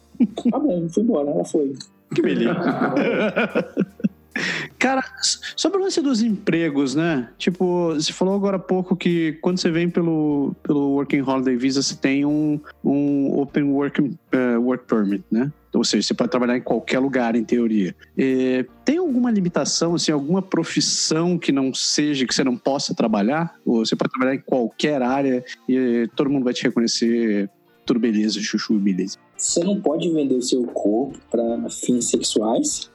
Tá 0.50 0.58
bom, 0.58 0.88
fui 0.88 1.02
embora, 1.02 1.30
ela 1.30 1.44
foi. 1.44 1.72
Que 2.14 2.22
beleza. 2.22 2.54
Cara, 4.78 5.02
sobre 5.56 5.78
o 5.78 5.82
lance 5.82 6.00
dos 6.00 6.22
empregos, 6.22 6.94
né? 6.94 7.30
Tipo, 7.38 7.94
você 7.94 8.12
falou 8.12 8.34
agora 8.34 8.56
há 8.56 8.60
pouco 8.60 8.94
que 8.94 9.32
quando 9.40 9.58
você 9.58 9.70
vem 9.70 9.88
pelo, 9.88 10.54
pelo 10.62 10.90
Working 10.90 11.22
Holiday 11.22 11.56
Visa, 11.56 11.82
você 11.82 11.96
tem 11.96 12.24
um, 12.24 12.60
um 12.84 13.38
Open 13.40 13.64
Work, 13.64 14.00
uh, 14.02 14.60
work 14.60 14.84
Permit, 14.86 15.24
né? 15.30 15.50
Ou 15.76 15.84
seja, 15.84 16.06
você 16.06 16.14
pode 16.14 16.30
trabalhar 16.30 16.56
em 16.56 16.62
qualquer 16.62 16.98
lugar, 16.98 17.36
em 17.36 17.44
teoria. 17.44 17.94
É, 18.16 18.64
tem 18.84 18.98
alguma 18.98 19.30
limitação, 19.30 19.94
assim, 19.94 20.12
alguma 20.12 20.42
profissão 20.42 21.38
que 21.38 21.52
não 21.52 21.72
seja, 21.74 22.26
que 22.26 22.34
você 22.34 22.44
não 22.44 22.56
possa 22.56 22.94
trabalhar? 22.94 23.54
Ou 23.64 23.84
você 23.84 23.94
pode 23.94 24.12
trabalhar 24.12 24.34
em 24.34 24.42
qualquer 24.44 25.02
área 25.02 25.44
e 25.68 26.08
todo 26.16 26.30
mundo 26.30 26.44
vai 26.44 26.54
te 26.54 26.64
reconhecer 26.64 27.50
tudo 27.84 28.00
beleza, 28.00 28.40
chuchu, 28.40 28.74
beleza. 28.74 29.16
Você 29.36 29.62
não 29.62 29.80
pode 29.80 30.10
vender 30.10 30.34
o 30.34 30.42
seu 30.42 30.64
corpo 30.64 31.18
para 31.30 31.70
fins 31.70 32.06
sexuais 32.06 32.90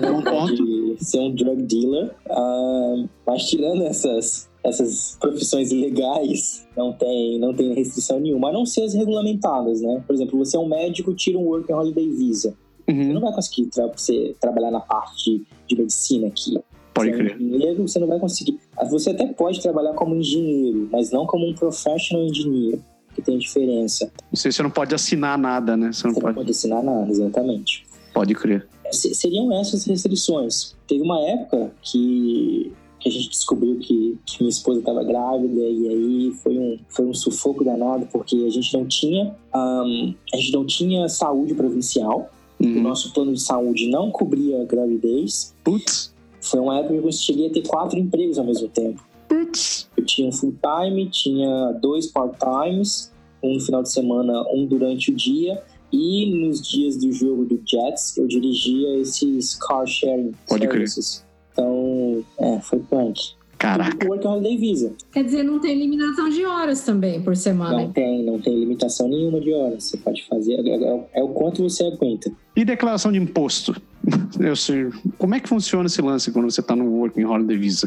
não 0.00 0.22
pode 0.22 0.96
ser 0.98 1.18
um 1.18 1.34
drug 1.34 1.62
dealer. 1.62 2.10
Uh, 2.28 3.08
mas 3.26 3.44
tirando 3.44 3.82
essas, 3.84 4.49
essas 4.62 5.16
profissões 5.20 5.70
ilegais, 5.70 6.66
não 6.76 6.92
tem, 6.92 7.38
não 7.38 7.54
tem 7.54 7.74
restrição 7.74 8.20
nenhuma, 8.20 8.50
a 8.50 8.52
não 8.52 8.66
ser 8.66 8.82
as 8.82 8.94
regulamentadas, 8.94 9.80
né? 9.80 10.02
Por 10.06 10.14
exemplo, 10.14 10.38
você 10.38 10.56
é 10.56 10.60
um 10.60 10.68
médico, 10.68 11.14
tira 11.14 11.38
um 11.38 11.42
Working 11.42 11.72
Holiday 11.72 12.08
Visa. 12.08 12.54
Uhum. 12.88 13.04
Você 13.04 13.12
não 13.12 13.20
vai 13.20 13.32
conseguir 13.32 13.66
tra 13.66 13.86
você 13.86 14.34
trabalhar 14.40 14.70
na 14.70 14.80
parte 14.80 15.42
de 15.66 15.76
medicina 15.76 16.26
aqui. 16.26 16.58
Pode 16.92 17.12
crer. 17.12 17.32
É 17.32 17.34
um 17.36 17.40
engenheiro, 17.40 17.88
você 17.88 17.98
não 17.98 18.06
vai 18.06 18.18
conseguir. 18.18 18.58
Você 18.90 19.10
até 19.10 19.26
pode 19.26 19.62
trabalhar 19.62 19.94
como 19.94 20.14
engenheiro, 20.14 20.88
mas 20.92 21.10
não 21.10 21.26
como 21.26 21.48
um 21.48 21.54
professional 21.54 22.24
engineer, 22.24 22.80
que 23.14 23.22
tem 23.22 23.38
diferença. 23.38 24.12
Você, 24.32 24.52
você 24.52 24.62
não 24.62 24.70
pode 24.70 24.94
assinar 24.94 25.38
nada, 25.38 25.76
né? 25.76 25.92
Você 25.92 26.06
não, 26.06 26.14
você 26.14 26.20
pode... 26.20 26.34
não 26.34 26.42
pode 26.42 26.50
assinar 26.50 26.82
nada, 26.82 27.10
exatamente. 27.10 27.86
Pode 28.12 28.34
crer 28.34 28.66
seriam 28.92 29.52
essas 29.60 29.84
restrições. 29.84 30.74
Teve 30.86 31.02
uma 31.02 31.20
época 31.20 31.72
que, 31.82 32.72
que 33.00 33.08
a 33.08 33.12
gente 33.12 33.30
descobriu 33.30 33.78
que, 33.78 34.18
que 34.26 34.40
minha 34.40 34.50
esposa 34.50 34.80
estava 34.80 35.02
grávida 35.02 35.60
e 35.60 35.88
aí 35.88 36.32
foi 36.42 36.58
um, 36.58 36.78
foi 36.88 37.06
um 37.06 37.14
sufoco 37.14 37.64
danado 37.64 38.06
porque 38.12 38.36
a 38.46 38.50
gente 38.50 38.72
não 38.76 38.86
tinha 38.86 39.34
um, 39.54 40.14
a 40.32 40.36
gente 40.36 40.52
não 40.52 40.66
tinha 40.66 41.08
saúde 41.08 41.54
provincial. 41.54 42.30
Uhum. 42.60 42.78
O 42.78 42.80
nosso 42.82 43.12
plano 43.14 43.32
de 43.32 43.40
saúde 43.40 43.88
não 43.88 44.10
cobria 44.10 44.64
gravidez. 44.64 45.54
Putz. 45.64 46.14
Foi 46.42 46.60
uma 46.60 46.78
época 46.78 47.00
que 47.00 47.06
eu 47.06 47.12
cheguei 47.12 47.48
a 47.48 47.52
ter 47.52 47.66
quatro 47.66 47.98
empregos 47.98 48.38
ao 48.38 48.44
mesmo 48.44 48.68
tempo. 48.68 49.02
Putz. 49.28 49.88
Eu 49.96 50.04
tinha 50.04 50.28
um 50.28 50.32
full 50.32 50.54
time, 50.62 51.08
tinha 51.08 51.72
dois 51.80 52.06
part 52.06 52.36
times, 52.38 53.10
um 53.42 53.54
no 53.54 53.60
final 53.60 53.82
de 53.82 53.90
semana, 53.90 54.44
um 54.52 54.66
durante 54.66 55.10
o 55.10 55.14
dia 55.14 55.62
e 55.92 56.26
nos 56.40 56.60
dias 56.66 56.96
do 56.96 57.12
jogo 57.12 57.44
do 57.44 57.60
Jets, 57.66 58.16
eu 58.16 58.26
dirigia 58.26 58.98
esses 58.98 59.56
car 59.56 59.86
sharing 59.86 60.32
Pode 60.48 60.64
services. 60.64 61.18
Crer. 61.18 61.29
Então, 61.52 62.24
é, 62.38 62.60
foi 62.60 62.78
punk. 62.80 63.34
Caraca. 63.60 64.08
Work 64.08 64.26
Holiday 64.26 64.56
Visa. 64.56 64.94
Quer 65.12 65.22
dizer, 65.22 65.42
não 65.42 65.60
tem 65.60 65.78
limitação 65.78 66.30
de 66.30 66.46
horas 66.46 66.82
também 66.82 67.20
por 67.20 67.36
semana. 67.36 67.76
Não 67.76 67.92
tem, 67.92 68.24
não 68.24 68.38
tem 68.38 68.58
limitação 68.58 69.06
nenhuma 69.06 69.38
de 69.38 69.52
horas. 69.52 69.84
Você 69.84 69.98
pode 69.98 70.24
fazer, 70.26 70.54
é, 70.66 70.76
é, 70.76 71.08
é 71.16 71.22
o 71.22 71.28
quanto 71.28 71.62
você 71.62 71.84
aguenta. 71.84 72.32
E 72.56 72.64
declaração 72.64 73.12
de 73.12 73.18
imposto? 73.18 73.76
Eu 74.40 74.56
sei. 74.56 74.88
Como 75.18 75.34
é 75.34 75.40
que 75.40 75.48
funciona 75.48 75.86
esse 75.86 76.00
lance 76.00 76.32
quando 76.32 76.50
você 76.50 76.62
está 76.62 76.74
no 76.74 76.86
Working 76.86 77.24
Holiday 77.24 77.58
Visa? 77.58 77.86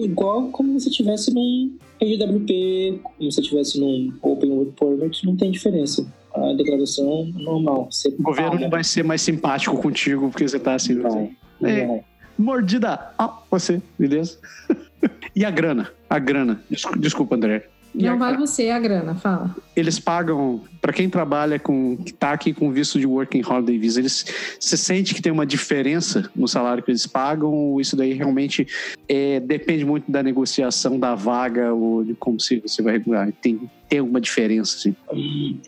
igual 0.00 0.48
como 0.50 0.78
se 0.78 0.88
estivesse 0.88 1.34
num 1.34 1.76
PGWP, 1.98 3.00
como 3.02 3.32
se 3.32 3.40
estivesse 3.40 3.80
num 3.80 4.12
Open 4.22 4.52
Work 4.52 4.72
Permit, 4.78 5.26
não 5.26 5.36
tem 5.36 5.50
diferença 5.50 6.06
a 6.32 6.52
declaração 6.52 7.26
normal. 7.34 7.88
Você 7.90 8.08
o 8.08 8.22
governo 8.22 8.52
paga. 8.52 8.62
não 8.62 8.70
vai 8.70 8.84
ser 8.84 9.02
mais 9.02 9.20
simpático 9.22 9.76
contigo 9.76 10.30
porque 10.30 10.46
você 10.46 10.60
tá 10.60 10.74
assim. 10.74 11.00
Vai, 11.00 11.30
é, 11.62 11.86
vai. 11.86 12.04
Mordida. 12.40 13.12
Ah, 13.18 13.38
você, 13.50 13.82
beleza? 13.98 14.38
e 15.36 15.44
a 15.44 15.50
grana? 15.50 15.90
A 16.08 16.18
grana. 16.18 16.62
Desculpa, 16.98 17.36
André. 17.36 17.68
Não 17.94 18.18
vai 18.18 18.36
você 18.36 18.70
a 18.70 18.78
grana, 18.78 19.14
fala. 19.16 19.54
Eles 19.74 19.98
pagam, 19.98 20.60
para 20.80 20.92
quem 20.92 21.10
trabalha 21.10 21.58
com, 21.58 21.96
que 21.96 22.12
tá 22.12 22.32
aqui 22.32 22.52
com 22.52 22.70
visto 22.70 23.00
de 23.00 23.06
Working 23.06 23.42
Holiday 23.44 23.78
Visa, 23.78 24.00
eles, 24.00 24.24
você 24.58 24.76
sente 24.76 25.14
que 25.14 25.20
tem 25.20 25.32
uma 25.32 25.44
diferença 25.44 26.30
no 26.34 26.46
salário 26.46 26.82
que 26.82 26.90
eles 26.90 27.06
pagam? 27.06 27.52
Ou 27.52 27.80
isso 27.80 27.96
daí 27.96 28.12
realmente 28.12 28.66
é, 29.08 29.40
depende 29.40 29.84
muito 29.84 30.10
da 30.10 30.22
negociação 30.22 30.98
da 30.98 31.14
vaga 31.14 31.72
ou 31.74 32.04
de 32.04 32.14
como 32.14 32.38
se 32.38 32.60
você 32.60 32.80
vai 32.80 32.92
regular? 32.92 33.32
Tem, 33.42 33.60
tem 33.88 33.98
alguma 33.98 34.20
diferença, 34.20 34.76
assim? 34.76 34.94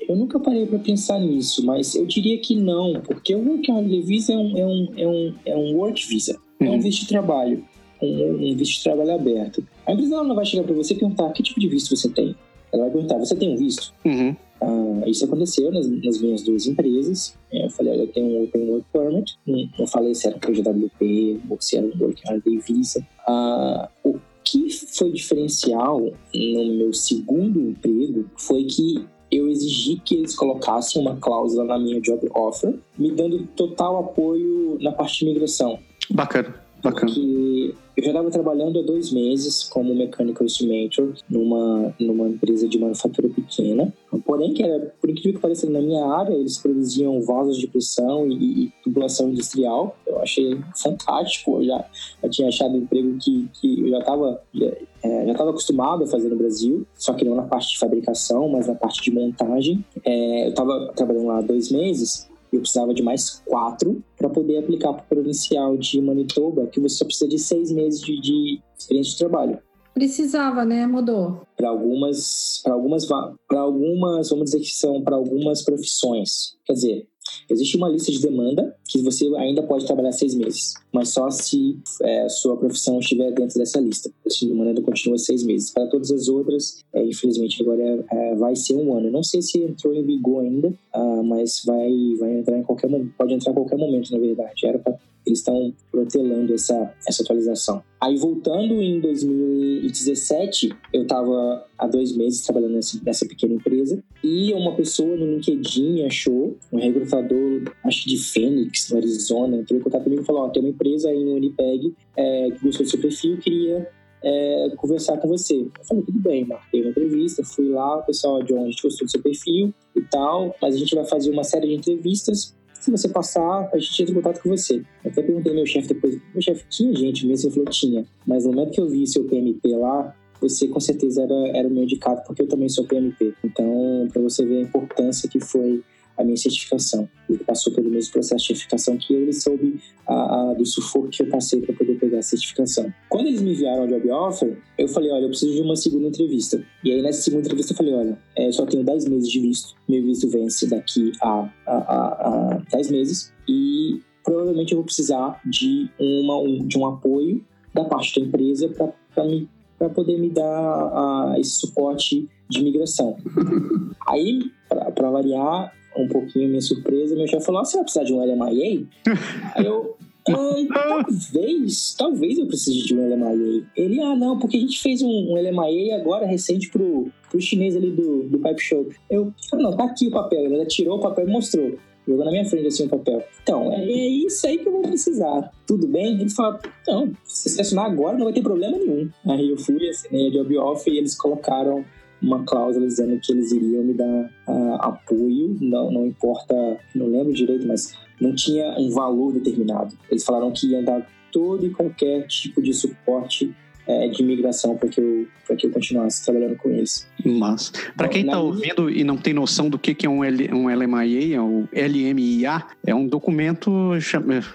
Eu 0.09 0.15
nunca 0.15 0.39
parei 0.39 0.67
para 0.67 0.79
pensar 0.79 1.19
nisso, 1.19 1.67
mas 1.67 1.95
eu 1.97 2.07
diria 2.07 2.39
que 2.39 2.55
não, 2.55 3.01
porque 3.01 3.35
o 3.35 3.41
Working 3.41 3.73
Holiday 3.73 4.03
Visa 4.03 4.33
é 4.33 4.37
um, 4.37 4.59
é 4.59 4.67
um, 4.67 4.93
é 4.97 5.07
um, 5.07 5.35
é 5.47 5.57
um 5.57 5.77
work 5.77 6.07
visa, 6.07 6.39
é 6.65 6.71
um 6.71 6.81
visto 6.81 7.01
de 7.03 7.09
trabalho 7.09 7.65
um, 8.03 8.53
um 8.53 8.57
visto 8.57 8.79
de 8.79 8.83
trabalho 8.83 9.15
aberto. 9.15 9.65
A 9.87 9.93
empresa 9.93 10.23
não 10.23 10.35
vai 10.35 10.45
chegar 10.45 10.65
para 10.65 10.75
você 10.75 10.95
e 10.95 10.99
perguntar 10.99 11.31
que 11.33 11.43
tipo 11.43 11.61
de 11.61 11.69
visto 11.69 11.97
você 11.97 12.09
tem. 12.09 12.35
Ela 12.73 12.85
vai 12.85 12.93
perguntar, 12.93 13.19
você 13.19 13.37
tem 13.37 13.55
um 13.55 13.57
visto? 13.57 13.93
Uhum. 14.05 14.35
Ah, 14.61 15.03
isso 15.07 15.25
aconteceu 15.25 15.71
nas, 15.71 15.89
nas, 15.89 16.21
minhas 16.21 16.43
duas 16.43 16.67
empresas. 16.67 17.37
É, 17.53 17.67
eu 17.67 17.71
falei, 17.71 17.93
olha, 17.93 18.03
eu 18.03 18.09
tenho 18.09 18.27
um 18.27 18.45
Open 18.45 18.71
Work 18.71 18.87
Permit. 18.93 19.39
Não, 19.47 19.87
falei 19.87 20.15
se 20.15 20.27
era 20.27 20.39
PGWP 20.39 21.41
ou 21.49 21.57
se 21.61 21.77
era 21.77 21.87
um 21.87 21.93
Work 22.01 22.23
Holiday 22.27 22.59
Visa. 22.59 23.07
Ah, 23.27 23.89
o 24.03 24.19
que 24.45 24.71
foi 24.71 25.13
diferencial 25.13 26.01
no 26.35 26.75
meu 26.75 26.93
segundo 26.93 27.61
emprego 27.61 28.25
foi 28.37 28.65
que 28.65 29.05
eu 29.31 29.49
exigi 29.49 29.97
que 30.05 30.17
eles 30.17 30.35
colocassem 30.35 31.01
uma 31.01 31.17
cláusula 31.17 31.65
na 31.65 31.79
minha 31.79 31.99
job 32.01 32.29
offer, 32.35 32.79
me 32.99 33.11
dando 33.11 33.47
total 33.57 33.99
apoio 33.99 34.77
na 34.81 34.93
parte 34.93 35.21
de 35.21 35.25
migração. 35.25 35.79
Bacana. 36.11 36.55
Bacana. 36.83 37.07
Porque 37.07 37.75
eu 37.97 38.03
já 38.03 38.11
estava 38.11 38.31
trabalhando 38.31 38.81
há 38.81 38.83
dois 38.83 39.13
meses 39.13 39.65
como 39.65 39.95
mechanical 39.95 40.47
estimator 40.47 41.15
numa, 41.31 41.95
numa 42.01 42.29
empresa 42.29 42.67
de 42.69 42.79
manufatura 42.79 43.29
pequena. 43.29 43.93
Porém, 44.25 44.53
que 44.53 44.63
era, 44.63 44.93
por 45.01 45.09
incrível 45.09 45.35
que 45.35 45.41
pareça, 45.41 45.71
na 45.71 45.81
minha 45.81 46.05
área, 46.07 46.35
eles 46.35 46.59
produziam 46.59 47.21
vasos 47.23 47.57
de 47.59 47.69
pressão 47.69 48.27
e, 48.27 48.65
e 48.65 48.73
tubulação 48.83 49.29
industrial. 49.31 49.97
Eu 50.07 50.21
achei 50.21 50.59
fantástico. 50.75 51.59
Eu 51.59 51.65
já, 51.65 51.85
já 52.23 52.29
tinha 52.29 52.49
achado 52.49 52.75
um 52.75 52.79
emprego 52.79 53.17
que, 53.19 53.49
que 53.53 53.81
eu 53.81 53.89
já 53.91 53.99
estava 53.99 54.43
já, 54.53 54.73
é, 55.05 55.27
já 55.27 55.33
acostumado 55.33 56.05
a 56.05 56.07
fazer 56.07 56.29
no 56.29 56.37
Brasil, 56.37 56.87
só 56.95 57.13
que 57.13 57.25
não 57.25 57.37
na 57.37 57.43
parte 57.43 57.75
de 57.75 57.79
fabricação, 57.79 58.49
mas 58.49 58.67
na 58.67 58.75
parte 58.75 59.03
de 59.03 59.13
montagem. 59.13 59.85
É, 60.05 60.47
eu 60.47 60.49
estava 60.49 60.93
trabalhando 60.97 61.27
lá 61.27 61.39
há 61.39 61.43
dois 61.43 61.71
meses 61.71 62.32
eu 62.53 62.61
precisava 62.61 62.93
de 62.93 63.03
mais 63.03 63.43
quatro 63.47 64.03
para 64.17 64.29
poder 64.29 64.59
aplicar 64.59 64.93
para 64.93 65.05
o 65.05 65.09
provincial 65.09 65.77
de 65.77 66.01
Manitoba, 66.01 66.67
que 66.67 66.81
você 66.81 66.97
só 66.97 67.05
precisa 67.05 67.29
de 67.29 67.39
seis 67.39 67.71
meses 67.73 68.01
de, 68.01 68.21
de 68.21 68.61
experiência 68.79 69.13
de 69.13 69.19
trabalho. 69.19 69.59
Precisava, 69.95 70.65
né? 70.65 70.87
Mudou. 70.87 71.43
Para 71.57 71.69
algumas, 71.69 72.61
para 72.65 72.73
algumas, 72.73 73.07
para 73.07 73.61
algumas, 73.61 74.31
vamos 74.31 74.47
dizer 74.47 74.61
que 74.61 74.71
são 74.71 75.03
para 75.03 75.17
algumas 75.17 75.63
profissões. 75.63 76.57
Quer 76.65 76.73
dizer, 76.73 77.09
Existe 77.49 77.77
uma 77.77 77.89
lista 77.89 78.11
de 78.11 78.21
demanda 78.21 78.77
que 78.87 79.01
você 79.03 79.27
ainda 79.37 79.63
pode 79.63 79.87
trabalhar 79.87 80.13
seis 80.13 80.35
meses, 80.35 80.75
mas 80.93 81.09
só 81.09 81.31
se 81.31 81.79
é, 82.03 82.29
sua 82.29 82.57
profissão 82.57 82.99
estiver 82.99 83.33
dentro 83.33 83.59
dessa 83.59 83.81
lista. 83.81 84.11
De 84.27 84.49
demanda 84.49 84.81
continua 84.83 85.17
seis 85.19 85.43
meses. 85.43 85.71
Para 85.71 85.87
todas 85.87 86.11
as 86.11 86.29
outras, 86.29 86.85
é, 86.93 87.05
infelizmente, 87.05 87.63
agora 87.63 88.05
é, 88.11 88.35
vai 88.35 88.55
ser 88.55 88.75
um 88.75 88.97
ano. 88.97 89.11
não 89.11 89.23
sei 89.23 89.41
se 89.41 89.59
entrou 89.59 89.95
em 89.95 90.05
vigor 90.05 90.43
ainda, 90.43 90.69
uh, 90.95 91.23
mas 91.23 91.63
vai, 91.65 91.91
vai 92.19 92.39
entrar 92.39 92.59
em 92.59 92.63
qualquer 92.63 92.91
momento. 92.91 93.13
Pode 93.17 93.35
entrar 93.35 93.53
em 93.53 93.55
qualquer 93.55 93.79
momento, 93.79 94.11
na 94.13 94.19
verdade. 94.19 94.67
Era 94.67 94.79
pra, 94.79 94.99
eles 95.27 95.39
estão 95.39 95.73
protelando 95.91 96.53
essa, 96.53 96.93
essa 97.07 97.23
atualização. 97.23 97.83
Aí, 98.01 98.17
voltando 98.17 98.83
em 98.83 99.01
2017, 99.01 100.71
eu 100.93 101.03
estava 101.03 101.65
há 101.79 101.87
dois 101.87 102.17
meses 102.17 102.41
trabalhando 102.43 102.75
nessa, 102.75 103.01
nessa 103.05 103.27
pequena 103.27 103.55
empresa 103.55 104.03
e 104.25 104.53
uma 104.55 104.75
pessoa 104.75 105.17
no 105.17 105.35
LinkedIn 105.35 106.05
achou, 106.05 106.57
um 106.73 106.79
recrutador, 106.79 107.63
acho 107.85 108.09
de 108.09 108.19
Phoenix, 108.19 108.91
no 108.91 108.97
Arizona, 108.97 109.57
entrou 109.57 109.79
em 109.79 109.83
contato 109.83 110.05
comigo 110.05 110.23
e 110.23 110.25
falou: 110.25 110.43
Ó, 110.43 110.49
tem 110.49 110.63
uma 110.63 110.71
empresa 110.83 111.09
aí 111.09 111.25
no 111.25 111.35
Unipeg 111.35 111.95
é, 112.17 112.51
que 112.51 112.65
gostou 112.65 112.85
do 112.85 112.91
seu 112.91 113.01
perfil, 113.01 113.39
queria 113.39 113.89
é, 114.23 114.71
conversar 114.77 115.17
com 115.19 115.29
você. 115.29 115.55
Eu 115.57 115.85
falei, 115.85 116.03
tudo 116.03 116.19
bem, 116.19 116.45
marquei 116.45 116.81
uma 116.83 116.91
entrevista, 116.91 117.45
fui 117.45 117.69
lá, 117.71 117.99
o 117.99 118.03
pessoal, 118.03 118.43
John, 118.43 118.65
a 118.65 118.67
gente 118.67 118.83
gostou 118.83 119.07
do 119.07 119.11
seu 119.11 119.23
perfil 119.23 119.73
e 119.95 120.03
tal, 120.03 120.55
mas 120.61 120.75
a 120.75 120.79
gente 120.79 120.95
vai 120.95 121.05
fazer 121.05 121.31
uma 121.31 121.45
série 121.45 121.69
de 121.69 121.75
entrevistas. 121.75 122.55
Se 122.75 122.91
você 122.91 123.09
passar, 123.09 123.71
a 123.73 123.79
gente 123.79 124.03
entra 124.03 124.13
em 124.13 124.17
contato 124.17 124.43
com 124.43 124.49
você. 124.49 124.83
Até 125.05 125.23
perguntei 125.23 125.53
ao 125.53 125.57
meu 125.57 125.67
chefe 125.67 125.89
depois, 125.89 126.21
meu 126.33 126.43
chefe, 126.43 126.65
tinha 126.69 126.95
gente 126.95 127.27
mesmo? 127.27 127.49
Ele 127.49 127.55
falou, 127.55 127.71
tinha. 127.71 128.05
Mas 128.27 128.45
no 128.45 128.53
momento 128.53 128.73
que 128.73 128.81
eu 128.81 128.89
vi 128.89 129.07
seu 129.07 129.25
PMP 129.25 129.77
lá, 129.77 130.17
você 130.41 130.67
com 130.67 130.81
certeza 130.81 131.23
era, 131.23 131.59
era 131.59 131.69
o 131.69 131.71
meu 131.71 131.85
indicado, 131.85 132.23
porque 132.27 132.43
eu 132.43 132.49
também 132.49 132.69
sou 132.69 132.85
PMP. 132.85 133.35
Então, 133.45 134.09
para 134.13 134.21
você 134.21 134.45
ver 134.45 134.59
a 134.59 134.63
importância 134.63 135.29
que 135.29 135.39
foi 135.39 135.85
a 136.17 136.25
minha 136.25 136.37
certificação. 136.37 137.09
Ele 137.29 137.43
passou 137.45 137.73
pelo 137.73 137.91
mesmo 137.91 138.13
processo 138.13 138.43
de 138.43 138.47
certificação 138.49 138.97
que 138.97 139.15
eu, 139.15 139.23
ele 139.23 139.33
soube 139.33 139.81
a, 140.07 140.15
a, 140.51 140.55
do 140.55 140.65
sufoco 140.67 141.09
que 141.09 141.23
eu 141.23 141.27
passei 141.29 141.61
para 141.61 141.75
poder 141.75 141.99
pegar 141.99 142.19
a 142.19 142.23
certificação. 142.23 142.93
Quando 143.09 143.29
eles 143.29 143.43
me 143.43 143.53
enviaram 143.53 143.85
o 143.85 143.89
job 143.89 144.11
offer, 144.11 144.59
eu 144.79 144.89
falei, 144.89 145.11
olha, 145.11 145.25
eu 145.25 145.29
preciso 145.29 145.55
de 145.55 145.61
uma 145.63 145.77
segunda 145.77 146.09
entrevista. 146.09 146.65
E 146.85 146.93
aí 146.93 147.03
nessa 147.03 147.23
segunda 147.23 147.43
entrevista 147.43 147.73
eu 147.73 147.77
falei, 147.77 147.95
olha, 147.95 148.19
é, 148.37 148.49
eu 148.49 148.53
só 148.53 148.67
tenho 148.67 148.85
10 148.85 149.07
meses 149.07 149.31
de 149.31 149.41
visto, 149.41 149.75
meu 149.89 150.03
visto 150.03 150.29
vence 150.29 150.69
daqui 150.69 151.13
a, 151.23 151.49
a, 151.67 151.77
a, 151.77 152.55
a 152.55 152.63
10 152.71 152.91
meses 152.91 153.33
e 153.49 154.01
provavelmente 154.25 154.73
eu 154.73 154.79
vou 154.79 154.85
precisar 154.85 155.41
de, 155.45 155.91
uma, 155.99 156.39
um, 156.39 156.67
de 156.67 156.79
um 156.79 156.87
apoio 156.87 157.45
da 157.75 157.85
parte 157.85 158.21
da 158.21 158.27
empresa 158.27 158.69
para 158.69 159.89
poder 159.89 160.19
me 160.19 160.31
dar 160.31 161.35
esse 161.39 161.53
suporte 161.53 162.29
de 162.49 162.63
migração. 162.63 163.17
Aí, 164.07 164.51
para 164.69 165.11
variar, 165.11 165.73
um 165.97 166.09
pouquinho 166.09 166.49
minha 166.49 166.61
surpresa, 166.61 167.15
meu 167.15 167.27
chefe 167.27 167.45
falou: 167.45 167.61
ah, 167.61 167.65
você 167.65 167.77
vai 167.77 167.85
precisar 167.85 168.05
de 168.05 168.13
um 168.13 168.21
LMIA? 168.21 168.87
Aí 169.55 169.67
eu. 169.67 169.97
Ah, 170.29 171.03
talvez, 171.03 171.95
talvez 171.99 172.39
eu 172.39 172.47
precise 172.47 172.87
de 172.87 172.95
um 172.95 173.09
LMIA. 173.09 173.65
Ele, 173.77 174.01
ah, 174.01 174.15
não, 174.15 174.39
porque 174.39 174.57
a 174.57 174.61
gente 174.61 174.81
fez 174.81 175.03
um, 175.03 175.09
um 175.09 175.35
LMIA 175.35 175.97
agora 175.97 176.27
recente 176.27 176.71
pro, 176.71 177.11
pro 177.29 177.41
chinês 177.41 177.75
ali 177.75 177.91
do, 177.91 178.29
do 178.29 178.39
Pipe 178.39 178.61
Show. 178.61 178.89
Eu, 179.11 179.33
ah, 179.53 179.57
não, 179.57 179.77
tá 179.77 179.85
aqui 179.85 180.07
o 180.07 180.13
papel. 180.13 180.45
Ele 180.45 180.65
tirou 180.67 180.99
o 180.99 181.01
papel 181.01 181.27
e 181.27 181.31
mostrou. 181.31 181.77
Jogou 182.07 182.25
na 182.25 182.33
minha 182.33 182.45
frente 182.45 182.67
assim 182.67 182.87
o 182.87 182.89
papel. 182.89 183.23
Então, 183.43 183.73
é, 183.73 183.85
é 183.85 184.09
isso 184.09 184.47
aí 184.47 184.59
que 184.59 184.69
eu 184.69 184.73
vou 184.73 184.83
precisar. 184.83 185.53
Tudo 185.67 185.87
bem? 185.87 186.21
Ele 186.21 186.31
falou: 186.31 186.59
não, 186.87 187.13
se 187.25 187.49
você 187.49 187.61
assinar 187.61 187.87
agora 187.87 188.17
não 188.17 188.25
vai 188.25 188.33
ter 188.33 188.43
problema 188.43 188.77
nenhum. 188.77 189.09
Aí 189.27 189.51
eu 189.51 189.57
fui, 189.57 189.89
assinei 189.89 190.29
a 190.29 190.31
job 190.31 190.57
off 190.59 190.89
e 190.91 190.99
eles 190.99 191.17
colocaram 191.17 191.85
uma 192.23 192.45
cláusula 192.45 192.87
dizendo 192.87 193.19
que 193.21 193.33
eles 193.33 193.51
iriam 193.53 193.83
me 193.83 193.95
dar 193.95 194.31
uh, 194.47 194.75
apoio, 194.81 195.57
não, 195.61 195.91
não 195.91 196.07
importa, 196.07 196.55
não 196.95 197.07
lembro 197.07 197.33
direito, 197.33 197.67
mas 197.67 197.95
não 198.21 198.35
tinha 198.35 198.79
um 198.79 198.91
valor 198.91 199.33
determinado. 199.33 199.97
Eles 200.09 200.25
falaram 200.25 200.53
que 200.53 200.69
iam 200.69 200.85
dar 200.85 201.07
todo 201.33 201.67
e 201.67 201.71
qualquer 201.71 202.27
tipo 202.27 202.63
de 202.63 202.73
suporte 202.73 203.55
é, 203.87 204.09
de 204.09 204.23
imigração 204.23 204.77
para 204.77 204.89
que 204.89 205.01
eu 205.01 205.27
que 205.57 205.67
eu 205.67 205.71
continuasse 205.71 206.25
trabalhando 206.25 206.57
com 206.57 206.71
eles. 206.71 207.07
Mas 207.25 207.73
para 207.97 208.09
quem 208.09 208.25
está 208.25 208.39
ouvindo 208.39 208.91
e 208.91 209.05
não 209.05 209.17
tem 209.17 209.33
noção 209.33 209.69
do 209.69 209.79
que 209.79 209.95
que 209.95 210.07
é 210.07 210.11
um, 210.11 210.25
L, 210.25 210.53
um 210.53 210.69
LMIA, 210.69 211.37
é 211.37 211.41
o 211.41 211.69
LMIA, 211.73 212.65
é 212.87 212.95
um 212.95 213.07
documento 213.07 213.93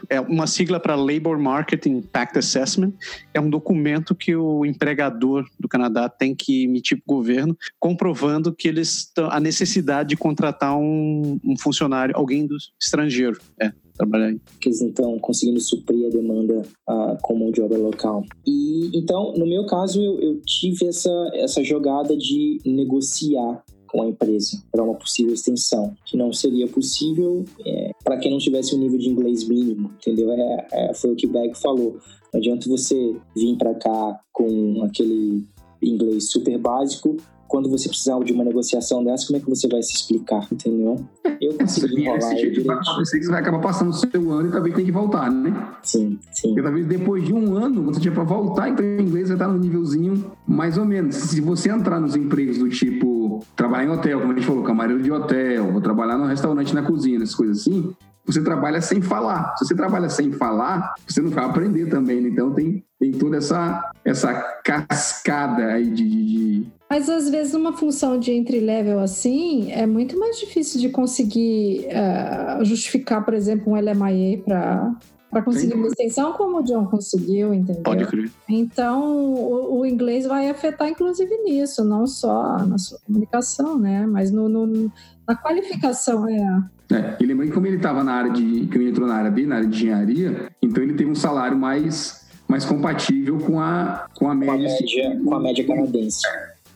é 0.09 0.19
uma 0.21 0.47
sigla 0.47 0.79
para 0.79 0.95
Labor 0.95 1.39
Market 1.39 1.85
Impact 1.85 2.39
Assessment, 2.39 2.93
é 3.33 3.39
um 3.39 3.49
documento 3.49 4.15
que 4.15 4.35
o 4.35 4.65
empregador 4.65 5.45
do 5.59 5.67
Canadá 5.67 6.09
tem 6.09 6.35
que 6.35 6.63
emitir 6.63 6.97
para 6.97 7.13
o 7.13 7.17
governo, 7.17 7.57
comprovando 7.79 8.53
que 8.53 8.67
eles 8.67 9.11
a 9.29 9.39
necessidade 9.39 10.09
de 10.09 10.17
contratar 10.17 10.77
um, 10.77 11.39
um 11.43 11.57
funcionário, 11.57 12.15
alguém 12.17 12.45
do 12.45 12.57
estrangeiro. 12.79 13.39
É, 13.61 13.71
trabalhar 13.97 14.27
aí. 14.27 14.39
Que 14.59 14.69
eles 14.69 14.81
estão 14.81 15.17
conseguindo 15.19 15.59
suprir 15.59 16.07
a 16.07 16.09
demanda 16.09 16.63
uh, 16.89 17.17
com 17.21 17.35
mão 17.35 17.51
de 17.51 17.61
obra 17.61 17.77
local. 17.77 18.23
E 18.45 18.91
então, 18.93 19.33
no 19.33 19.45
meu 19.45 19.65
caso, 19.65 20.01
eu, 20.01 20.19
eu 20.19 20.41
tive 20.45 20.87
essa, 20.87 21.11
essa 21.33 21.63
jogada 21.63 22.15
de 22.15 22.59
negociar 22.65 23.63
com 23.87 24.01
a 24.01 24.07
empresa 24.07 24.61
para 24.71 24.83
uma 24.83 24.95
possível 24.95 25.33
extensão, 25.33 25.95
que 26.05 26.17
não 26.17 26.31
seria 26.31 26.67
possível 26.67 27.45
é, 27.65 27.91
para 28.03 28.17
quem 28.17 28.31
não 28.31 28.37
tivesse 28.37 28.75
um 28.75 28.79
nível 28.79 28.99
de 28.99 29.09
inglês 29.09 29.47
mínimo, 29.47 29.91
entendeu? 29.97 30.31
É, 30.31 30.67
é, 30.71 30.93
foi 30.93 31.11
o 31.11 31.15
que 31.15 31.25
Beck 31.25 31.57
falou. 31.57 31.97
Não 32.33 32.39
adianta 32.39 32.69
você 32.69 33.15
vir 33.35 33.57
para 33.57 33.73
cá 33.75 34.19
com 34.33 34.83
aquele 34.83 35.45
inglês 35.81 36.29
super 36.29 36.57
básico 36.57 37.15
quando 37.47 37.69
você 37.69 37.87
precisar 37.87 38.19
de 38.23 38.33
uma 38.33 38.43
negociação 38.43 39.03
dessa, 39.03 39.25
como 39.25 39.37
é 39.37 39.39
que 39.39 39.49
você 39.49 39.67
vai 39.67 39.81
se 39.81 39.93
explicar, 39.93 40.47
entendeu? 40.51 40.97
Eu 41.41 41.53
consegui 41.53 42.01
enrolar 42.01 42.19
esse 42.19 42.35
tipo 42.51 42.61
que 42.61 42.99
você 42.99 43.27
vai 43.27 43.41
acabar 43.41 43.59
passando 43.59 43.89
o 43.89 43.93
seu 43.93 44.31
ano 44.31 44.49
e 44.49 44.51
talvez 44.51 44.75
tem 44.75 44.85
que 44.85 44.91
voltar, 44.91 45.31
né? 45.31 45.53
Sim, 45.83 46.19
sim. 46.31 46.49
Porque 46.49 46.61
talvez 46.61 46.85
depois 46.85 47.23
de 47.23 47.33
um 47.33 47.55
ano, 47.55 47.83
você 47.83 47.99
tiver 47.99 48.15
para 48.15 48.23
voltar, 48.23 48.69
então 48.69 48.85
em 48.85 49.01
inglês 49.01 49.27
vai 49.27 49.35
estar 49.35 49.47
no 49.47 49.57
nívelzinho 49.57 50.31
mais 50.47 50.77
ou 50.77 50.85
menos. 50.85 51.15
Se 51.15 51.41
você 51.41 51.69
entrar 51.69 51.99
nos 51.99 52.15
empregos 52.15 52.57
do 52.57 52.69
tipo 52.69 53.43
trabalhar 53.55 53.85
em 53.85 53.89
hotel, 53.89 54.19
como 54.19 54.31
a 54.31 54.35
gente 54.35 54.45
falou, 54.45 54.63
camareiro 54.63 55.01
de 55.01 55.11
hotel, 55.11 55.71
vou 55.71 55.81
trabalhar 55.81 56.17
no 56.17 56.25
restaurante 56.25 56.73
na 56.73 56.81
cozinha, 56.81 57.17
essas 57.17 57.35
coisas 57.35 57.61
assim, 57.61 57.93
você 58.27 58.41
trabalha 58.41 58.81
sem 58.81 59.01
falar. 59.01 59.55
Se 59.57 59.65
você 59.65 59.75
trabalha 59.75 60.09
sem 60.09 60.31
falar, 60.33 60.93
você 61.07 61.21
não 61.21 61.31
vai 61.31 61.45
aprender 61.45 61.87
também. 61.87 62.21
Né? 62.21 62.29
Então 62.29 62.53
tem, 62.53 62.83
tem 62.99 63.11
toda 63.13 63.37
essa, 63.37 63.91
essa 64.03 64.33
cascada 64.63 65.67
aí 65.67 65.89
de, 65.89 66.03
de, 66.03 66.67
Mas 66.89 67.09
às 67.09 67.29
vezes 67.29 67.53
uma 67.53 67.71
função 67.71 68.19
de 68.19 68.33
entry 68.33 68.59
level 68.59 68.99
assim 68.99 69.71
é 69.71 69.87
muito 69.87 70.19
mais 70.19 70.37
difícil 70.37 70.81
de 70.81 70.89
conseguir 70.89 71.87
uh, 71.87 72.65
justificar, 72.65 73.23
por 73.23 73.33
exemplo, 73.33 73.73
um 73.73 73.75
LMIA 73.75 74.39
para 74.39 74.95
para 75.29 75.41
conseguir 75.41 75.73
uma 75.73 75.87
extensão 75.87 76.31
como 76.33 76.59
o 76.59 76.63
John 76.63 76.85
conseguiu, 76.85 77.53
entendeu? 77.53 77.83
Pode 77.83 78.05
crer. 78.07 78.31
Então, 78.47 79.35
o, 79.35 79.79
o, 79.79 79.85
inglês 79.85 80.25
vai 80.25 80.49
afetar, 80.49 80.87
inclusive, 80.87 81.37
nisso, 81.43 81.83
não 81.83 82.07
só 82.07 82.65
na 82.65 82.77
sua 82.77 82.97
comunicação, 83.05 83.77
né? 83.77 84.07
Mas 84.07 84.31
no, 84.31 84.47
no 84.47 84.89
na 85.27 85.35
qualificação, 85.35 86.27
é. 86.29 86.63
É, 86.91 87.17
e 87.19 87.25
lembrando 87.25 87.49
que 87.49 87.53
como 87.53 87.67
ele 87.67 87.77
estava 87.77 88.03
na 88.03 88.13
área 88.13 88.31
de. 88.31 88.67
que 88.67 88.77
ele 88.77 88.89
entrou 88.89 89.07
na 89.07 89.15
área 89.15 89.31
B, 89.31 89.45
na 89.45 89.57
área 89.57 89.67
de 89.67 89.75
engenharia, 89.75 90.49
então 90.61 90.81
ele 90.81 90.93
teve 90.93 91.09
um 91.09 91.15
salário 91.15 91.57
mais, 91.57 92.25
mais 92.47 92.63
compatível 92.63 93.37
com 93.39 93.59
a, 93.59 94.07
com 94.15 94.29
a 94.29 94.35
média. 94.35 94.53
Com 94.53 94.55
a 94.55 94.59
média, 94.59 95.21
com 95.23 95.35
a 95.35 95.39
média 95.39 95.67
canadense. 95.67 96.27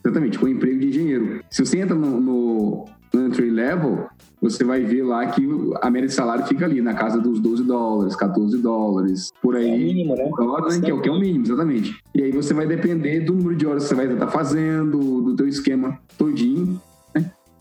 Exatamente, 0.04 0.38
com 0.38 0.46
o 0.48 0.50
emprego 0.50 0.80
de 0.80 0.88
engenheiro. 0.88 1.44
Se 1.50 1.64
você 1.64 1.80
entra 1.80 1.96
no, 1.96 2.20
no, 2.20 2.86
no 3.14 3.26
entry 3.26 3.50
level, 3.50 4.08
você 4.42 4.64
vai 4.64 4.82
ver 4.82 5.04
lá 5.04 5.28
que 5.28 5.48
a 5.82 5.90
média 5.92 6.08
de 6.08 6.14
salário 6.14 6.46
fica 6.48 6.66
ali 6.66 6.82
na 6.82 6.96
casa 6.96 7.20
dos 7.20 7.40
12 7.40 7.64
dólares, 7.64 8.16
14 8.16 8.58
dólares, 8.58 9.32
por 9.42 9.56
aí. 9.56 9.70
É 9.70 9.74
o 9.74 9.78
mínimo, 9.78 10.16
né? 10.16 10.30
Dólares, 10.36 10.80
que, 10.80 10.90
é 10.90 10.94
o, 10.94 11.00
que 11.00 11.08
é 11.08 11.12
o 11.12 11.20
mínimo, 11.20 11.46
exatamente. 11.46 11.96
E 12.16 12.24
aí 12.24 12.32
você 12.32 12.54
vai 12.54 12.66
depender 12.66 13.20
do 13.20 13.36
número 13.36 13.56
de 13.56 13.68
horas 13.68 13.84
que 13.84 13.90
você 13.90 13.96
vai 13.96 14.12
estar 14.12 14.28
fazendo, 14.28 15.22
do 15.22 15.36
teu 15.36 15.48
esquema 15.48 16.00
todinho. 16.18 16.82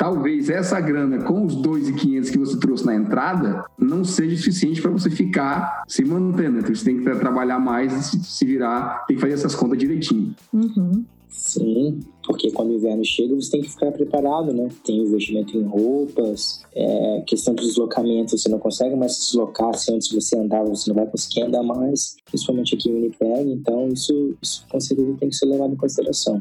Talvez 0.01 0.49
essa 0.49 0.81
grana 0.81 1.19
com 1.19 1.45
os 1.45 1.55
2.500 1.57 2.31
que 2.31 2.39
você 2.39 2.59
trouxe 2.59 2.87
na 2.87 2.95
entrada 2.95 3.67
não 3.79 4.03
seja 4.03 4.35
suficiente 4.35 4.81
para 4.81 4.91
você 4.91 5.11
ficar 5.11 5.83
se 5.87 6.03
mantendo. 6.03 6.61
Então 6.61 6.75
você 6.75 6.87
tem 6.87 6.97
que 6.97 7.05
trabalhar 7.17 7.59
mais 7.59 8.15
e 8.15 8.19
se 8.25 8.47
virar, 8.47 9.05
tem 9.07 9.17
que 9.17 9.21
fazer 9.21 9.35
essas 9.35 9.55
contas 9.55 9.77
direitinho. 9.77 10.35
Uhum. 10.55 11.05
Sim, 11.29 12.01
porque 12.31 12.49
quando 12.53 12.71
o 12.71 12.75
inverno 12.75 13.05
chega 13.05 13.35
você 13.35 13.51
tem 13.51 13.61
que 13.61 13.71
ficar 13.71 13.91
preparado, 13.91 14.53
né? 14.53 14.69
Tem 14.85 15.01
o 15.01 15.09
investimento 15.09 15.57
em 15.57 15.65
roupas, 15.65 16.63
é, 16.73 17.25
questão 17.27 17.53
de 17.57 17.63
deslocamento, 17.65 18.39
você 18.39 18.49
não 18.49 18.61
consegue 18.61 18.95
mais 18.95 19.17
se 19.17 19.27
deslocar, 19.33 19.75
se 19.75 19.93
antes 19.93 20.13
você 20.13 20.39
andava, 20.39 20.69
você 20.69 20.89
não 20.89 20.95
vai 20.95 21.07
conseguir 21.07 21.43
andar 21.43 21.65
mais, 21.65 22.15
principalmente 22.25 22.77
aqui 22.77 22.89
em 22.89 22.95
Winnipeg, 22.95 23.51
então 23.51 23.89
isso, 23.89 24.37
isso 24.41 24.65
com 24.71 24.79
certeza 24.79 25.17
tem 25.19 25.29
que 25.29 25.35
ser 25.35 25.47
levado 25.47 25.73
em 25.73 25.77
consideração. 25.77 26.41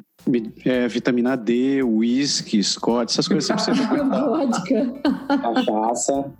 É, 0.64 0.88
vitamina 0.88 1.36
D, 1.36 1.82
uísque, 1.82 2.62
Scott, 2.62 3.12
essas 3.12 3.28
coisas 3.28 3.46
sempre 3.46 3.82
você 3.82 3.98
Vodka. 4.06 4.94
Cachaça. 5.42 6.32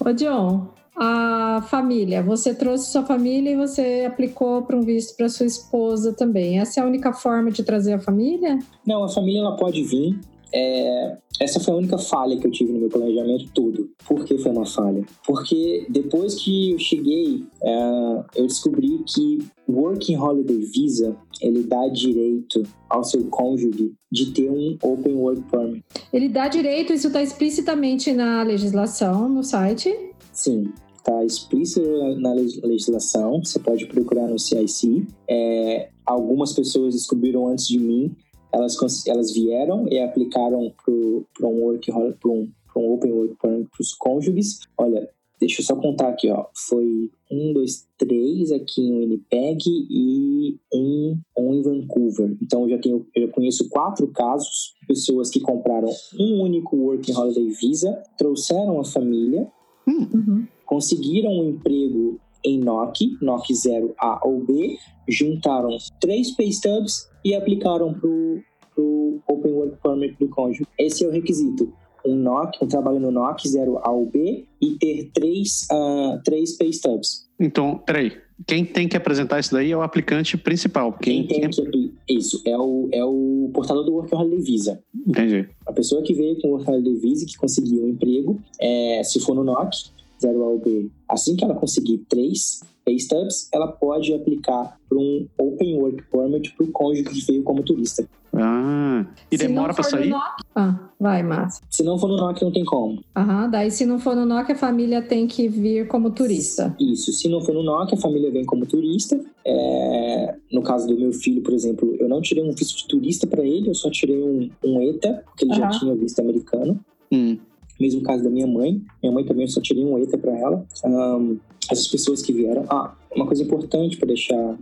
Ô, 0.00 0.12
John, 0.14 0.68
a 0.98 1.62
família. 1.68 2.22
Você 2.22 2.54
trouxe 2.54 2.90
sua 2.90 3.04
família 3.04 3.52
e 3.52 3.56
você 3.56 4.04
aplicou 4.06 4.62
para 4.62 4.76
um 4.76 4.82
visto 4.82 5.16
para 5.16 5.28
sua 5.28 5.46
esposa 5.46 6.12
também. 6.12 6.58
Essa 6.58 6.80
é 6.80 6.82
a 6.82 6.86
única 6.86 7.12
forma 7.12 7.50
de 7.50 7.62
trazer 7.62 7.94
a 7.94 8.00
família? 8.00 8.58
Não, 8.86 9.04
a 9.04 9.08
família 9.08 9.40
ela 9.40 9.56
pode 9.56 9.82
vir. 9.82 10.18
É, 10.52 11.18
essa 11.40 11.60
foi 11.60 11.74
a 11.74 11.76
única 11.76 11.98
falha 11.98 12.38
que 12.38 12.46
eu 12.46 12.50
tive 12.50 12.72
no 12.72 12.80
meu 12.80 12.88
planejamento 12.88 13.50
todo. 13.52 13.90
Por 14.06 14.24
que 14.24 14.38
foi 14.38 14.50
uma 14.50 14.64
falha? 14.64 15.04
Porque 15.26 15.86
depois 15.90 16.36
que 16.36 16.72
eu 16.72 16.78
cheguei, 16.78 17.44
é, 17.62 18.24
eu 18.34 18.46
descobri 18.46 19.04
que 19.06 19.38
Working 19.68 20.16
Holiday 20.16 20.58
Visa 20.58 21.16
ele 21.40 21.62
dá 21.62 21.86
direito 21.88 22.62
ao 22.88 23.04
seu 23.04 23.24
cônjuge 23.26 23.92
de 24.10 24.32
ter 24.32 24.50
um 24.50 24.76
Open 24.82 25.14
Work 25.14 25.42
Permit. 25.50 25.84
Ele 26.12 26.28
dá 26.28 26.48
direito, 26.48 26.92
isso 26.92 27.08
está 27.08 27.22
explicitamente 27.22 28.12
na 28.12 28.42
legislação, 28.42 29.28
no 29.28 29.44
site? 29.44 29.94
Sim 30.32 30.72
está 31.08 31.24
explícito 31.24 32.20
na 32.20 32.32
legislação, 32.32 33.42
você 33.42 33.58
pode 33.58 33.86
procurar 33.86 34.28
no 34.28 34.38
CIC. 34.38 35.06
É, 35.28 35.88
algumas 36.04 36.52
pessoas 36.52 36.94
descobriram 36.94 37.48
antes 37.48 37.66
de 37.66 37.78
mim, 37.78 38.14
elas, 38.52 38.76
elas 39.06 39.32
vieram 39.32 39.88
e 39.88 39.98
aplicaram 39.98 40.72
para 40.84 41.48
um, 41.48 41.62
work, 41.62 41.90
um, 41.90 42.48
um 42.76 42.92
Open 42.92 43.12
Work 43.12 43.36
para 43.36 43.58
os 43.80 43.94
cônjuges. 43.94 44.60
Olha, 44.76 45.08
deixa 45.40 45.60
eu 45.60 45.64
só 45.64 45.76
contar 45.76 46.08
aqui, 46.08 46.30
ó. 46.30 46.46
Foi 46.54 47.10
um, 47.30 47.52
dois, 47.52 47.86
três 47.96 48.52
aqui 48.52 48.82
em 48.82 48.98
Winnipeg 48.98 49.62
e 49.66 50.58
um, 50.72 51.18
um 51.38 51.54
em 51.54 51.62
Vancouver. 51.62 52.36
Então 52.42 52.62
eu 52.62 52.70
já 52.70 52.78
tenho, 52.78 53.06
eu 53.14 53.26
já 53.26 53.32
conheço 53.32 53.68
quatro 53.68 54.06
casos 54.08 54.74
de 54.80 54.86
pessoas 54.86 55.30
que 55.30 55.40
compraram 55.40 55.90
um 56.18 56.42
único 56.42 56.76
Working 56.76 57.14
Holiday 57.14 57.50
Visa, 57.50 58.02
trouxeram 58.16 58.80
a 58.80 58.84
família, 58.84 59.50
Uhum. 59.88 60.46
Conseguiram 60.68 61.30
um 61.30 61.48
emprego 61.48 62.20
em 62.44 62.60
NOC, 62.60 63.16
NOC 63.20 63.52
0 63.52 63.94
A 63.98 64.20
ou 64.22 64.44
B, 64.44 64.76
juntaram 65.08 65.76
três 65.98 66.30
pay 66.36 66.48
stubs 66.48 67.08
e 67.24 67.34
aplicaram 67.34 67.94
pro, 67.94 68.40
pro 68.74 69.18
Open 69.26 69.52
Work 69.52 69.78
Permit 69.82 70.16
do 70.20 70.28
cônjuge. 70.28 70.66
Esse 70.78 71.04
é 71.04 71.08
o 71.08 71.10
requisito. 71.10 71.72
Um 72.04 72.14
NOC, 72.14 72.62
um 72.62 72.68
trabalho 72.68 73.00
no 73.00 73.10
NOC 73.10 73.48
0 73.48 73.78
A 73.78 73.90
ou 73.90 74.06
B 74.06 74.46
e 74.60 74.76
ter 74.78 75.10
três, 75.12 75.66
ah, 75.72 76.20
três 76.22 76.56
pay 76.56 76.68
stubs. 76.68 77.28
Então, 77.40 77.78
peraí. 77.78 78.12
Quem 78.46 78.64
tem 78.64 78.86
que 78.86 78.96
apresentar 78.96 79.40
isso 79.40 79.52
daí 79.52 79.72
é 79.72 79.76
o 79.76 79.82
aplicante 79.82 80.36
principal. 80.36 80.92
Quem, 80.92 81.26
Quem 81.26 81.40
tem 81.40 81.50
que 81.50 81.92
Isso, 82.08 82.40
é 82.46 82.56
o, 82.56 82.88
é 82.92 83.04
o 83.04 83.50
portador 83.52 83.84
do 83.84 83.94
Work 83.94 84.14
Holiday 84.14 84.40
Visa. 84.40 84.80
Entendi. 84.94 85.48
A 85.66 85.72
pessoa 85.72 86.04
que 86.04 86.14
veio 86.14 86.40
com 86.40 86.48
o 86.48 86.50
Work 86.52 86.70
Holiday 86.70 86.94
Visa, 86.94 87.26
que 87.26 87.36
conseguiu 87.36 87.84
um 87.84 87.88
emprego, 87.88 88.40
é, 88.60 89.02
se 89.02 89.18
for 89.18 89.34
no 89.34 89.42
NOC, 89.42 89.90
0 90.20 90.42
A 90.42 90.46
ou 90.48 90.58
B, 90.58 90.90
assim 91.08 91.36
que 91.36 91.44
ela 91.44 91.54
conseguir 91.54 91.98
três 92.08 92.60
pay 92.84 92.96
stubs, 92.96 93.48
ela 93.52 93.66
pode 93.68 94.14
aplicar 94.14 94.78
para 94.88 94.98
um 94.98 95.26
Open 95.38 95.76
Work 95.76 96.02
Permit 96.10 96.54
para 96.56 96.64
o 96.66 96.70
cônjuge 96.72 97.04
que 97.04 97.20
veio 97.26 97.42
como 97.42 97.62
turista. 97.62 98.08
Ah, 98.34 99.04
e 99.30 99.36
Se 99.36 99.46
demora 99.46 99.74
no 99.76 99.82
sair? 99.84 100.08
NOC- 100.10 100.42
Ah, 100.54 100.88
vai, 100.98 101.22
Márcia. 101.22 101.62
Se 101.68 101.82
não 101.82 101.98
for 101.98 102.08
no 102.08 102.16
NOC, 102.16 102.42
não 102.42 102.52
tem 102.52 102.64
como. 102.64 103.02
Aham, 103.16 103.50
daí 103.50 103.70
se 103.70 103.84
não 103.84 103.98
for 103.98 104.14
no 104.16 104.24
NOC, 104.24 104.52
a 104.52 104.54
família 104.54 105.02
tem 105.02 105.26
que 105.26 105.48
vir 105.48 105.86
como 105.88 106.10
turista. 106.10 106.74
Isso, 106.80 107.12
se 107.12 107.28
não 107.28 107.40
for 107.42 107.54
no 107.54 107.62
NOC, 107.62 107.94
a 107.94 107.96
família 107.96 108.30
vem 108.30 108.44
como 108.44 108.64
turista. 108.66 109.20
É, 109.44 110.34
no 110.52 110.62
caso 110.62 110.86
do 110.88 110.96
meu 110.98 111.12
filho, 111.12 111.42
por 111.42 111.52
exemplo, 111.52 111.94
eu 111.98 112.08
não 112.08 112.20
tirei 112.20 112.42
um 112.44 112.52
visto 112.52 112.76
de 112.76 112.86
turista 112.88 113.26
para 113.26 113.42
ele, 113.44 113.68
eu 113.68 113.74
só 113.74 113.90
tirei 113.90 114.18
um, 114.22 114.50
um 114.64 114.82
ETA, 114.82 115.22
porque 115.26 115.44
ele 115.44 115.54
já 115.54 115.68
tinha 115.70 115.94
visto 115.94 116.20
americano. 116.20 116.78
Hum. 117.12 117.36
Mesmo 117.78 118.02
caso 118.02 118.24
da 118.24 118.30
minha 118.30 118.46
mãe. 118.46 118.82
Minha 119.02 119.12
mãe 119.12 119.24
também 119.24 119.44
eu 119.44 119.50
só 119.50 119.60
tirei 119.60 119.84
um 119.84 119.98
ETA 119.98 120.18
para 120.18 120.36
ela. 120.36 120.64
Ahn, 120.84 121.36
essas 121.70 121.86
pessoas 121.88 122.22
que 122.22 122.32
vieram. 122.32 122.64
Ah, 122.68 122.94
uma 123.14 123.26
coisa 123.26 123.42
importante 123.42 123.96
para 123.96 124.08
deixar 124.08 124.56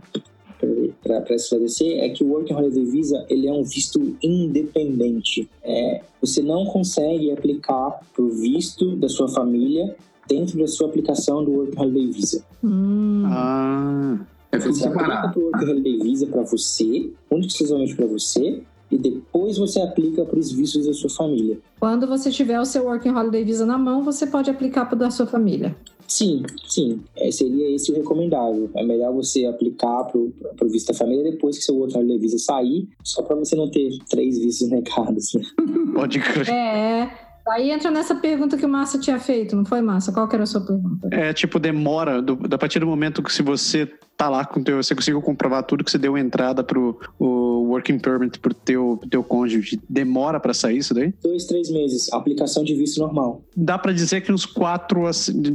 para 1.03 1.35
esclarecer 1.35 1.99
é 2.03 2.09
que 2.09 2.23
o 2.23 2.29
Working 2.29 2.53
Holiday 2.55 2.83
Visa 2.85 3.23
ele 3.29 3.47
é 3.47 3.53
um 3.53 3.63
visto 3.63 4.15
independente. 4.23 5.47
É, 5.63 6.01
você 6.19 6.41
não 6.41 6.65
consegue 6.65 7.31
aplicar 7.31 7.99
para 8.13 8.23
o 8.23 8.29
visto 8.29 8.95
da 8.95 9.07
sua 9.07 9.27
família 9.27 9.95
dentro 10.27 10.57
da 10.57 10.67
sua 10.67 10.87
aplicação 10.87 11.43
do 11.43 11.51
Working 11.51 11.79
Holiday 11.79 12.07
Visa. 12.11 12.43
Hum. 12.63 13.23
Ah, 13.27 14.19
É 14.51 14.57
tudo 14.57 14.73
Você 14.73 14.87
aplica 14.87 15.03
separado. 15.05 15.33
para 15.33 15.39
o 15.39 15.43
Working 15.45 15.69
Holiday 15.71 15.99
Visa 15.99 16.25
para 16.27 16.41
você, 16.41 17.11
única 17.29 17.45
e 17.45 17.47
exclusivamente 17.47 17.95
para 17.95 18.05
você, 18.07 18.63
e 18.91 18.97
depois 18.97 19.57
você 19.57 19.81
aplica 19.81 20.25
para 20.25 20.39
os 20.39 20.51
vistos 20.51 20.85
da 20.85 20.93
sua 20.93 21.09
família. 21.09 21.59
Quando 21.79 22.07
você 22.07 22.31
tiver 22.31 22.59
o 22.59 22.65
seu 22.65 22.85
Working 22.85 23.09
Holiday 23.11 23.43
Visa 23.43 23.65
na 23.65 23.77
mão, 23.77 24.03
você 24.03 24.25
pode 24.25 24.49
aplicar 24.49 24.85
para 24.85 24.95
o 24.95 24.99
da 24.99 25.11
sua 25.11 25.27
família. 25.27 25.75
Sim, 26.07 26.43
sim. 26.65 27.01
É, 27.17 27.29
seria 27.31 27.75
esse 27.75 27.91
o 27.91 27.95
recomendável. 27.95 28.69
É 28.75 28.83
melhor 28.83 29.13
você 29.13 29.45
aplicar 29.45 30.05
para 30.05 30.17
o 30.17 30.69
visto 30.69 30.87
da 30.87 30.93
família 30.93 31.31
depois 31.31 31.57
que 31.57 31.63
seu 31.63 31.75
Working 31.75 31.97
Holiday 31.97 32.17
Visa 32.17 32.37
sair, 32.37 32.87
só 33.03 33.21
para 33.21 33.35
você 33.35 33.55
não 33.55 33.69
ter 33.69 33.89
três 34.09 34.39
vistos 34.39 34.69
negados. 34.69 35.33
Né? 35.33 35.41
pode 35.93 36.19
crer. 36.19 36.49
É. 36.49 37.26
Aí 37.49 37.71
entra 37.71 37.89
nessa 37.91 38.15
pergunta 38.15 38.57
que 38.57 38.65
o 38.65 38.69
Márcia 38.69 38.99
tinha 38.99 39.19
feito, 39.19 39.55
não 39.55 39.65
foi, 39.65 39.81
Márcia? 39.81 40.11
Qual 40.13 40.27
que 40.27 40.35
era 40.35 40.43
a 40.43 40.47
sua 40.47 40.61
pergunta? 40.61 41.07
É 41.11 41.33
tipo, 41.33 41.59
demora, 41.59 42.21
do, 42.21 42.37
a 42.53 42.57
partir 42.57 42.79
do 42.79 42.87
momento 42.87 43.21
que 43.23 43.31
se 43.31 43.41
você 43.41 43.85
tá 44.17 44.29
lá 44.29 44.43
com 44.45 44.59
o 44.59 44.63
teu, 44.63 44.81
você 44.81 44.95
conseguiu 44.95 45.21
comprovar 45.21 45.63
tudo 45.63 45.83
que 45.83 45.91
você 45.91 45.97
deu 45.97 46.17
entrada 46.17 46.63
pro 46.63 46.99
o 47.19 47.67
working 47.69 47.99
permit 47.99 48.39
pro 48.39 48.53
teu, 48.53 48.97
pro 48.99 49.09
teu 49.09 49.23
cônjuge, 49.23 49.79
demora 49.87 50.39
pra 50.39 50.53
sair 50.53 50.77
isso 50.79 50.93
daí? 50.93 51.13
Dois, 51.21 51.45
três 51.45 51.69
meses. 51.69 52.11
Aplicação 52.11 52.63
de 52.63 52.73
visto 52.73 52.99
normal. 52.99 53.43
Dá 53.55 53.77
pra 53.77 53.91
dizer 53.93 54.21
que 54.21 54.31
uns 54.31 54.45
quatro, 54.45 55.05
a- 55.05 55.11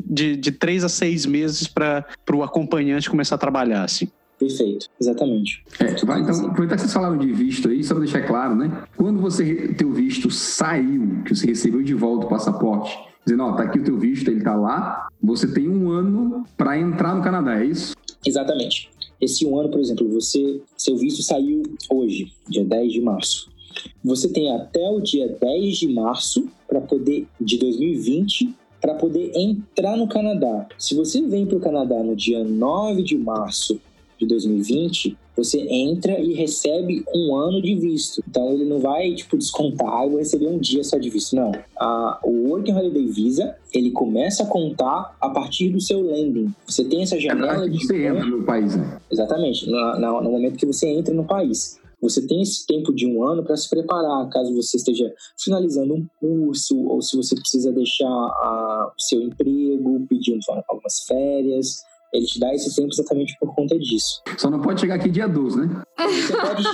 de, 0.07 0.37
de 0.37 0.53
três 0.53 0.85
a 0.85 0.89
seis 0.89 1.27
meses 1.27 1.67
para 1.67 2.05
pro 2.25 2.43
acompanhante 2.45 3.11
começar 3.11 3.35
a 3.35 3.39
trabalhar, 3.39 3.83
assim. 3.85 4.09
Perfeito. 4.43 4.89
Exatamente. 5.01 5.63
É, 5.79 6.05
vai, 6.05 6.21
então, 6.21 6.35
aproveitar 6.47 6.75
que 6.75 6.81
vocês 6.81 6.93
falaram 6.93 7.17
de 7.17 7.33
visto 7.33 7.69
aí, 7.69 7.85
só 7.85 7.95
para 7.95 8.03
deixar 8.03 8.27
claro, 8.27 8.57
né? 8.57 8.83
Quando 8.97 9.21
você 9.21 9.69
teu 9.75 9.93
visto 9.93 10.33
saiu, 10.33 11.23
que 11.25 11.33
você 11.33 11.47
recebeu 11.47 11.81
de 11.81 11.95
volta 11.95 12.27
o 12.27 12.29
passaporte, 12.29 12.99
dizendo, 13.25 13.45
ó, 13.45 13.53
tá 13.53 13.63
aqui 13.63 13.79
o 13.79 13.85
teu 13.85 13.97
visto, 13.97 14.29
ele 14.29 14.43
tá 14.43 14.57
lá, 14.57 15.07
você 15.23 15.47
tem 15.47 15.69
um 15.69 15.91
ano 15.91 16.45
para 16.57 16.77
entrar 16.77 17.15
no 17.15 17.23
Canadá, 17.23 17.61
é 17.61 17.67
isso? 17.67 17.95
Exatamente. 18.27 18.91
Esse 19.21 19.47
um 19.47 19.57
ano, 19.57 19.69
por 19.69 19.79
exemplo, 19.79 20.09
você, 20.09 20.61
seu 20.77 20.97
visto 20.97 21.23
saiu 21.23 21.63
hoje, 21.89 22.33
dia 22.49 22.65
10 22.65 22.93
de 22.95 23.01
março. 23.01 23.49
Você 24.03 24.29
tem 24.29 24.53
até 24.57 24.89
o 24.89 25.01
dia 25.01 25.29
10 25.41 25.77
de 25.77 25.87
março 25.87 26.49
para 26.67 26.81
poder 26.81 27.29
de 27.41 27.59
2020 27.59 28.57
para 28.81 28.95
poder 28.95 29.31
entrar 29.37 29.97
no 29.97 30.09
Canadá. 30.09 30.67
Se 30.77 30.97
você 30.97 31.23
vem 31.23 31.47
para 31.47 31.57
o 31.57 31.61
Canadá 31.61 32.03
no 32.03 32.17
dia 32.17 32.43
9 32.43 33.05
de 33.05 33.17
março 33.17 33.81
de 34.23 34.29
2020, 34.29 35.17
você 35.37 35.61
entra 35.61 36.19
e 36.21 36.35
recebe 36.35 37.05
um 37.15 37.35
ano 37.35 37.61
de 37.63 37.75
visto. 37.75 38.23
Então 38.29 38.51
ele 38.53 38.65
não 38.65 38.79
vai 38.81 39.15
tipo 39.15 39.37
descontar, 39.37 39.89
ah, 39.89 40.05
eu 40.05 40.11
vou 40.11 40.19
receber 40.19 40.47
um 40.47 40.59
dia 40.59 40.85
só 40.85 40.99
de 40.99 41.09
visto. 41.11 41.35
Não. 41.35 41.53
A, 41.79 42.21
o 42.25 42.49
Working 42.49 42.73
Holiday 42.75 43.07
Visa 43.07 43.57
ele 43.73 43.91
começa 43.91 44.43
a 44.43 44.47
contar 44.47 45.17
a 45.21 45.31
partir 45.31 45.71
do 45.71 45.81
seu 45.81 46.03
landing. 46.03 46.53
Você 46.67 46.85
tem 46.85 47.03
essa 47.03 47.17
É 47.17 47.21
janela 47.21 47.53
verdade 47.61 47.79
de 47.79 47.87
você 47.87 48.07
entra 48.07 48.25
no 48.27 48.43
país, 48.45 48.77
né? 48.77 48.99
Exatamente, 49.11 49.71
na- 49.71 49.99
na- 49.99 50.21
no 50.21 50.31
momento 50.31 50.57
que 50.59 50.67
você 50.67 50.87
entra 50.89 51.15
no 51.15 51.25
país. 51.25 51.81
Você 52.03 52.27
tem 52.27 52.43
esse 52.43 52.67
tempo 52.67 52.93
de 52.93 53.07
um 53.07 53.23
ano 53.23 53.45
para 53.45 53.57
se 53.57 53.71
preparar, 53.71 54.29
caso 54.29 54.53
você 54.57 54.77
esteja 54.77 55.13
finalizando 55.41 55.95
um 55.95 56.05
curso, 56.19 56.77
ou 56.89 57.01
se 57.01 57.17
você 57.17 57.35
precisa 57.37 57.71
deixar 57.73 58.09
a- 58.09 58.93
o 58.97 59.01
seu 59.01 59.23
emprego, 59.23 60.05
pedir 60.09 60.35
um- 60.35 60.41
algumas 60.69 61.05
férias. 61.07 61.77
Ele 62.13 62.27
te 62.27 62.39
dá 62.39 62.53
esse 62.55 62.75
tempo 62.77 62.89
exatamente 62.93 63.35
por 63.41 63.55
conta 63.55 63.79
disso. 63.79 64.21
Só 64.37 64.51
não 64.51 64.61
pode 64.61 64.81
chegar 64.83 64.97
aqui 64.97 65.09
dia 65.09 65.27
12, 65.27 65.57
né? 65.67 65.83
Você 65.99 66.33
pode. 66.37 66.65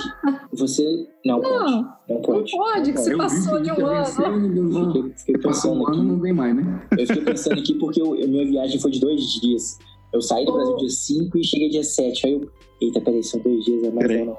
Você. 0.51 1.07
Não 1.25 1.39
pode. 1.39 1.53
Não, 1.71 1.81
Não 1.81 1.95
não 2.09 2.21
pode. 2.21 2.51
pode, 2.51 2.91
que 2.91 2.97
você 2.99 3.15
passou 3.15 3.61
de 3.61 3.71
um 3.71 3.85
ano. 3.85 4.49
não- 4.49 4.63
não- 4.63 4.93
Fiquei, 4.93 5.13
fiquei 5.17 5.37
passou 5.41 5.71
um 5.75 5.87
ano, 5.87 5.95
aqui. 5.99 6.05
não 6.07 6.19
tem 6.19 6.33
mais, 6.33 6.55
né? 6.55 6.87
Eu 6.97 7.07
fiquei 7.07 7.23
pensando 7.23 7.59
aqui 7.59 7.73
porque 7.75 8.01
eu, 8.01 8.11
minha 8.27 8.45
viagem 8.45 8.79
foi 8.81 8.91
de 8.91 8.99
dois 8.99 9.21
dias. 9.39 9.77
Eu 10.11 10.21
saí 10.21 10.45
do 10.45 10.51
Brasil 10.51 10.75
dia 10.77 10.89
5 10.89 11.37
e 11.37 11.43
cheguei 11.43 11.69
dia 11.69 11.83
7. 11.83 12.25
Aí 12.27 12.33
eu. 12.33 12.49
Eita, 12.81 13.01
peraí, 13.01 13.21
são 13.21 13.41
dois 13.41 13.65
dias, 13.65 13.83
é 13.83 13.91
mais 13.91 14.07
Peraí. 14.07 14.25
não, 14.25 14.37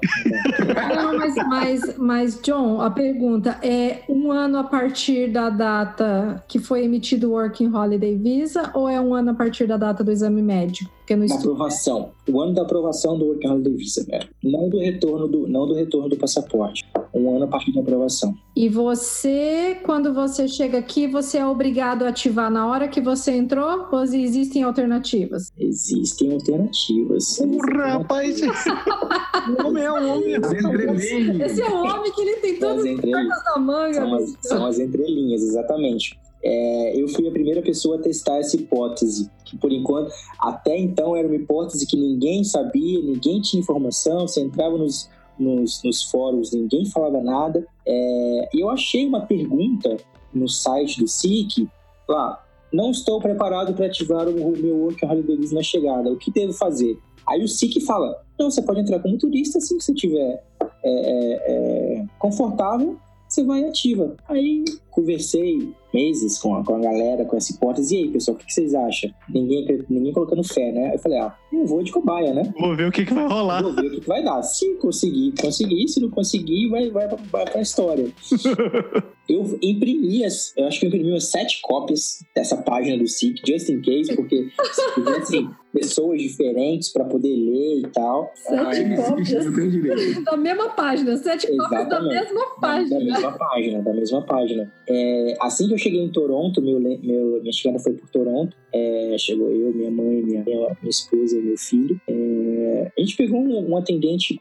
não. 0.95 1.11
não 1.11 1.17
mas, 1.17 1.35
mas, 1.35 1.97
mas, 1.97 2.41
John, 2.41 2.81
a 2.81 2.89
pergunta 2.89 3.59
é 3.61 4.01
um 4.09 4.31
ano 4.31 4.57
a 4.57 4.63
partir 4.63 5.31
da 5.31 5.49
data 5.49 6.43
que 6.47 6.57
foi 6.57 6.83
emitido 6.83 7.29
o 7.29 7.31
Working 7.33 7.71
Holiday 7.71 8.15
Visa 8.15 8.71
ou 8.73 8.89
é 8.89 8.99
um 8.99 9.13
ano 9.13 9.31
a 9.31 9.33
partir 9.35 9.67
da 9.67 9.77
data 9.77 10.03
do 10.03 10.11
exame 10.11 10.41
médico? 10.41 10.89
Porque 10.99 11.15
no 11.15 11.25
estudo. 11.25 11.53
aprovação. 11.53 12.11
O 12.27 12.41
ano 12.41 12.53
da 12.53 12.63
aprovação 12.63 13.17
do 13.17 13.25
Working 13.25 13.47
Holiday 13.47 13.73
Visa, 13.73 14.05
né? 14.09 14.21
Não 14.43 14.69
do 14.69 14.79
retorno 14.79 15.27
do, 15.27 15.47
não 15.47 15.67
do 15.67 15.75
retorno 15.75 16.09
do 16.09 16.17
passaporte. 16.17 16.83
Um 17.13 17.35
ano 17.35 17.45
a 17.45 17.47
partir 17.47 17.73
da 17.73 17.81
aprovação. 17.81 18.33
E 18.55 18.69
você, 18.69 19.77
quando 19.83 20.13
você 20.13 20.47
chega 20.47 20.77
aqui, 20.77 21.07
você 21.07 21.39
é 21.39 21.45
obrigado 21.45 22.03
a 22.03 22.09
ativar 22.09 22.49
na 22.49 22.67
hora 22.67 22.87
que 22.87 23.01
você 23.01 23.31
entrou 23.31 23.87
ou 23.91 24.03
existem 24.03 24.63
alternativas? 24.63 25.51
Existem 25.57 26.31
alternativas. 26.31 27.37
Porra, 27.37 27.87
rapaz! 27.87 28.41
homem 29.65 29.83
é 29.83 29.91
um 29.91 30.17
homem. 30.17 30.35
As 30.35 30.51
entrelinhas. 30.51 31.51
Esse 31.51 31.61
é 31.61 31.69
o 31.69 31.83
homem 31.83 32.11
que 32.11 32.21
ele 32.21 32.35
tem 32.37 32.59
São 32.59 32.69
todas 32.75 32.85
as 32.85 32.99
cartas 32.99 33.43
na 33.45 33.59
manga. 33.59 33.93
São 33.93 34.15
as, 34.15 34.35
são 34.41 34.65
as 34.65 34.79
entrelinhas, 34.79 35.41
exatamente. 35.43 36.19
É, 36.43 36.99
eu 36.99 37.07
fui 37.07 37.27
a 37.27 37.31
primeira 37.31 37.61
pessoa 37.61 37.97
a 37.97 38.01
testar 38.01 38.37
essa 38.37 38.55
hipótese, 38.55 39.29
que 39.45 39.55
por 39.57 39.71
enquanto, 39.71 40.11
até 40.39 40.77
então 40.77 41.15
era 41.15 41.27
uma 41.27 41.35
hipótese 41.35 41.85
que 41.85 41.95
ninguém 41.95 42.43
sabia, 42.43 42.99
ninguém 42.99 43.39
tinha 43.41 43.61
informação, 43.61 44.27
você 44.27 44.41
entrava 44.41 44.75
nos, 44.75 45.07
nos, 45.39 45.81
nos 45.83 46.03
fóruns, 46.03 46.51
ninguém 46.51 46.85
falava 46.85 47.21
nada. 47.21 47.65
É, 47.85 48.49
e 48.53 48.61
eu 48.61 48.69
achei 48.69 49.05
uma 49.07 49.21
pergunta 49.21 49.97
no 50.33 50.47
site 50.47 50.99
do 50.99 51.07
SIC, 51.07 51.67
lá, 52.07 52.43
não 52.71 52.91
estou 52.91 53.19
preparado 53.19 53.73
para 53.73 53.85
ativar 53.85 54.27
o 54.27 54.57
meu 54.57 54.77
Working 54.77 55.05
Holiday 55.05 55.37
Visa 55.37 55.55
na 55.55 55.63
chegada, 55.63 56.11
o 56.11 56.17
que 56.17 56.31
devo 56.31 56.53
fazer? 56.53 56.97
Aí 57.27 57.43
o 57.43 57.47
SIC 57.47 57.81
fala, 57.81 58.23
não, 58.39 58.49
você 58.49 58.61
pode 58.61 58.79
entrar 58.79 58.99
como 58.99 59.17
turista 59.17 59.57
assim 59.57 59.77
que 59.77 59.83
você 59.83 59.91
estiver 59.91 60.43
é, 60.61 60.69
é, 60.83 61.33
é, 61.47 62.05
confortável, 62.17 62.97
você 63.27 63.43
vai 63.43 63.61
e 63.61 63.65
ativa. 63.65 64.15
Aí 64.27 64.63
conversei 64.89 65.73
meses 65.93 66.37
com 66.37 66.55
a, 66.55 66.63
com 66.63 66.75
a 66.75 66.79
galera, 66.79 67.25
com 67.25 67.37
essa 67.37 67.51
hipótese. 67.51 67.95
E 67.95 68.03
aí, 68.03 68.09
pessoal, 68.09 68.35
o 68.35 68.39
que, 68.39 68.45
que 68.45 68.53
vocês 68.53 68.73
acham? 68.73 69.11
Ninguém, 69.29 69.85
ninguém 69.89 70.13
colocando 70.13 70.43
fé, 70.43 70.71
né? 70.71 70.95
Eu 70.95 70.99
falei, 70.99 71.19
ah, 71.19 71.35
eu 71.51 71.65
vou 71.65 71.83
de 71.83 71.91
cobaia, 71.91 72.33
né? 72.33 72.53
Vou 72.59 72.75
ver 72.75 72.87
o 72.87 72.91
que, 72.91 73.05
que 73.05 73.13
vai 73.13 73.27
rolar. 73.27 73.61
Vou 73.61 73.73
ver 73.73 73.87
o 73.87 73.91
que, 73.91 74.01
que 74.01 74.07
vai 74.07 74.23
dar. 74.23 74.41
Se 74.43 74.75
conseguir, 74.75 75.33
conseguir. 75.39 75.87
Se 75.87 75.99
não 75.99 76.09
conseguir, 76.09 76.69
vai, 76.69 76.89
vai, 76.89 77.07
vai 77.07 77.45
pra 77.45 77.61
história. 77.61 78.07
eu 79.33 79.57
imprimi, 79.61 80.23
as, 80.25 80.53
eu 80.57 80.65
acho 80.67 80.79
que 80.79 80.85
eu 80.85 80.87
imprimi 80.89 81.11
umas 81.11 81.25
sete 81.25 81.59
cópias 81.61 82.19
dessa 82.35 82.57
página 82.57 82.97
do 82.97 83.07
SIC, 83.07 83.35
just 83.47 83.69
in 83.69 83.81
case, 83.81 84.15
porque 84.15 84.47
se 84.73 84.93
tivessem 84.95 85.49
pessoas 85.73 86.21
diferentes 86.21 86.91
para 86.91 87.05
poder 87.05 87.33
ler 87.33 87.79
e 87.79 87.87
tal. 87.93 88.31
Sete 88.35 88.93
Ah, 88.93 88.95
cópias 88.95 89.45
da 90.25 90.37
mesma 90.37 90.69
página, 90.69 91.15
sete 91.17 91.47
cópias 91.47 91.69
da 91.69 91.81
Exatamente. 91.81 92.15
mesma 92.23 92.41
Da, 92.41 92.55
página. 92.59 92.89
da 92.99 93.05
mesma 93.05 93.31
página, 93.37 93.81
da 93.81 93.93
mesma 93.93 94.21
página. 94.25 94.73
É, 94.87 95.37
assim 95.41 95.67
que 95.67 95.73
eu 95.73 95.77
cheguei 95.77 96.01
em 96.01 96.11
Toronto, 96.11 96.61
meu, 96.61 96.79
meu, 96.79 97.39
minha 97.41 97.53
chegada 97.53 97.79
foi 97.79 97.93
por 97.93 98.09
Toronto. 98.09 98.55
É, 98.73 99.15
chegou 99.17 99.49
eu, 99.51 99.73
minha 99.73 99.91
mãe, 99.91 100.21
minha, 100.21 100.43
minha, 100.43 100.75
esposa 100.83 101.37
e 101.37 101.41
meu 101.41 101.57
filho. 101.57 101.99
É, 102.07 102.91
a 102.97 103.01
gente 103.01 103.17
pegou 103.17 103.39
um, 103.39 103.71
um 103.71 103.77
atendente 103.77 104.39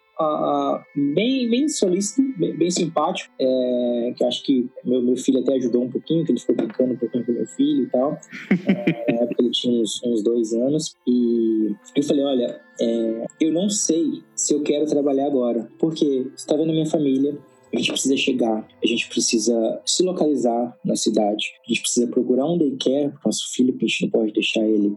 bem, 1.14 1.48
bem 1.48 1.68
solícito, 1.68 2.22
bem, 2.38 2.54
bem 2.54 2.70
simpático, 2.70 3.32
é, 3.40 4.12
que 4.16 4.24
acho 4.24 4.44
que 4.44 4.68
meu, 4.84 5.02
meu 5.02 5.16
filho 5.16 5.40
até 5.40 5.54
ajudou 5.54 5.84
um 5.84 5.90
pouquinho, 5.90 6.24
que 6.24 6.32
ele 6.32 6.40
ficou 6.40 6.54
brincando 6.54 6.92
um 6.92 6.96
pouquinho 6.96 7.24
com 7.24 7.32
meu 7.32 7.46
filho 7.46 7.84
e 7.84 7.86
tal. 7.86 8.18
É, 8.66 9.12
na 9.12 9.20
época 9.22 9.42
ele 9.42 9.50
tinha 9.50 9.80
uns, 9.80 10.00
uns 10.04 10.22
dois 10.22 10.52
anos. 10.52 10.94
E 11.06 11.74
eu 11.96 12.02
falei, 12.02 12.24
olha, 12.24 12.60
é, 12.80 13.26
eu 13.40 13.52
não 13.52 13.68
sei 13.68 14.22
se 14.34 14.54
eu 14.54 14.62
quero 14.62 14.86
trabalhar 14.86 15.26
agora, 15.26 15.68
porque 15.78 16.26
você 16.36 16.46
tá 16.46 16.56
vendo 16.56 16.72
minha 16.72 16.86
família, 16.86 17.36
a 17.72 17.78
gente 17.78 17.92
precisa 17.92 18.16
chegar, 18.16 18.68
a 18.82 18.86
gente 18.86 19.08
precisa 19.08 19.80
se 19.86 20.02
localizar 20.02 20.76
na 20.84 20.96
cidade, 20.96 21.52
a 21.64 21.68
gente 21.68 21.82
precisa 21.82 22.06
procurar 22.08 22.46
um 22.46 22.58
daycare 22.58 23.10
pro 23.10 23.20
nosso 23.26 23.52
filho, 23.52 23.72
porque 23.72 23.84
a 23.84 23.88
gente 23.88 24.02
não 24.02 24.10
pode 24.10 24.32
deixar 24.32 24.62
ele 24.62 24.96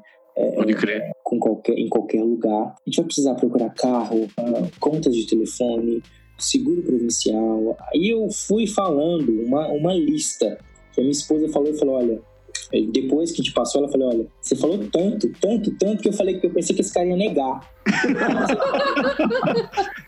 Pode 0.56 0.74
crer. 0.76 1.12
com 1.24 1.40
qualquer, 1.40 1.78
em 1.78 1.88
qualquer 1.88 2.24
lugar. 2.24 2.76
A 2.76 2.82
gente 2.86 2.96
vai 2.96 3.06
precisar 3.06 3.36
procurar 3.36 3.70
carro, 3.70 4.28
ah, 4.38 4.68
contas 4.80 5.16
de 5.16 5.28
telefone, 5.28 6.02
seguro 6.40 6.82
provincial. 6.82 7.78
Aí 7.94 8.10
eu 8.10 8.28
fui 8.30 8.66
falando 8.66 9.30
uma, 9.44 9.68
uma 9.68 9.94
lista 9.94 10.58
que 10.92 11.00
a 11.00 11.04
minha 11.04 11.12
esposa 11.12 11.50
falou 11.50 11.70
e 11.70 11.78
falou: 11.78 11.96
olha. 11.96 12.33
Depois 12.92 13.32
que 13.32 13.42
a 13.42 13.44
gente 13.44 13.54
passou, 13.54 13.82
ela 13.82 13.92
falou: 13.92 14.10
Olha, 14.10 14.28
você 14.42 14.56
falou 14.56 14.78
tanto, 14.92 15.32
tanto, 15.42 15.72
tanto 15.78 16.02
que 16.02 16.10
eu 16.10 16.14
falei 16.14 16.40
que 16.40 16.48
eu 16.48 16.52
pensei 16.52 16.76
que 16.76 16.82
esse 16.82 16.94
cara 16.94 17.08
ia 17.08 17.16
negar. 17.16 17.72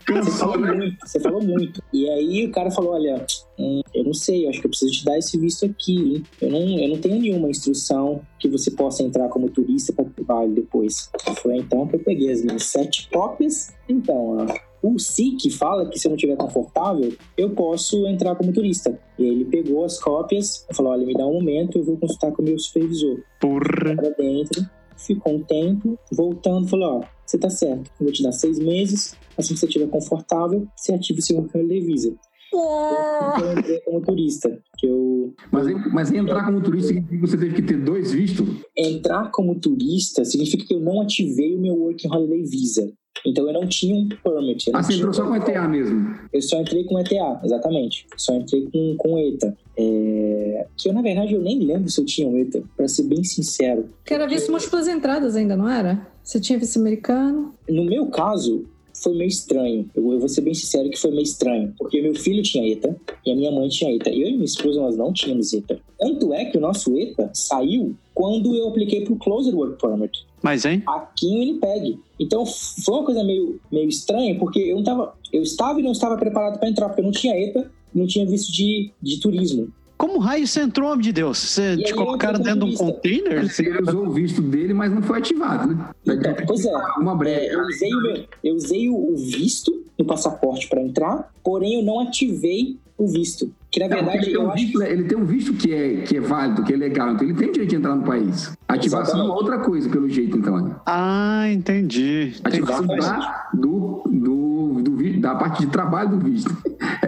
Você 0.08 0.30
falou 0.38 0.58
muito, 0.58 0.96
você 1.04 1.20
falou 1.20 1.42
muito. 1.42 1.82
E 1.92 2.08
aí 2.08 2.46
o 2.46 2.50
cara 2.52 2.70
falou: 2.70 2.94
Olha, 2.94 3.26
hum, 3.58 3.80
eu 3.92 4.04
não 4.04 4.14
sei, 4.14 4.44
eu 4.44 4.50
acho 4.50 4.60
que 4.60 4.66
eu 4.66 4.70
preciso 4.70 4.92
te 4.92 5.04
dar 5.04 5.18
esse 5.18 5.36
visto 5.38 5.66
aqui. 5.66 5.96
hein? 5.96 6.22
Eu 6.40 6.50
não, 6.50 6.60
eu 6.78 6.88
não 6.90 6.98
tenho 6.98 7.20
nenhuma 7.20 7.48
instrução 7.50 8.20
que 8.38 8.48
você 8.48 8.70
possa 8.70 9.02
entrar 9.02 9.28
como 9.28 9.50
turista 9.50 9.92
para 9.92 10.04
trabalho 10.04 10.54
depois. 10.54 11.10
Foi 11.42 11.56
então 11.56 11.86
que 11.88 11.96
eu 11.96 12.00
peguei 12.00 12.30
as 12.30 12.42
minhas 12.42 12.62
sete 12.64 13.08
cópias. 13.12 13.74
Então, 13.88 14.38
ó, 14.38 14.46
o 14.94 14.98
SIC 14.98 15.50
fala 15.50 15.88
que 15.88 15.98
se 15.98 16.06
eu 16.06 16.10
não 16.10 16.16
estiver 16.16 16.36
confortável, 16.36 17.12
eu 17.36 17.50
posso 17.50 18.06
entrar 18.06 18.34
como 18.36 18.52
turista. 18.52 18.98
E 19.18 19.24
aí 19.24 19.30
ele 19.30 19.44
pegou 19.44 19.84
as 19.84 19.98
cópias 19.98 20.66
falou: 20.72 20.92
Olha, 20.92 21.06
me 21.06 21.14
dá 21.14 21.26
um 21.26 21.34
momento, 21.34 21.78
eu 21.78 21.84
vou 21.84 21.96
consultar 21.96 22.32
com 22.32 22.42
o 22.42 22.44
meu 22.44 22.58
supervisor 22.58 23.22
Porra. 23.40 23.96
para 23.96 24.10
dentro, 24.10 24.68
ficou 24.96 25.34
um 25.34 25.42
tempo, 25.42 25.98
voltando, 26.12 26.68
falou, 26.68 27.00
ó, 27.00 27.04
você 27.24 27.38
tá 27.38 27.50
certo, 27.50 27.90
eu 28.00 28.06
vou 28.06 28.12
te 28.12 28.22
dar 28.22 28.32
seis 28.32 28.58
meses, 28.58 29.14
assim 29.36 29.54
que 29.54 29.60
você 29.60 29.66
estiver 29.66 29.88
confortável, 29.88 30.66
você 30.76 30.94
ativa 30.94 31.18
o 31.18 31.22
seu 31.22 31.42
cartão 31.42 31.66
de 31.66 31.80
visa. 31.80 32.16
Então 32.48 33.52
eu 33.52 33.58
entrei 33.58 33.80
como 33.80 34.00
turista, 34.00 34.62
que 34.78 34.86
eu 34.86 35.34
Mas, 35.52 35.92
mas 35.92 36.12
entrar 36.12 36.46
como 36.46 36.62
turista 36.62 36.88
significa 36.88 37.14
que 37.14 37.20
você 37.20 37.36
teve 37.36 37.54
que 37.54 37.62
ter 37.62 37.76
dois 37.76 38.12
vistos? 38.12 38.48
entrar 38.76 39.30
como 39.30 39.58
turista 39.58 40.24
significa 40.24 40.64
que 40.64 40.74
eu 40.74 40.80
não 40.80 41.02
ativei 41.02 41.54
o 41.54 41.60
meu 41.60 41.74
Working 41.74 42.08
Holiday 42.08 42.42
Visa. 42.44 42.92
Então 43.24 43.46
eu 43.46 43.52
não 43.52 43.66
tinha 43.66 43.94
um 43.94 44.08
permit. 44.08 44.70
Ah, 44.72 44.82
você 44.82 44.94
entrou 44.94 45.12
só 45.12 45.26
com 45.26 45.36
ETA 45.36 45.68
mesmo. 45.68 46.14
Eu 46.32 46.42
só 46.42 46.60
entrei 46.60 46.84
com 46.84 46.98
ETA, 46.98 47.40
exatamente. 47.44 48.06
Só 48.16 48.34
entrei 48.34 48.68
com, 48.72 48.96
com 48.98 49.18
ETA. 49.18 49.56
É, 49.76 50.66
Que 50.76 50.88
eu, 50.88 50.92
na 50.92 51.02
verdade, 51.02 51.34
eu 51.34 51.40
nem 51.40 51.58
lembro 51.60 51.88
se 51.88 52.00
eu 52.00 52.04
tinha 52.04 52.28
um 52.28 52.38
ETA, 52.38 52.62
pra 52.76 52.88
ser 52.88 53.04
bem 53.04 53.22
sincero. 53.24 53.88
Que 54.04 54.14
era 54.14 54.26
visto 54.26 54.50
múltiplas 54.50 54.88
entradas 54.88 55.36
ainda, 55.36 55.56
não 55.56 55.68
era? 55.68 56.06
Você 56.22 56.40
tinha 56.40 56.58
visto 56.58 56.78
americano? 56.78 57.54
No 57.68 57.84
meu 57.84 58.06
caso, 58.06 58.64
foi 59.02 59.14
meio 59.14 59.28
estranho. 59.28 59.88
Eu, 59.94 60.12
eu 60.12 60.18
vou 60.18 60.28
ser 60.28 60.40
bem 60.40 60.54
sincero 60.54 60.88
que 60.90 60.98
foi 60.98 61.10
meio 61.10 61.22
estranho. 61.22 61.74
Porque 61.78 62.00
meu 62.00 62.14
filho 62.14 62.42
tinha 62.42 62.66
ETA 62.70 62.96
e 63.24 63.32
a 63.32 63.36
minha 63.36 63.50
mãe 63.50 63.68
tinha 63.68 63.94
ETA. 63.94 64.10
Eu 64.10 64.28
e 64.28 64.32
minha 64.32 64.44
esposa, 64.44 64.80
nós 64.80 64.96
não 64.96 65.12
tínhamos 65.12 65.52
ETA. 65.52 65.80
Tanto 65.98 66.32
é 66.32 66.44
que 66.44 66.58
o 66.58 66.60
nosso 66.60 66.96
ETA 66.98 67.30
saiu 67.32 67.94
quando 68.14 68.54
eu 68.54 68.68
apliquei 68.68 69.02
pro 69.02 69.16
Closed 69.16 69.54
Work 69.54 69.80
Permit, 69.80 70.26
Mas, 70.42 70.64
hein? 70.64 70.82
aqui 70.86 71.26
em 71.26 71.38
Winnipeg. 71.40 71.98
Então, 72.18 72.46
foi 72.46 72.94
uma 72.94 73.04
coisa 73.04 73.22
meio, 73.22 73.60
meio 73.70 73.88
estranha, 73.88 74.38
porque 74.38 74.58
eu 74.58 74.76
não 74.76 74.84
tava... 74.84 75.14
Eu 75.32 75.42
estava 75.42 75.78
e 75.80 75.82
não 75.82 75.92
estava 75.92 76.16
preparado 76.16 76.58
para 76.58 76.68
entrar, 76.68 76.88
porque 76.88 77.00
eu 77.02 77.04
não 77.04 77.12
tinha 77.12 77.38
ETA, 77.38 77.70
não 77.94 78.06
tinha 78.06 78.24
visto 78.24 78.50
de, 78.50 78.90
de 79.02 79.20
turismo. 79.20 79.72
Como 79.96 80.18
raio 80.18 80.46
você 80.46 80.60
entrou, 80.60 80.90
homem 80.90 81.02
de 81.02 81.12
Deus? 81.12 81.38
Você 81.38 81.74
E 81.74 81.84
te 81.84 81.94
colocaram 81.94 82.38
dentro 82.38 82.66
de 82.68 82.74
um 82.74 82.76
container? 82.76 83.50
Ele 83.58 83.82
usou 83.82 84.06
o 84.06 84.10
visto 84.10 84.42
dele, 84.42 84.74
mas 84.74 84.92
não 84.92 85.00
foi 85.02 85.18
ativado, 85.18 85.74
né? 85.74 85.88
Então, 86.06 86.34
pois 86.46 86.64
é. 86.66 86.72
Uma 86.98 87.12
É, 87.12 87.16
brecha. 87.16 87.52
eu 87.52 87.60
usei, 87.66 87.94
o, 87.94 88.24
eu 88.44 88.54
usei 88.54 88.88
o 88.90 89.16
visto 89.16 89.82
no 89.98 90.04
passaporte 90.04 90.68
para 90.68 90.82
entrar, 90.82 91.32
porém 91.42 91.76
eu 91.80 91.82
não 91.82 92.00
ativei 92.00 92.76
o 92.98 93.06
visto. 93.08 93.50
Que 93.70 93.80
na 93.80 93.88
Não, 93.88 93.96
verdade 93.96 94.18
ele, 94.18 94.24
tem 94.26 94.34
eu 94.34 94.42
um 94.42 94.50
acho 94.50 94.64
visto, 94.64 94.82
ele 94.82 95.04
tem 95.04 95.18
um 95.18 95.24
visto 95.24 95.52
que 95.54 95.72
é, 95.74 95.96
que 96.02 96.16
é 96.16 96.20
válido, 96.20 96.62
que 96.64 96.72
é 96.72 96.76
legal, 96.76 97.12
então 97.12 97.26
ele 97.26 97.36
tem 97.36 97.50
direito 97.52 97.70
de 97.70 97.76
entrar 97.76 97.94
no 97.94 98.02
país. 98.04 98.52
Ativação 98.68 99.14
Exatamente. 99.16 99.30
é 99.30 99.34
outra 99.34 99.58
coisa, 99.58 99.88
pelo 99.88 100.08
jeito, 100.08 100.36
então. 100.38 100.58
né? 100.62 100.76
Ah, 100.86 101.44
entendi. 101.50 102.34
entendi. 102.38 102.40
Ativação 102.44 102.84
Exatamente. 102.96 103.26
da, 103.26 103.50
do, 103.54 104.02
do, 104.10 104.82
do, 104.82 105.20
da 105.20 105.34
parte 105.34 105.60
de 105.60 105.66
trabalho 105.70 106.10
do 106.10 106.18
visto. 106.20 106.54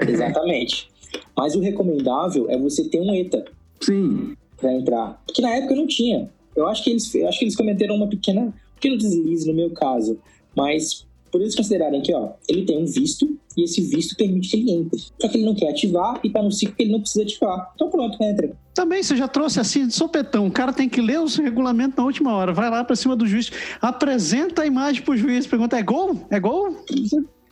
Exatamente. 0.06 0.90
Mas 1.38 1.54
o 1.54 1.60
recomendável 1.60 2.50
é 2.50 2.58
você 2.58 2.82
ter 2.88 3.00
um 3.00 3.14
ETA 3.14 3.44
Sim. 3.80 4.34
para 4.56 4.74
entrar. 4.74 5.22
Porque 5.24 5.40
na 5.40 5.54
época 5.54 5.72
eu 5.72 5.76
não 5.76 5.86
tinha. 5.86 6.28
Eu 6.56 6.66
acho 6.66 6.82
que 6.82 6.90
eles, 6.90 7.14
acho 7.14 7.38
que 7.38 7.44
eles 7.44 7.54
cometeram 7.54 7.94
uma 7.94 8.08
pequena, 8.08 8.40
um 8.40 8.52
pequeno 8.74 8.98
deslize 8.98 9.46
no 9.46 9.54
meu 9.54 9.70
caso. 9.70 10.18
Mas 10.56 11.06
por 11.30 11.40
eles 11.40 11.54
considerarem 11.54 12.02
que, 12.02 12.12
ó, 12.12 12.30
ele 12.48 12.64
tem 12.64 12.82
um 12.82 12.86
visto 12.86 13.38
e 13.56 13.62
esse 13.62 13.80
visto 13.82 14.16
permite 14.16 14.50
que 14.50 14.56
ele 14.56 14.72
entre. 14.72 15.00
Só 15.20 15.28
que 15.28 15.36
ele 15.36 15.44
não 15.44 15.54
quer 15.54 15.70
ativar 15.70 16.18
e 16.24 16.30
tá 16.30 16.42
no 16.42 16.50
ciclo 16.50 16.74
que 16.74 16.82
ele 16.82 16.90
não 16.90 17.00
precisa 17.00 17.22
ativar. 17.22 17.70
Então 17.76 17.88
pronto, 17.88 18.20
entra. 18.20 18.50
Também 18.74 19.00
você 19.00 19.14
já 19.14 19.28
trouxe 19.28 19.60
assim 19.60 19.86
de 19.86 19.94
sopetão. 19.94 20.48
O 20.48 20.50
cara 20.50 20.72
tem 20.72 20.88
que 20.88 21.00
ler 21.00 21.20
os 21.20 21.36
regulamentos 21.36 21.96
na 21.96 22.04
última 22.04 22.34
hora. 22.34 22.52
Vai 22.52 22.68
lá 22.68 22.82
pra 22.82 22.96
cima 22.96 23.14
do 23.14 23.28
juiz, 23.28 23.52
apresenta 23.80 24.62
a 24.62 24.66
imagem 24.66 25.02
pro 25.02 25.16
juiz, 25.16 25.46
pergunta: 25.46 25.78
é 25.78 25.82
gol? 25.84 26.20
É 26.30 26.40
gol? 26.40 26.76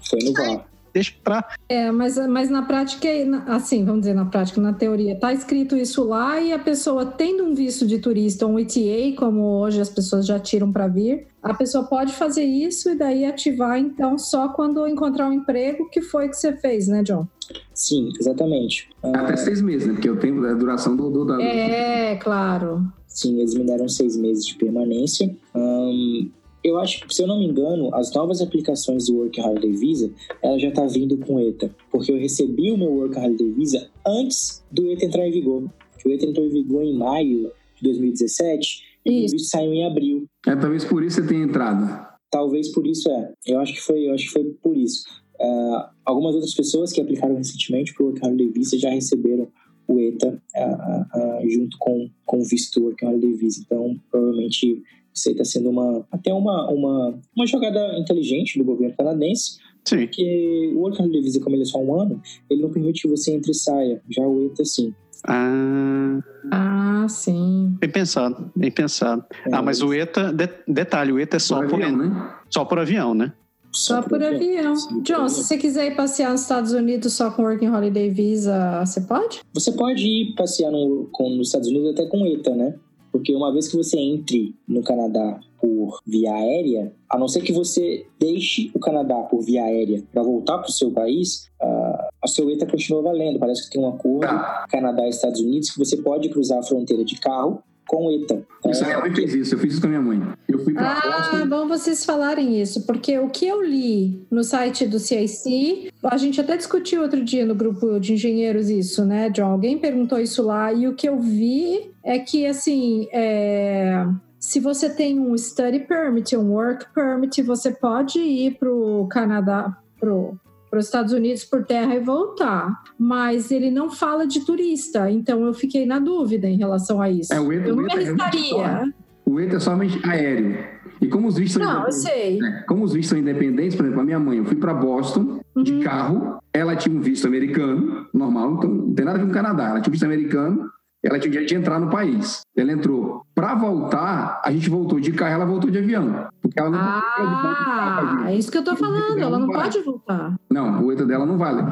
Foi 0.00 0.18
no 0.24 0.32
VAR. 0.32 0.75
Deixa 0.96 1.12
pra. 1.22 1.46
É, 1.68 1.90
mas, 1.92 2.16
mas 2.26 2.48
na 2.48 2.62
prática, 2.62 3.06
na- 3.26 3.44
assim, 3.54 3.84
vamos 3.84 4.00
dizer, 4.00 4.14
na 4.14 4.24
prática, 4.24 4.58
na 4.62 4.72
teoria, 4.72 5.14
tá 5.20 5.30
escrito 5.30 5.76
isso 5.76 6.02
lá 6.04 6.40
e 6.40 6.54
a 6.54 6.58
pessoa 6.58 7.04
tendo 7.04 7.44
um 7.44 7.54
visto 7.54 7.86
de 7.86 7.98
turista, 7.98 8.46
um 8.46 8.58
ETA, 8.58 9.14
como 9.18 9.42
hoje 9.60 9.78
as 9.78 9.90
pessoas 9.90 10.26
já 10.26 10.38
tiram 10.40 10.72
para 10.72 10.88
vir, 10.88 11.26
a 11.42 11.52
pessoa 11.52 11.84
pode 11.84 12.14
fazer 12.14 12.44
isso 12.44 12.88
e 12.88 12.94
daí 12.94 13.26
ativar, 13.26 13.78
então, 13.78 14.16
só 14.16 14.48
quando 14.48 14.88
encontrar 14.88 15.28
um 15.28 15.34
emprego, 15.34 15.86
que 15.90 16.00
foi 16.00 16.30
que 16.30 16.36
você 16.36 16.56
fez, 16.56 16.88
né, 16.88 17.02
John? 17.02 17.26
Sim, 17.74 18.10
exatamente. 18.18 18.88
Até 19.02 19.36
seis 19.36 19.60
meses, 19.60 19.86
né? 19.86 19.92
Porque 19.92 20.08
o 20.08 20.16
tempo 20.18 20.40
da 20.40 20.54
duração 20.54 20.96
do. 20.96 21.10
do 21.10 21.26
da... 21.26 21.42
É, 21.42 22.16
claro. 22.16 22.86
Sim, 23.06 23.38
eles 23.38 23.54
me 23.54 23.64
deram 23.64 23.86
seis 23.86 24.16
meses 24.16 24.46
de 24.46 24.54
permanência. 24.54 25.30
Ahn, 25.54 26.30
eu 26.66 26.78
acho 26.78 27.06
que, 27.06 27.14
se 27.14 27.22
eu 27.22 27.26
não 27.26 27.38
me 27.38 27.46
engano, 27.46 27.94
as 27.94 28.12
novas 28.12 28.40
aplicações 28.40 29.06
do 29.06 29.18
Work 29.18 29.40
Holiday 29.40 29.72
Visa, 29.72 30.10
ela 30.42 30.58
já 30.58 30.68
está 30.68 30.84
vindo 30.86 31.16
com 31.18 31.38
ETA. 31.38 31.74
Porque 31.90 32.10
eu 32.10 32.18
recebi 32.18 32.72
o 32.72 32.76
meu 32.76 32.90
Work 32.90 33.16
Holiday 33.16 33.52
Visa 33.52 33.88
antes 34.04 34.64
do 34.70 34.90
ETA 34.90 35.04
entrar 35.04 35.28
em 35.28 35.30
vigor. 35.30 35.70
O 36.04 36.10
ETA 36.10 36.26
entrou 36.26 36.44
em 36.44 36.50
vigor 36.50 36.82
em 36.82 36.96
maio 36.96 37.52
de 37.76 37.82
2017 37.82 38.82
e 39.04 39.26
o 39.26 39.30
visto 39.30 39.48
saiu 39.48 39.72
em 39.72 39.86
abril. 39.86 40.26
É, 40.46 40.56
talvez 40.56 40.84
por 40.84 41.04
isso 41.04 41.22
você 41.22 41.28
tenha 41.28 41.44
entrado. 41.44 42.06
Talvez 42.30 42.72
por 42.72 42.86
isso 42.86 43.08
é. 43.10 43.32
Eu 43.46 43.60
acho 43.60 43.72
que 43.72 43.80
foi, 43.80 44.08
eu 44.08 44.14
acho 44.14 44.24
que 44.24 44.32
foi 44.32 44.44
por 44.60 44.76
isso. 44.76 45.04
Ah, 45.40 45.90
algumas 46.04 46.34
outras 46.34 46.54
pessoas 46.54 46.92
que 46.92 47.00
aplicaram 47.00 47.36
recentemente 47.36 47.94
para 47.94 48.02
o 48.02 48.06
Work 48.06 48.26
Holiday 48.26 48.48
Visa 48.48 48.76
já 48.78 48.90
receberam 48.90 49.48
o 49.86 50.00
ETA 50.00 50.42
ah, 50.56 51.06
ah, 51.12 51.40
junto 51.48 51.76
com, 51.78 52.10
com 52.24 52.38
o 52.38 52.44
visto 52.44 52.80
do 52.80 52.86
Work 52.86 53.04
Holiday 53.04 53.32
Visa. 53.34 53.62
Então, 53.64 53.96
provavelmente, 54.10 54.82
isso 55.16 55.28
aí 55.28 55.32
está 55.32 55.44
sendo 55.44 55.70
uma, 55.70 56.06
até 56.12 56.32
uma, 56.32 56.68
uma, 56.70 57.18
uma 57.34 57.46
jogada 57.46 57.98
inteligente 57.98 58.58
do 58.58 58.64
governo 58.64 58.94
canadense, 58.96 59.58
Sim. 59.84 59.98
porque 60.06 60.72
o 60.74 60.80
Work 60.80 61.00
Holiday 61.00 61.22
Visa, 61.22 61.40
como 61.40 61.56
ele 61.56 61.62
é 61.62 61.66
só 61.66 61.78
um 61.78 61.98
ano, 62.00 62.20
ele 62.50 62.62
não 62.62 62.70
permite 62.70 63.02
que 63.02 63.08
você 63.08 63.32
entre 63.32 63.50
e 63.50 63.54
saia. 63.54 64.02
Já 64.10 64.26
o 64.26 64.46
ETA, 64.46 64.64
sim. 64.64 64.94
Ah, 65.26 66.18
Ah, 66.52 67.06
sim. 67.08 67.76
bem 67.80 67.90
pensado, 67.90 68.50
bem 68.54 68.70
pensado. 68.70 69.24
Ah, 69.50 69.62
mas 69.62 69.80
o 69.82 69.92
ETA, 69.92 70.32
de- 70.32 70.48
detalhe, 70.72 71.12
o 71.12 71.18
ETA 71.18 71.36
é 71.36 71.40
só 71.40 71.60
Por 71.60 71.70
por, 71.70 71.82
avião, 71.82 71.96
né? 71.96 72.30
só 72.50 72.64
por 72.64 72.78
avião, 72.78 73.14
né? 73.14 73.32
Só 73.72 74.00
por 74.02 74.22
avião. 74.22 74.74
Sim, 74.76 74.94
por 74.94 75.02
John, 75.02 75.28
se 75.28 75.42
você 75.44 75.58
quiser 75.58 75.92
ir 75.92 75.96
passear 75.96 76.30
nos 76.32 76.42
Estados 76.42 76.72
Unidos 76.72 77.12
só 77.12 77.30
com 77.30 77.42
Working 77.42 77.68
Holiday 77.68 78.08
Visa, 78.10 78.80
você 78.84 79.00
pode? 79.02 79.40
Você 79.52 79.72
pode 79.72 80.02
ir 80.06 80.34
passear 80.34 80.70
no, 80.70 81.08
com, 81.12 81.28
nos 81.30 81.48
Estados 81.48 81.68
Unidos 81.68 81.90
até 81.90 82.06
com 82.06 82.24
ETA, 82.26 82.54
né? 82.54 82.74
Porque 83.16 83.34
uma 83.34 83.50
vez 83.50 83.66
que 83.66 83.76
você 83.76 83.98
entre 83.98 84.54
no 84.68 84.82
Canadá 84.82 85.40
por 85.58 86.00
via 86.06 86.34
aérea, 86.34 86.92
a 87.10 87.18
não 87.18 87.26
ser 87.26 87.40
que 87.40 87.50
você 87.50 88.06
deixe 88.20 88.70
o 88.74 88.78
Canadá 88.78 89.22
por 89.22 89.40
via 89.40 89.64
aérea 89.64 90.04
para 90.12 90.22
voltar 90.22 90.58
para 90.58 90.68
o 90.68 90.72
seu 90.72 90.90
país, 90.90 91.48
ah, 91.58 92.08
a 92.22 92.26
sua 92.26 92.52
ETA 92.52 92.66
continua 92.66 93.00
valendo. 93.00 93.38
Parece 93.38 93.64
que 93.64 93.70
tem 93.70 93.82
um 93.82 93.88
acordo 93.88 94.26
Tá. 94.26 94.66
Canadá 94.68 95.06
e 95.06 95.08
Estados 95.08 95.40
Unidos 95.40 95.70
que 95.70 95.78
você 95.78 95.96
pode 95.96 96.28
cruzar 96.28 96.58
a 96.58 96.62
fronteira 96.62 97.02
de 97.06 97.18
carro 97.18 97.62
com 97.86 98.10
ETA. 98.10 98.44
Então, 98.58 98.70
Isso 98.72 98.82
aí, 98.84 98.88
minha 98.90 99.00
mãe 99.00 99.14
fez 99.14 99.34
isso, 99.34 99.54
eu 99.54 99.58
fiz 99.58 99.72
isso 99.72 99.80
com 99.80 99.86
a 99.86 99.90
minha 99.90 100.02
mãe. 100.02 100.20
Eu 100.48 100.58
fui 100.64 100.72
pra 100.74 100.92
Ah, 100.92 101.30
Boston. 101.30 101.48
bom 101.48 101.68
vocês 101.68 102.04
falarem 102.04 102.60
isso, 102.60 102.84
porque 102.86 103.18
o 103.18 103.28
que 103.28 103.46
eu 103.46 103.62
li 103.62 104.26
no 104.30 104.42
site 104.42 104.86
do 104.86 104.98
CIC, 104.98 105.90
a 106.02 106.16
gente 106.16 106.40
até 106.40 106.56
discutiu 106.56 107.02
outro 107.02 107.24
dia 107.24 107.46
no 107.46 107.54
grupo 107.54 107.98
de 108.00 108.14
engenheiros 108.14 108.68
isso, 108.68 109.04
né, 109.04 109.30
John? 109.30 109.44
Alguém 109.52 109.78
perguntou 109.78 110.18
isso 110.18 110.42
lá, 110.42 110.72
e 110.72 110.88
o 110.88 110.94
que 110.94 111.08
eu 111.08 111.18
vi 111.20 111.90
é 112.02 112.18
que, 112.18 112.46
assim, 112.46 113.08
é, 113.12 114.04
se 114.38 114.58
você 114.60 114.90
tem 114.90 115.18
um 115.20 115.36
study 115.36 115.80
permit, 115.80 116.36
um 116.36 116.52
work 116.52 116.86
permit, 116.94 117.40
você 117.42 117.70
pode 117.70 118.18
ir 118.18 118.56
para 118.58 118.70
o 118.70 119.06
Canadá, 119.08 119.76
pro 119.98 120.36
para 120.70 120.78
os 120.80 120.86
Estados 120.86 121.12
Unidos 121.12 121.44
por 121.44 121.64
terra 121.64 121.94
e 121.94 122.00
voltar, 122.00 122.82
mas 122.98 123.50
ele 123.50 123.70
não 123.70 123.90
fala 123.90 124.26
de 124.26 124.44
turista, 124.44 125.10
então 125.10 125.44
eu 125.44 125.54
fiquei 125.54 125.86
na 125.86 125.98
dúvida 125.98 126.46
em 126.48 126.56
relação 126.56 127.00
a 127.00 127.10
isso. 127.10 127.32
É, 127.32 127.40
o 127.40 127.52
ETA, 127.52 127.68
eu 127.68 127.76
não 127.76 127.82
o 127.84 127.86
me 127.86 127.92
ETA 127.92 128.02
é 128.02 128.04
só- 128.16 128.22
arriscaria. 128.24 128.92
O 129.24 129.40
ETA 129.40 129.56
é 129.56 129.60
somente 129.60 130.00
aéreo. 130.08 130.56
E 131.00 131.08
como 131.08 131.28
os 131.28 131.36
vistos 131.36 131.62
são 131.62 131.72
Não, 131.74 131.84
eu 131.84 131.92
sei. 131.92 132.38
É, 132.42 132.62
Como 132.62 132.84
os 132.84 132.92
vistos 132.92 133.10
são 133.10 133.18
independentes, 133.18 133.76
por 133.76 133.84
exemplo, 133.84 134.00
a 134.00 134.04
minha 134.04 134.18
mãe, 134.18 134.38
eu 134.38 134.44
fui 134.44 134.56
para 134.56 134.72
Boston 134.72 135.40
de 135.56 135.72
Uhum. 135.74 135.80
carro, 135.82 136.38
ela 136.54 136.74
tinha 136.76 136.96
um 136.96 137.00
visto 137.00 137.26
americano, 137.26 138.06
normal, 138.14 138.54
então 138.54 138.70
não 138.70 138.94
tem 138.94 139.04
nada 139.04 139.18
a 139.18 139.20
ver 139.20 139.26
com 139.26 139.30
o 139.30 139.34
Canadá, 139.34 139.68
ela 139.70 139.80
tinha 139.80 139.90
um 139.90 139.92
visto 139.92 140.04
americano, 140.04 140.70
ela 141.06 141.18
tinha 141.18 141.28
o 141.28 141.32
direito 141.32 141.48
de 141.48 141.54
entrar 141.56 141.78
no 141.78 141.88
país. 141.90 142.40
Ela 142.56 142.72
entrou. 142.72 143.22
Para 143.34 143.54
voltar, 143.54 144.40
a 144.44 144.50
gente 144.50 144.68
voltou 144.68 144.98
de 144.98 145.12
carro, 145.12 145.34
ela 145.34 145.46
voltou 145.46 145.70
de 145.70 145.78
avião. 145.78 146.26
Porque 146.42 146.58
ela 146.58 146.70
não 146.70 146.78
Ah, 146.78 148.24
é 148.26 148.34
isso 148.34 148.50
que 148.50 148.58
eu 148.58 148.64
tô 148.64 148.74
falando. 148.76 149.18
Ela 149.18 149.38
não 149.38 149.46
pode 149.48 149.80
voltar. 149.80 150.34
Não, 150.50 150.84
o 150.84 150.92
ETA 150.92 151.04
dela 151.06 151.24
não 151.26 151.38
vale. 151.38 151.62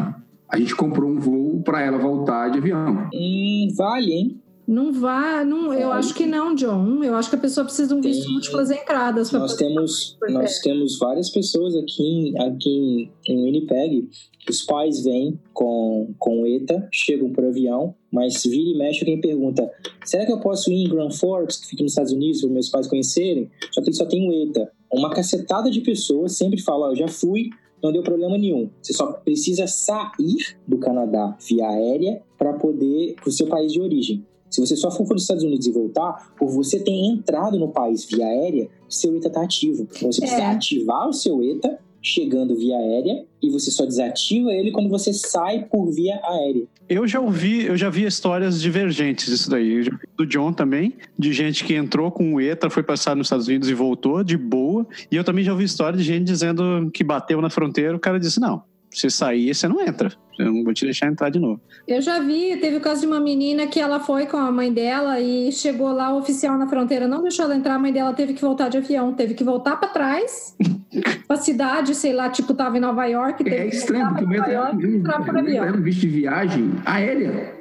A 0.49 0.59
gente 0.59 0.77
comprou 0.77 1.11
um 1.11 1.19
voo 1.19 1.63
para 1.63 1.81
ela 1.83 1.99
voltar 1.99 2.49
de 2.51 2.59
avião. 2.59 3.09
Hum, 3.13 3.69
vale, 3.77 4.13
hein? 4.13 4.41
Não 4.67 4.93
vai, 4.93 5.45
não, 5.45 5.75
eu 5.75 5.93
acho 5.93 6.15
que 6.15 6.25
não, 6.25 6.55
John. 6.55 7.05
Eu 7.05 7.15
acho 7.15 7.29
que 7.29 7.37
a 7.37 7.39
pessoa 7.39 7.65
precisa 7.65 7.89
de 7.89 7.95
um 7.95 8.01
visto 8.01 8.23
de 8.27 8.33
múltiplas 8.33 8.71
entradas. 8.71 9.31
Nós 9.31 9.53
poder- 9.53 9.65
temos, 9.69 10.17
nós 10.31 10.59
temos 10.61 10.99
várias 10.99 11.29
pessoas 11.29 11.77
aqui, 11.77 12.03
em- 12.03 12.39
aqui 12.39 12.71
em, 12.71 13.11
em 13.29 13.45
Winnipeg. 13.45 14.09
Os 14.49 14.63
pais 14.63 15.03
vêm 15.05 15.39
com, 15.53 16.15
com 16.19 16.47
ETA, 16.47 16.87
chegam 16.93 17.31
por 17.31 17.45
avião, 17.45 17.95
mas 18.13 18.43
vira 18.45 18.71
e 18.71 18.79
mexe 18.79 19.01
alguém 19.01 19.21
pergunta: 19.21 19.71
será 20.05 20.25
que 20.27 20.33
eu 20.33 20.41
posso 20.41 20.71
ir 20.71 20.85
em 20.85 20.89
Grand 20.89 21.11
Forks, 21.11 21.59
que 21.61 21.67
fica 21.69 21.83
nos 21.83 21.93
Estados 21.93 22.13
Unidos, 22.13 22.41
para 22.43 22.51
meus 22.51 22.69
pais 22.69 22.87
conhecerem? 22.87 23.51
Só 23.73 23.83
que 23.83 23.93
só 23.93 24.07
tem 24.07 24.27
o 24.29 24.33
ETA. 24.49 24.71
Uma 24.93 25.11
cacetada 25.11 25.71
de 25.71 25.81
pessoas 25.83 26.37
sempre 26.37 26.61
fala: 26.61 26.89
eu 26.91 26.97
já 26.97 27.09
fui, 27.09 27.51
não 27.83 27.91
deu 27.93 28.03
problema 28.03 28.37
nenhum. 28.39 28.71
Você 28.83 28.93
só 28.95 29.13
precisa 29.13 29.67
sair 29.67 30.57
do 30.67 30.79
Canadá 30.79 31.37
via 31.47 31.67
aérea 31.69 32.23
para 32.39 32.53
poder 32.55 33.15
para 33.17 33.29
o 33.29 33.33
seu 33.33 33.47
país 33.47 33.73
de 33.73 33.81
origem. 33.81 34.25
Se 34.55 34.61
você 34.61 34.77
só 34.77 34.89
for 34.89 35.05
para 35.05 35.17
os 35.17 35.23
Estados 35.23 35.43
Unidos 35.43 35.67
e 35.67 35.73
voltar, 35.73 36.33
por 36.37 36.49
você 36.49 36.79
ter 36.79 36.93
entrado 36.93 37.59
no 37.59 37.73
país 37.73 38.05
via 38.05 38.25
aérea, 38.25 38.69
seu 38.89 39.17
ETA 39.17 39.27
está 39.27 39.43
ativo. 39.43 39.89
Então, 39.97 40.13
Você 40.13 40.21
precisa 40.21 40.43
É. 40.43 40.47
ativar 40.47 41.09
o 41.09 41.13
seu 41.13 41.43
ETA 41.43 41.77
chegando 42.01 42.55
via 42.55 42.77
aérea 42.77 43.25
e 43.43 43.51
você 43.51 43.71
só 43.73 43.85
desativa 43.85 44.53
ele 44.53 44.71
quando 44.71 44.89
você 44.89 45.13
sai 45.13 45.65
por 45.65 45.91
via 45.91 46.21
aérea. 46.23 46.67
Eu 46.89 47.05
já 47.09 47.19
ouvi, 47.19 47.65
eu 47.65 47.77
já 47.77 47.91
vi 47.91 48.05
histórias 48.05 48.61
divergentes 48.61 49.27
disso 49.27 49.51
daí. 49.51 49.73
Eu 49.73 49.83
já 49.83 49.91
vi 49.91 50.07
do 50.17 50.25
John 50.25 50.53
também, 50.53 50.95
de 51.19 51.33
gente 51.33 51.65
que 51.65 51.75
entrou 51.75 52.13
com 52.13 52.35
o 52.35 52.41
ETA, 52.41 52.71
foi 52.71 52.85
passar 52.85 53.17
nos 53.17 53.27
Estados 53.27 53.49
Unidos 53.49 53.69
e 53.69 53.75
voltou 53.75 54.23
de 54.23 54.37
boa. 54.37 54.87
E 55.11 55.17
eu 55.17 55.25
também 55.25 55.43
já 55.43 55.51
ouvi 55.51 55.65
história 55.65 55.99
de 55.99 56.05
gente 56.05 56.25
dizendo 56.27 56.91
que 56.93 57.03
bateu 57.03 57.41
na 57.41 57.51
fronteira, 57.51 57.97
o 57.97 57.99
cara 57.99 58.21
disse: 58.21 58.39
não, 58.39 58.63
se 58.99 59.11
sair, 59.11 59.55
você 59.55 59.67
não 59.69 59.81
entra. 59.81 60.13
Eu 60.39 60.47
não 60.47 60.65
vou 60.65 60.75
te 60.75 60.85
deixar 60.85 61.07
entrar 61.07 61.31
de 61.31 61.39
novo. 61.39 61.61
Eu 61.87 62.01
já 62.03 62.19
vi, 62.19 62.57
teve 62.57 62.77
o 62.77 62.81
caso 62.81 63.03
de 63.03 63.07
uma 63.07 63.21
menina 63.21 63.67
que 63.67 63.79
ela 63.79 64.01
foi 64.01 64.27
com 64.27 64.37
a 64.37 64.51
mãe 64.51 64.73
dela 64.73 65.21
e 65.21 65.53
chegou 65.53 65.93
lá, 65.93 66.13
o 66.13 66.19
oficial 66.19 66.59
na 66.59 66.67
fronteira 66.67 67.07
não 67.07 67.23
deixou 67.23 67.45
ela 67.45 67.55
entrar, 67.55 67.75
a 67.75 67.79
mãe 67.79 67.93
dela 67.93 68.13
teve 68.13 68.35
que 68.35 68.41
voltar 68.41 68.69
de 68.69 68.79
avião, 68.79 69.13
teve 69.13 69.35
que 69.35 69.45
voltar 69.45 69.77
para 69.77 69.89
trás, 69.91 70.57
pra 71.29 71.37
cidade, 71.37 71.95
sei 71.95 72.13
lá, 72.13 72.29
tipo, 72.31 72.53
tava 72.55 72.77
em 72.77 72.81
Nova 72.81 73.05
York, 73.07 73.45
teve 73.45 73.57
É 73.57 73.67
que 73.69 73.77
estranho, 73.77 74.09
porque 74.09 74.25
o 74.25 74.29
Nova 74.29 74.51
é 74.51 74.55
York 74.55 74.87
entrar 74.87 75.25
por 75.25 75.35
um, 75.35 75.39
avião. 75.39 75.65
é 75.65 75.73
um 75.73 75.83
visto 75.83 76.01
de 76.01 76.09
viagem 76.09 76.73
aérea. 76.85 77.55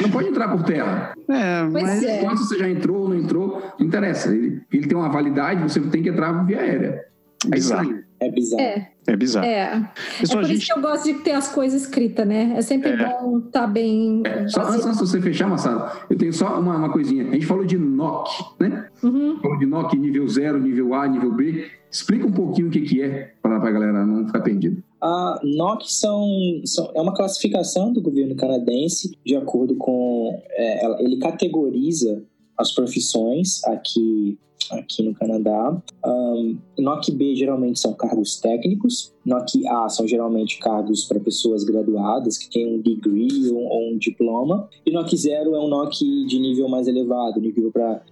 Não 0.00 0.10
pode 0.10 0.28
entrar 0.28 0.48
por 0.48 0.62
terra. 0.64 1.12
É, 1.28 1.62
Pois 1.70 1.82
mas 1.84 2.02
é. 2.04 2.18
Quanto 2.20 2.38
você 2.38 2.58
já 2.58 2.68
entrou 2.68 3.02
ou 3.02 3.08
não 3.08 3.16
entrou, 3.18 3.62
não 3.78 3.86
interessa. 3.86 4.32
Ele, 4.32 4.62
ele 4.72 4.86
tem 4.86 4.96
uma 4.96 5.08
validade, 5.08 5.62
você 5.62 5.80
tem 5.80 6.02
que 6.02 6.08
entrar 6.08 6.44
via 6.44 6.58
aérea. 6.60 7.04
É 7.46 7.50
Bizarro. 7.50 7.82
estranho. 7.82 8.07
É 8.20 8.30
bizarro. 8.30 8.62
É, 8.62 8.90
é 9.06 9.16
bizarro. 9.16 9.46
é. 9.46 9.60
É 9.60 10.20
Pessoal, 10.20 10.38
por 10.40 10.50
a 10.50 10.52
isso 10.52 10.60
gente 10.60 10.66
que 10.66 10.78
eu 10.78 10.82
gosto 10.82 11.04
de 11.04 11.14
ter 11.22 11.32
as 11.32 11.48
coisas 11.52 11.82
escritas, 11.82 12.26
né? 12.26 12.54
É 12.56 12.62
sempre 12.62 12.90
É. 12.90 12.96
bom 12.96 13.38
estar 13.38 13.66
bem. 13.66 14.22
Só 14.48 14.62
antes, 14.62 14.84
antes 14.86 14.98
de 14.98 15.06
você 15.06 15.20
fechar, 15.20 15.48
Massaro, 15.48 15.90
eu 16.10 16.16
tenho 16.18 16.32
só 16.32 16.58
uma, 16.60 16.76
uma 16.76 16.92
coisinha. 16.92 17.28
A 17.28 17.32
gente 17.32 17.46
falou 17.46 17.64
de 17.64 17.78
NOC, 17.78 18.28
né? 18.60 18.88
Uhum. 19.02 19.38
Falou 19.40 19.58
de 19.58 19.66
NOC 19.66 19.94
nível 19.96 20.26
0, 20.28 20.58
nível 20.60 20.94
A, 20.94 21.06
nível 21.06 21.32
B. 21.32 21.66
Explica 21.90 22.26
um 22.26 22.32
pouquinho 22.32 22.68
o 22.68 22.70
que, 22.70 22.80
que 22.82 23.00
é, 23.02 23.32
para 23.40 23.56
a 23.56 23.70
galera 23.70 24.04
não 24.04 24.26
ficar 24.26 24.40
perdida. 24.40 24.82
A 25.00 25.40
NOC 25.44 25.84
são, 25.90 26.26
são- 26.64 26.90
é 26.94 27.00
uma 27.00 27.14
classificação 27.14 27.92
do 27.92 28.02
governo 28.02 28.34
canadense 28.34 29.16
de 29.24 29.36
acordo 29.36 29.76
com. 29.76 30.38
é, 30.50 31.02
ele 31.04 31.18
categoriza 31.18 32.22
as 32.58 32.72
profissões 32.72 33.62
aqui, 33.64 34.36
aqui 34.72 35.02
no 35.02 35.14
Canadá. 35.14 35.80
Um, 36.04 36.58
NOC 36.78 37.10
B 37.12 37.34
geralmente 37.34 37.78
são 37.78 37.94
cargos 37.94 38.40
técnicos, 38.40 39.12
NOC 39.24 39.66
A 39.66 39.88
são 39.88 40.06
geralmente 40.06 40.58
cargos 40.58 41.04
para 41.04 41.20
pessoas 41.20 41.64
graduadas 41.64 42.38
que 42.38 42.50
têm 42.50 42.74
um 42.74 42.80
degree 42.80 43.50
ou, 43.50 43.62
ou 43.62 43.92
um 43.92 43.98
diploma, 43.98 44.68
e 44.84 44.90
NOC 44.90 45.16
0 45.16 45.54
é 45.54 45.60
um 45.60 45.68
NOC 45.68 46.26
de 46.26 46.38
nível 46.38 46.68
mais 46.68 46.86
elevado, 46.88 47.40
nível 47.40 47.70
para 47.70 48.02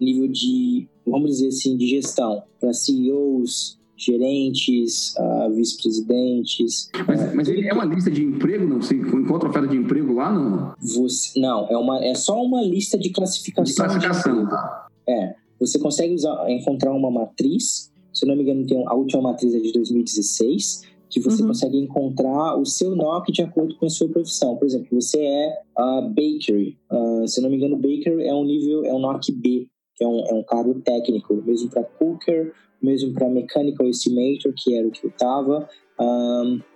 nível 0.00 0.28
de, 0.28 0.86
vamos 1.06 1.30
dizer 1.30 1.48
assim, 1.48 1.76
de 1.76 1.86
gestão, 1.86 2.42
para 2.60 2.72
CEOs, 2.72 3.78
gerentes, 3.96 5.16
ah, 5.16 5.48
vice-presidentes. 5.54 6.90
Mas, 7.06 7.34
mas 7.34 7.48
ele 7.48 7.66
é 7.66 7.72
uma 7.72 7.84
lista 7.84 8.10
de 8.10 8.22
emprego, 8.22 8.66
não? 8.66 8.82
Você 8.82 8.94
encontra 8.94 9.48
oferta 9.48 9.66
de 9.66 9.76
emprego 9.76 10.12
lá, 10.12 10.32
não? 10.32 10.74
Você, 10.78 11.40
não, 11.40 11.66
é, 11.68 11.76
uma, 11.76 12.04
é 12.04 12.14
só 12.14 12.40
uma 12.42 12.62
lista 12.62 12.98
de 12.98 13.10
classificação. 13.10 13.64
De 13.64 13.74
classificação, 13.74 14.48
tá? 14.48 14.88
É, 15.08 15.34
você 15.60 15.78
consegue 15.78 16.14
usar- 16.14 16.50
encontrar 16.50 16.92
uma 16.92 17.10
matriz, 17.10 17.90
se 18.12 18.24
eu 18.24 18.28
não 18.28 18.36
me 18.36 18.42
engano, 18.42 18.66
tem, 18.66 18.82
a 18.86 18.94
última 18.94 19.22
matriz 19.22 19.54
é 19.54 19.58
de 19.60 19.72
2016, 19.72 20.82
que 21.08 21.20
você 21.20 21.42
Uhum. 21.42 21.48
consegue 21.48 21.78
encontrar 21.78 22.58
o 22.58 22.64
seu 22.66 22.96
NOC 22.96 23.30
de 23.30 23.42
acordo 23.42 23.76
com 23.76 23.86
a 23.86 23.90
sua 23.90 24.08
profissão. 24.08 24.56
Por 24.56 24.66
exemplo, 24.66 24.88
você 25.00 25.18
é 25.20 25.58
ah, 25.78 26.00
bakery. 26.02 26.76
Ah, 26.90 27.22
se 27.26 27.38
eu 27.40 27.42
não 27.44 27.50
me 27.50 27.56
engano, 27.56 27.76
baker 27.76 28.18
é 28.20 28.34
um 28.34 28.44
nível, 28.44 28.84
é 28.84 28.92
um 28.92 28.98
NOC 28.98 29.30
B, 29.32 29.66
que 29.94 30.02
é 30.04 30.06
um, 30.08 30.20
é 30.26 30.34
um 30.34 30.42
cargo 30.42 30.74
técnico, 30.80 31.34
mesmo 31.46 31.70
para 31.70 31.84
cooker, 31.84 32.52
mesmo 32.82 33.12
para 33.14 33.28
mechanical 33.28 33.86
estimator, 33.88 34.52
que 34.56 34.74
era 34.76 34.86
o 34.86 34.90
que 34.90 35.04
eu 35.06 35.10
estava. 35.10 35.68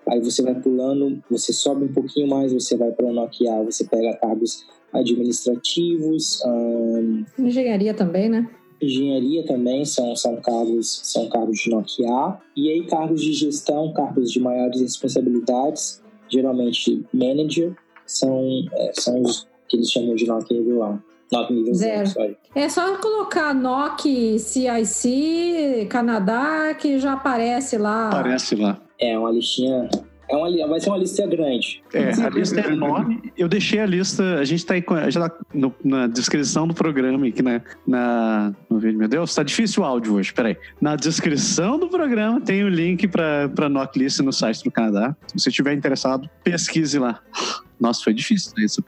aí 0.09 0.21
você 0.21 0.43
vai 0.43 0.55
pulando, 0.61 1.23
você 1.31 1.53
sobe 1.53 1.85
um 1.85 1.93
pouquinho 1.93 2.29
mais, 2.29 2.53
você 2.53 2.77
vai 2.77 2.91
para 2.93 3.07
o 3.07 3.13
NOC 3.13 3.47
A, 3.49 3.63
você 3.63 3.85
pega 3.85 4.17
cargos 4.17 4.65
administrativos, 4.93 6.43
ahn, 6.45 7.25
Engenharia 7.39 7.95
também, 7.95 8.29
né? 8.29 8.49
Engenharia 8.81 9.45
também 9.45 9.85
são, 9.85 10.15
são 10.17 10.37
cargos 10.37 11.01
são 11.05 11.29
cargos 11.29 11.59
de 11.59 11.71
NOC 11.71 12.05
A 12.07 12.39
e 12.57 12.71
aí 12.71 12.87
cargos 12.87 13.23
de 13.23 13.33
gestão 13.33 13.93
cargos 13.93 14.31
de 14.33 14.41
maiores 14.41 14.81
responsabilidades 14.81 16.03
geralmente 16.29 17.05
manager 17.13 17.75
são 18.07 18.65
é, 18.73 18.93
são 18.95 19.23
os 19.23 19.49
que 19.69 19.77
eles 19.77 19.91
chamam 19.91 20.15
de 20.15 20.27
NOC 20.27 20.51
nível 20.53 20.83
A 20.83 20.99
NOC 21.33 21.53
nível 21.53 21.75
Zero. 21.75 22.07
0 22.07 22.09
sorry. 22.09 22.37
É 22.55 22.69
só 22.69 22.97
colocar 22.97 23.55
NOC, 23.55 24.39
CIC, 24.39 25.87
Canadá, 25.89 26.75
que 26.75 26.99
já 26.99 27.13
aparece 27.13 27.79
lá. 27.79 28.09
aparece 28.09 28.57
lá. 28.57 28.81
é 28.99 29.17
uma 29.17 29.31
listinha 29.31 29.89
é 30.31 30.37
uma, 30.37 30.69
vai 30.69 30.81
ser 30.81 30.91
uma 30.91 30.99
lista 30.99 31.27
grande 31.27 31.83
É, 31.93 32.11
a 32.25 32.29
lista 32.31 32.61
é 32.61 32.73
enorme. 32.73 33.33
Eu 33.37 33.49
deixei 33.49 33.81
a 33.81 33.87
lista, 33.87 34.37
a 34.39 34.45
gente 34.45 34.65
tá 34.65 34.75
aí 34.75 34.83
com, 34.83 34.95
já 35.11 35.29
tá 35.29 35.37
no- 35.53 35.75
na 35.85 36.07
descrição 36.07 36.67
do 36.69 36.75
programa 36.75 37.27
aqui 37.27 37.43
na, 37.43 37.61
na 37.87 38.55
no 38.69 38.79
vídeo. 38.79 38.99
Meu 38.99 39.09
Deus, 39.09 39.35
tá 39.35 39.43
difícil 39.43 39.83
o 39.83 39.87
áudio 39.87 40.15
hoje, 40.15 40.33
peraí. 40.33 40.57
Na 40.81 40.97
descrição 40.97 41.79
do 41.79 41.89
programa 41.89 42.41
tem 42.41 42.63
o 42.65 42.69
link 42.69 43.09
para 43.09 43.49
para 43.49 43.69
NOC 43.69 43.99
List 43.99 44.21
no 44.21 44.33
site 44.33 44.63
do 44.63 44.71
Canadá. 44.71 45.17
Se 45.27 45.39
você 45.39 45.49
estiver 45.49 45.75
interessado, 45.75 46.29
pesquise 46.45 46.99
lá. 46.99 47.21
Nossa, 47.81 48.03
foi 48.05 48.13
difícil 48.13 48.53
né, 48.59 48.65
isso. 48.65 48.85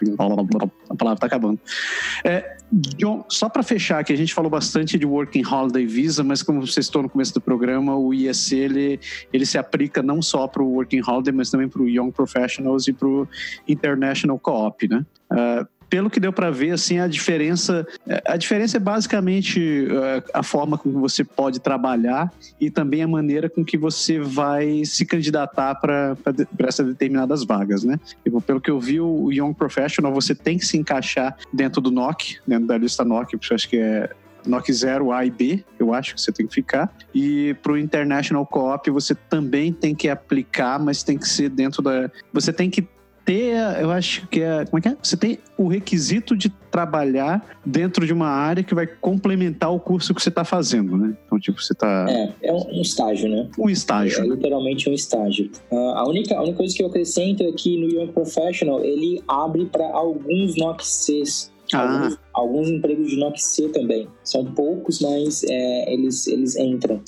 A 0.88 0.94
palavra 0.94 1.18
tá 1.18 1.26
acabando. 1.26 1.58
É, 2.24 2.58
John, 2.72 3.24
só 3.28 3.50
para 3.50 3.62
fechar, 3.62 4.02
que 4.02 4.14
a 4.14 4.16
gente 4.16 4.32
falou 4.32 4.50
bastante 4.50 4.98
de 4.98 5.04
Working 5.04 5.44
Holiday 5.44 5.84
Visa, 5.84 6.24
mas 6.24 6.42
como 6.42 6.66
você 6.66 6.82
citou 6.82 7.02
no 7.02 7.08
começo 7.08 7.34
do 7.34 7.40
programa, 7.40 7.94
o 7.94 8.14
IEC 8.14 8.54
ele, 8.54 9.00
ele 9.30 9.44
se 9.44 9.58
aplica 9.58 10.02
não 10.02 10.22
só 10.22 10.48
para 10.48 10.62
o 10.62 10.72
Working 10.72 11.02
Holiday, 11.06 11.34
mas 11.34 11.50
também 11.50 11.68
para 11.68 11.82
o 11.82 11.88
Young 11.88 12.10
Professionals 12.10 12.88
e 12.88 12.94
para 12.94 13.06
o 13.06 13.28
International 13.68 14.38
Co-op, 14.38 14.88
né? 14.88 15.04
Ah, 15.28 15.66
pelo 15.92 16.08
que 16.08 16.18
deu 16.18 16.32
para 16.32 16.50
ver, 16.50 16.70
assim, 16.70 16.98
a 16.98 17.06
diferença, 17.06 17.86
a 18.24 18.38
diferença 18.38 18.78
é 18.78 18.80
basicamente 18.80 19.60
uh, 19.60 20.24
a 20.32 20.42
forma 20.42 20.78
como 20.78 20.98
você 20.98 21.22
pode 21.22 21.60
trabalhar 21.60 22.32
e 22.58 22.70
também 22.70 23.02
a 23.02 23.06
maneira 23.06 23.50
com 23.50 23.62
que 23.62 23.76
você 23.76 24.18
vai 24.18 24.86
se 24.86 25.04
candidatar 25.04 25.74
para 25.74 26.16
essas 26.60 26.86
determinadas 26.86 27.44
vagas, 27.44 27.84
né? 27.84 28.00
E, 28.24 28.30
pelo 28.40 28.58
que 28.58 28.70
eu 28.70 28.80
vi, 28.80 29.02
o 29.02 29.30
Young 29.30 29.52
Professional, 29.52 30.14
você 30.14 30.34
tem 30.34 30.56
que 30.56 30.64
se 30.64 30.78
encaixar 30.78 31.36
dentro 31.52 31.78
do 31.82 31.90
NOC, 31.90 32.38
dentro 32.46 32.68
da 32.68 32.78
lista 32.78 33.04
NOC, 33.04 33.36
que 33.36 33.52
eu 33.52 33.54
acho 33.54 33.68
que 33.68 33.76
é 33.76 34.08
NOC 34.46 34.72
0 34.72 35.12
A 35.12 35.24
e 35.24 35.30
B, 35.30 35.64
eu 35.78 35.92
acho 35.92 36.14
que 36.14 36.20
você 36.20 36.32
tem 36.32 36.46
que 36.46 36.54
ficar. 36.54 36.92
E 37.14 37.54
para 37.62 37.72
o 37.72 37.78
International 37.78 38.46
Co-op 38.46 38.90
você 38.90 39.14
também 39.14 39.72
tem 39.72 39.94
que 39.94 40.08
aplicar, 40.08 40.78
mas 40.78 41.02
tem 41.02 41.18
que 41.18 41.28
ser 41.28 41.48
dentro 41.48 41.82
da. 41.82 42.10
Você 42.32 42.52
tem 42.52 42.70
que 42.70 42.82
ter, 43.24 43.54
eu 43.80 43.90
acho 43.90 44.26
que 44.28 44.40
é. 44.40 44.64
Como 44.64 44.78
é 44.78 44.80
que 44.80 44.88
é? 44.88 44.96
Você 45.02 45.16
tem 45.16 45.38
o 45.56 45.68
requisito 45.68 46.36
de 46.36 46.48
trabalhar 46.70 47.58
dentro 47.64 48.06
de 48.06 48.12
uma 48.12 48.28
área 48.28 48.62
que 48.62 48.74
vai 48.74 48.86
complementar 48.86 49.72
o 49.72 49.78
curso 49.78 50.14
que 50.14 50.22
você 50.22 50.28
está 50.28 50.44
fazendo, 50.44 50.96
né? 50.96 51.16
Então, 51.26 51.38
tipo, 51.38 51.60
você 51.60 51.72
está. 51.72 52.06
É, 52.08 52.48
é 52.48 52.52
um 52.52 52.80
estágio, 52.80 53.28
né? 53.28 53.48
Um 53.58 53.68
estágio. 53.68 54.20
É, 54.20 54.24
é 54.24 54.28
literalmente 54.28 54.88
um 54.88 54.94
estágio. 54.94 55.50
Uh, 55.70 55.76
a, 55.76 56.08
única, 56.08 56.36
a 56.36 56.42
única 56.42 56.56
coisa 56.56 56.74
que 56.74 56.82
eu 56.82 56.86
acrescento 56.86 57.42
é 57.42 57.52
que 57.52 57.78
no 57.78 57.88
Young 57.88 58.12
Professional 58.12 58.82
ele 58.84 59.22
abre 59.28 59.66
para 59.66 59.86
alguns 59.86 60.56
NOCs 60.56 61.51
ah. 61.72 61.82
Alguns, 61.82 62.18
alguns, 62.32 62.68
empregos 62.70 63.10
de 63.10 63.16
NOC-C 63.16 63.68
também. 63.68 64.08
São 64.24 64.44
poucos, 64.44 65.00
mas 65.00 65.42
é, 65.44 65.92
eles, 65.92 66.26
eles 66.26 66.56
entram. 66.56 67.00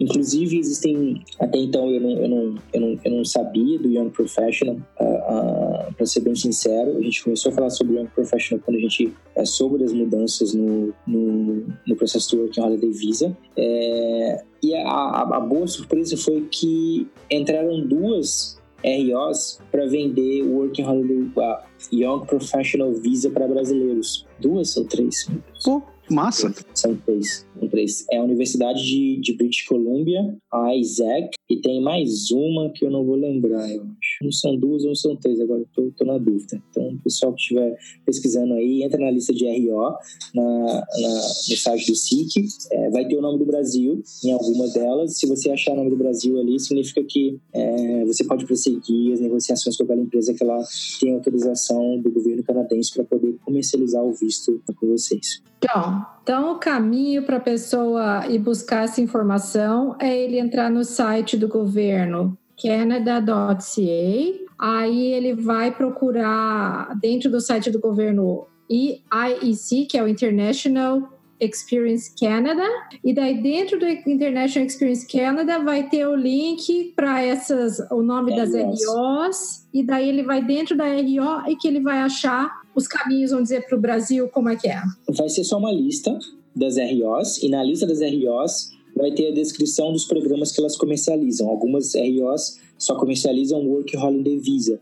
Inclusive, 0.00 0.58
existem. 0.58 1.22
Até 1.38 1.58
então 1.58 1.90
eu 1.90 2.00
não, 2.00 2.10
eu 2.10 2.28
não, 2.28 2.54
eu 2.72 2.80
não, 2.80 2.98
eu 3.04 3.10
não 3.10 3.24
sabia 3.24 3.78
do 3.78 3.88
Young 3.88 4.10
Professional, 4.10 4.76
uh, 5.00 5.04
uh, 5.04 5.94
para 5.94 6.06
ser 6.06 6.20
bem 6.20 6.34
sincero. 6.34 6.96
A 6.96 7.02
gente 7.02 7.22
começou 7.22 7.52
a 7.52 7.54
falar 7.54 7.70
sobre 7.70 7.94
o 7.94 8.00
Young 8.00 8.08
Professional 8.08 8.62
quando 8.64 8.76
a 8.76 8.80
gente 8.80 9.12
é, 9.34 9.44
soube 9.44 9.78
das 9.78 9.92
mudanças 9.92 10.54
no, 10.54 10.94
no, 11.06 11.66
no 11.86 11.96
processo 11.96 12.36
do 12.36 12.42
Working 12.42 12.60
Holiday 12.60 12.90
Visa. 12.90 13.36
É, 13.56 14.44
e 14.62 14.74
a, 14.74 14.88
a, 14.88 15.36
a 15.36 15.40
boa 15.40 15.66
surpresa 15.66 16.16
foi 16.16 16.46
que 16.50 17.06
entraram 17.30 17.86
duas 17.86 18.56
ROs 18.84 19.60
para 19.70 19.86
vender 19.86 20.42
o 20.42 20.58
Working 20.58 20.84
Holiday, 20.84 21.22
uh, 21.36 21.62
Young 21.92 22.26
Professional 22.26 22.92
Visa 22.92 23.30
para 23.30 23.46
brasileiros. 23.46 24.26
Duas 24.38 24.76
ou 24.76 24.84
três? 24.84 25.28
Pô, 25.64 25.82
massa. 26.10 26.54
São 26.74 26.96
três. 26.96 27.46
São 27.58 27.68
três. 27.68 28.06
É 28.10 28.18
a 28.18 28.22
Universidade 28.24 28.84
de, 28.84 29.20
de 29.20 29.32
British 29.34 29.66
Columbia, 29.66 30.36
a 30.52 30.74
Isaac, 30.76 31.30
e 31.48 31.60
tem 31.60 31.80
mais 31.80 32.30
uma 32.30 32.70
que 32.70 32.84
eu 32.84 32.90
não 32.90 33.04
vou 33.04 33.16
lembrar, 33.16 33.70
eu 33.70 33.82
acho. 33.82 34.24
Não 34.24 34.32
são 34.32 34.56
duas 34.56 34.82
ou 34.82 34.88
não 34.88 34.94
são 34.94 35.16
três, 35.16 35.40
agora 35.40 35.64
tô, 35.74 35.90
tô 35.96 36.04
na 36.04 36.18
dúvida. 36.18 36.62
Então, 36.70 36.88
o 36.88 36.98
pessoal 37.02 37.32
que 37.32 37.40
estiver 37.40 37.76
pesquisando 38.04 38.54
aí, 38.54 38.82
entra 38.82 38.98
na 38.98 39.10
lista 39.10 39.32
de 39.32 39.46
RO, 39.46 39.94
na, 40.34 40.86
na 41.00 41.20
site 41.20 41.86
do 41.86 41.94
SIC, 41.94 42.46
é, 42.72 42.90
vai 42.90 43.06
ter 43.06 43.16
o 43.16 43.20
nome 43.22 43.38
do 43.38 43.46
Brasil 43.46 44.02
em 44.24 44.32
alguma 44.32 44.68
delas. 44.68 45.18
Se 45.18 45.26
você 45.26 45.50
achar 45.50 45.72
o 45.72 45.76
nome 45.76 45.90
do 45.90 45.96
Brasil 45.96 46.38
ali, 46.38 46.58
significa 46.58 47.02
que 47.04 47.38
é, 47.52 48.04
você 48.04 48.24
pode 48.24 48.44
prosseguir 48.44 49.12
as 49.12 49.20
negociações 49.20 49.76
com 49.76 49.84
aquela 49.84 50.00
empresa 50.00 50.34
que 50.34 50.42
ela 50.42 50.62
tem 51.00 51.14
autorização 51.14 52.00
do 52.00 52.10
governo 52.10 52.42
canadense 52.42 52.92
para 52.92 53.04
poder 53.04 53.36
comercializar 53.44 54.04
o 54.04 54.12
visto 54.12 54.62
com 54.78 54.86
vocês. 54.88 55.42
Então, 55.58 56.06
então 56.22 56.52
o 56.52 56.58
caminho 56.58 57.22
para 57.22 57.38
a 57.38 57.40
pessoa 57.40 58.26
ir 58.28 58.38
buscar 58.38 58.84
essa 58.84 59.00
informação 59.00 59.96
é 59.98 60.16
ele 60.16 60.38
entrar 60.38 60.70
no 60.70 60.84
site 60.84 61.36
do 61.36 61.48
governo 61.48 62.36
canada.ca. 62.60 64.46
Aí 64.58 65.06
ele 65.12 65.34
vai 65.34 65.70
procurar 65.70 66.94
dentro 67.00 67.30
do 67.30 67.40
site 67.40 67.70
do 67.70 67.78
governo 67.78 68.46
IEC, 68.70 69.86
que 69.86 69.98
é 69.98 70.02
o 70.02 70.08
International 70.08 71.12
Experience 71.38 72.14
Canada, 72.18 72.64
e 73.04 73.12
daí 73.14 73.42
dentro 73.42 73.78
do 73.78 73.86
International 73.86 74.66
Experience 74.66 75.06
Canada 75.06 75.58
vai 75.58 75.88
ter 75.88 76.06
o 76.06 76.16
link 76.16 76.94
para 76.96 77.22
essas 77.22 77.78
o 77.90 78.02
nome 78.02 78.34
das 78.34 78.54
ROs, 78.54 79.68
e 79.72 79.84
daí 79.84 80.08
ele 80.08 80.22
vai 80.22 80.42
dentro 80.42 80.74
da 80.74 80.86
RO 80.86 81.50
e 81.50 81.56
que 81.56 81.68
ele 81.68 81.80
vai 81.80 81.98
achar 81.98 82.62
os 82.76 82.86
caminhos, 82.86 83.30
vamos 83.30 83.48
dizer, 83.48 83.66
para 83.66 83.76
o 83.76 83.80
Brasil, 83.80 84.28
como 84.28 84.50
é 84.50 84.56
que 84.56 84.68
é? 84.68 84.80
Vai 85.08 85.28
ser 85.30 85.42
só 85.44 85.58
uma 85.58 85.72
lista 85.72 86.16
das 86.54 86.76
ROs, 86.76 87.42
e 87.42 87.48
na 87.48 87.64
lista 87.64 87.86
das 87.86 88.00
ROs 88.00 88.70
vai 88.94 89.10
ter 89.10 89.28
a 89.28 89.34
descrição 89.34 89.92
dos 89.92 90.04
programas 90.04 90.52
que 90.52 90.60
elas 90.60 90.76
comercializam. 90.76 91.48
Algumas 91.48 91.94
ROs 91.94 92.60
só 92.78 92.94
comercializam 92.94 93.66
Work 93.66 93.96
Holiday 93.96 94.38
Visa, 94.38 94.78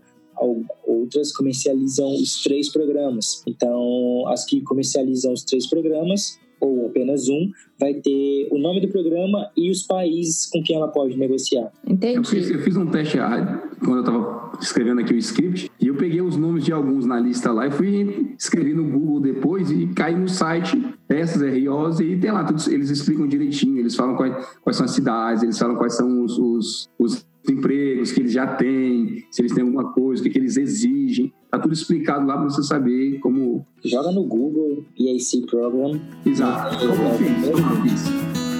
outras 0.86 1.32
comercializam 1.32 2.12
os 2.14 2.42
três 2.42 2.70
programas. 2.70 3.42
Então, 3.46 4.26
as 4.28 4.44
que 4.44 4.60
comercializam 4.62 5.32
os 5.32 5.44
três 5.44 5.68
programas 5.68 6.38
ou 6.60 6.86
apenas 6.86 7.28
um, 7.28 7.50
vai 7.78 7.94
ter 7.94 8.48
o 8.50 8.58
nome 8.58 8.80
do 8.80 8.88
programa 8.88 9.50
e 9.56 9.70
os 9.70 9.82
países 9.82 10.46
com 10.46 10.62
quem 10.62 10.76
ela 10.76 10.88
pode 10.88 11.16
negociar. 11.16 11.70
Entendi. 11.86 12.16
Eu 12.16 12.24
fiz, 12.24 12.50
eu 12.50 12.60
fiz 12.60 12.76
um 12.76 12.86
teste 12.86 13.18
quando 13.84 13.98
eu 13.98 14.00
estava 14.00 14.52
escrevendo 14.60 15.00
aqui 15.00 15.14
o 15.14 15.18
script 15.18 15.70
e 15.80 15.88
eu 15.88 15.94
peguei 15.94 16.20
os 16.20 16.36
nomes 16.36 16.64
de 16.64 16.72
alguns 16.72 17.06
na 17.06 17.18
lista 17.18 17.52
lá 17.52 17.66
e 17.66 17.70
fui 17.70 18.34
escrever 18.38 18.74
no 18.74 18.84
Google 18.84 19.20
depois 19.20 19.70
e 19.70 19.86
caí 19.88 20.16
no 20.16 20.28
site 20.28 20.80
dessas 21.08 21.42
ROs 21.42 22.00
e 22.00 22.16
tem 22.16 22.30
lá, 22.30 22.44
todos, 22.44 22.66
eles 22.68 22.90
explicam 22.90 23.26
direitinho, 23.26 23.78
eles 23.78 23.94
falam 23.94 24.16
quais, 24.16 24.34
quais 24.62 24.76
são 24.76 24.84
as 24.84 24.92
cidades, 24.92 25.42
eles 25.42 25.58
falam 25.58 25.76
quais 25.76 25.94
são 25.94 26.24
os, 26.24 26.38
os, 26.38 26.90
os 26.98 27.26
empregos 27.48 28.12
que 28.12 28.20
eles 28.20 28.32
já 28.32 28.46
têm, 28.46 29.24
se 29.30 29.42
eles 29.42 29.52
têm 29.52 29.62
alguma 29.62 29.92
coisa, 29.92 30.20
o 30.20 30.24
que, 30.24 30.30
que 30.30 30.38
eles 30.38 30.56
exigem. 30.56 31.32
Tá 31.50 31.58
tudo 31.58 31.74
explicado 31.74 32.26
lá 32.26 32.36
para 32.36 32.44
você 32.44 32.62
saber 32.62 33.18
como. 33.20 33.64
Joga 33.84 34.10
no 34.10 34.24
Google 34.24 34.84
EAC 34.98 35.46
Program. 35.48 36.00
Exato. 36.26 36.78
Como 36.78 37.02
eu 37.02 37.18
fiz? 37.18 37.44
Como 37.44 37.70
eu 37.70 37.82
fiz? 37.82 38.53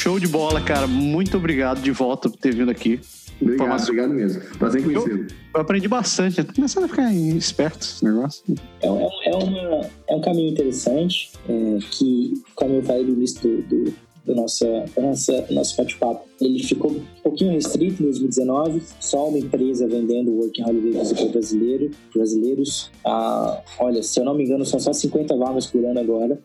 Show 0.00 0.18
de 0.18 0.26
bola, 0.26 0.62
cara. 0.62 0.86
Muito 0.86 1.36
obrigado 1.36 1.82
de 1.82 1.90
volta 1.90 2.30
por 2.30 2.38
ter 2.38 2.54
vindo 2.54 2.70
aqui. 2.70 2.98
Obrigado, 3.38 3.82
obrigado 3.82 4.14
mesmo. 4.14 4.40
Prazer 4.58 4.80
em 4.80 4.84
conhecê-lo. 4.84 5.26
Eu 5.54 5.60
aprendi 5.60 5.88
bastante, 5.88 6.38
eu 6.38 6.44
tô 6.44 6.54
começando 6.54 6.84
a 6.84 6.88
ficar 6.88 7.12
esperto 7.12 7.80
esse 7.80 8.02
negócio. 8.02 8.42
É, 8.80 8.86
é, 8.86 9.30
é, 9.30 9.36
uma, 9.36 9.80
é 10.08 10.14
um 10.14 10.20
caminho 10.22 10.52
interessante, 10.52 11.30
é, 11.46 11.78
que, 11.90 12.32
como 12.54 12.76
eu 12.76 12.82
falei 12.82 13.04
no 13.04 13.10
início 13.10 13.42
do, 13.42 13.62
do, 13.62 13.94
do 14.24 14.34
nossa, 14.34 14.64
do 14.94 15.02
nossa, 15.02 15.46
nosso 15.50 15.76
bate-papo, 15.76 16.26
ele 16.40 16.62
ficou 16.62 16.92
um 16.92 17.02
pouquinho 17.22 17.52
restrito 17.52 18.02
em 18.02 18.06
2019, 18.06 18.82
só 19.00 19.28
uma 19.28 19.38
empresa 19.38 19.86
vendendo 19.86 20.30
Working 20.32 20.62
Holiday 20.62 20.92
Visa 20.92 21.14
para 21.14 21.26
brasileiro, 21.26 21.90
brasileiros. 22.14 22.90
Ah, 23.04 23.60
olha, 23.78 24.02
se 24.02 24.18
eu 24.18 24.24
não 24.24 24.34
me 24.34 24.44
engano, 24.44 24.64
são 24.64 24.80
só 24.80 24.94
50 24.94 25.36
vagas 25.36 25.66
por 25.66 25.84
ano 25.84 26.00
agora. 26.00 26.40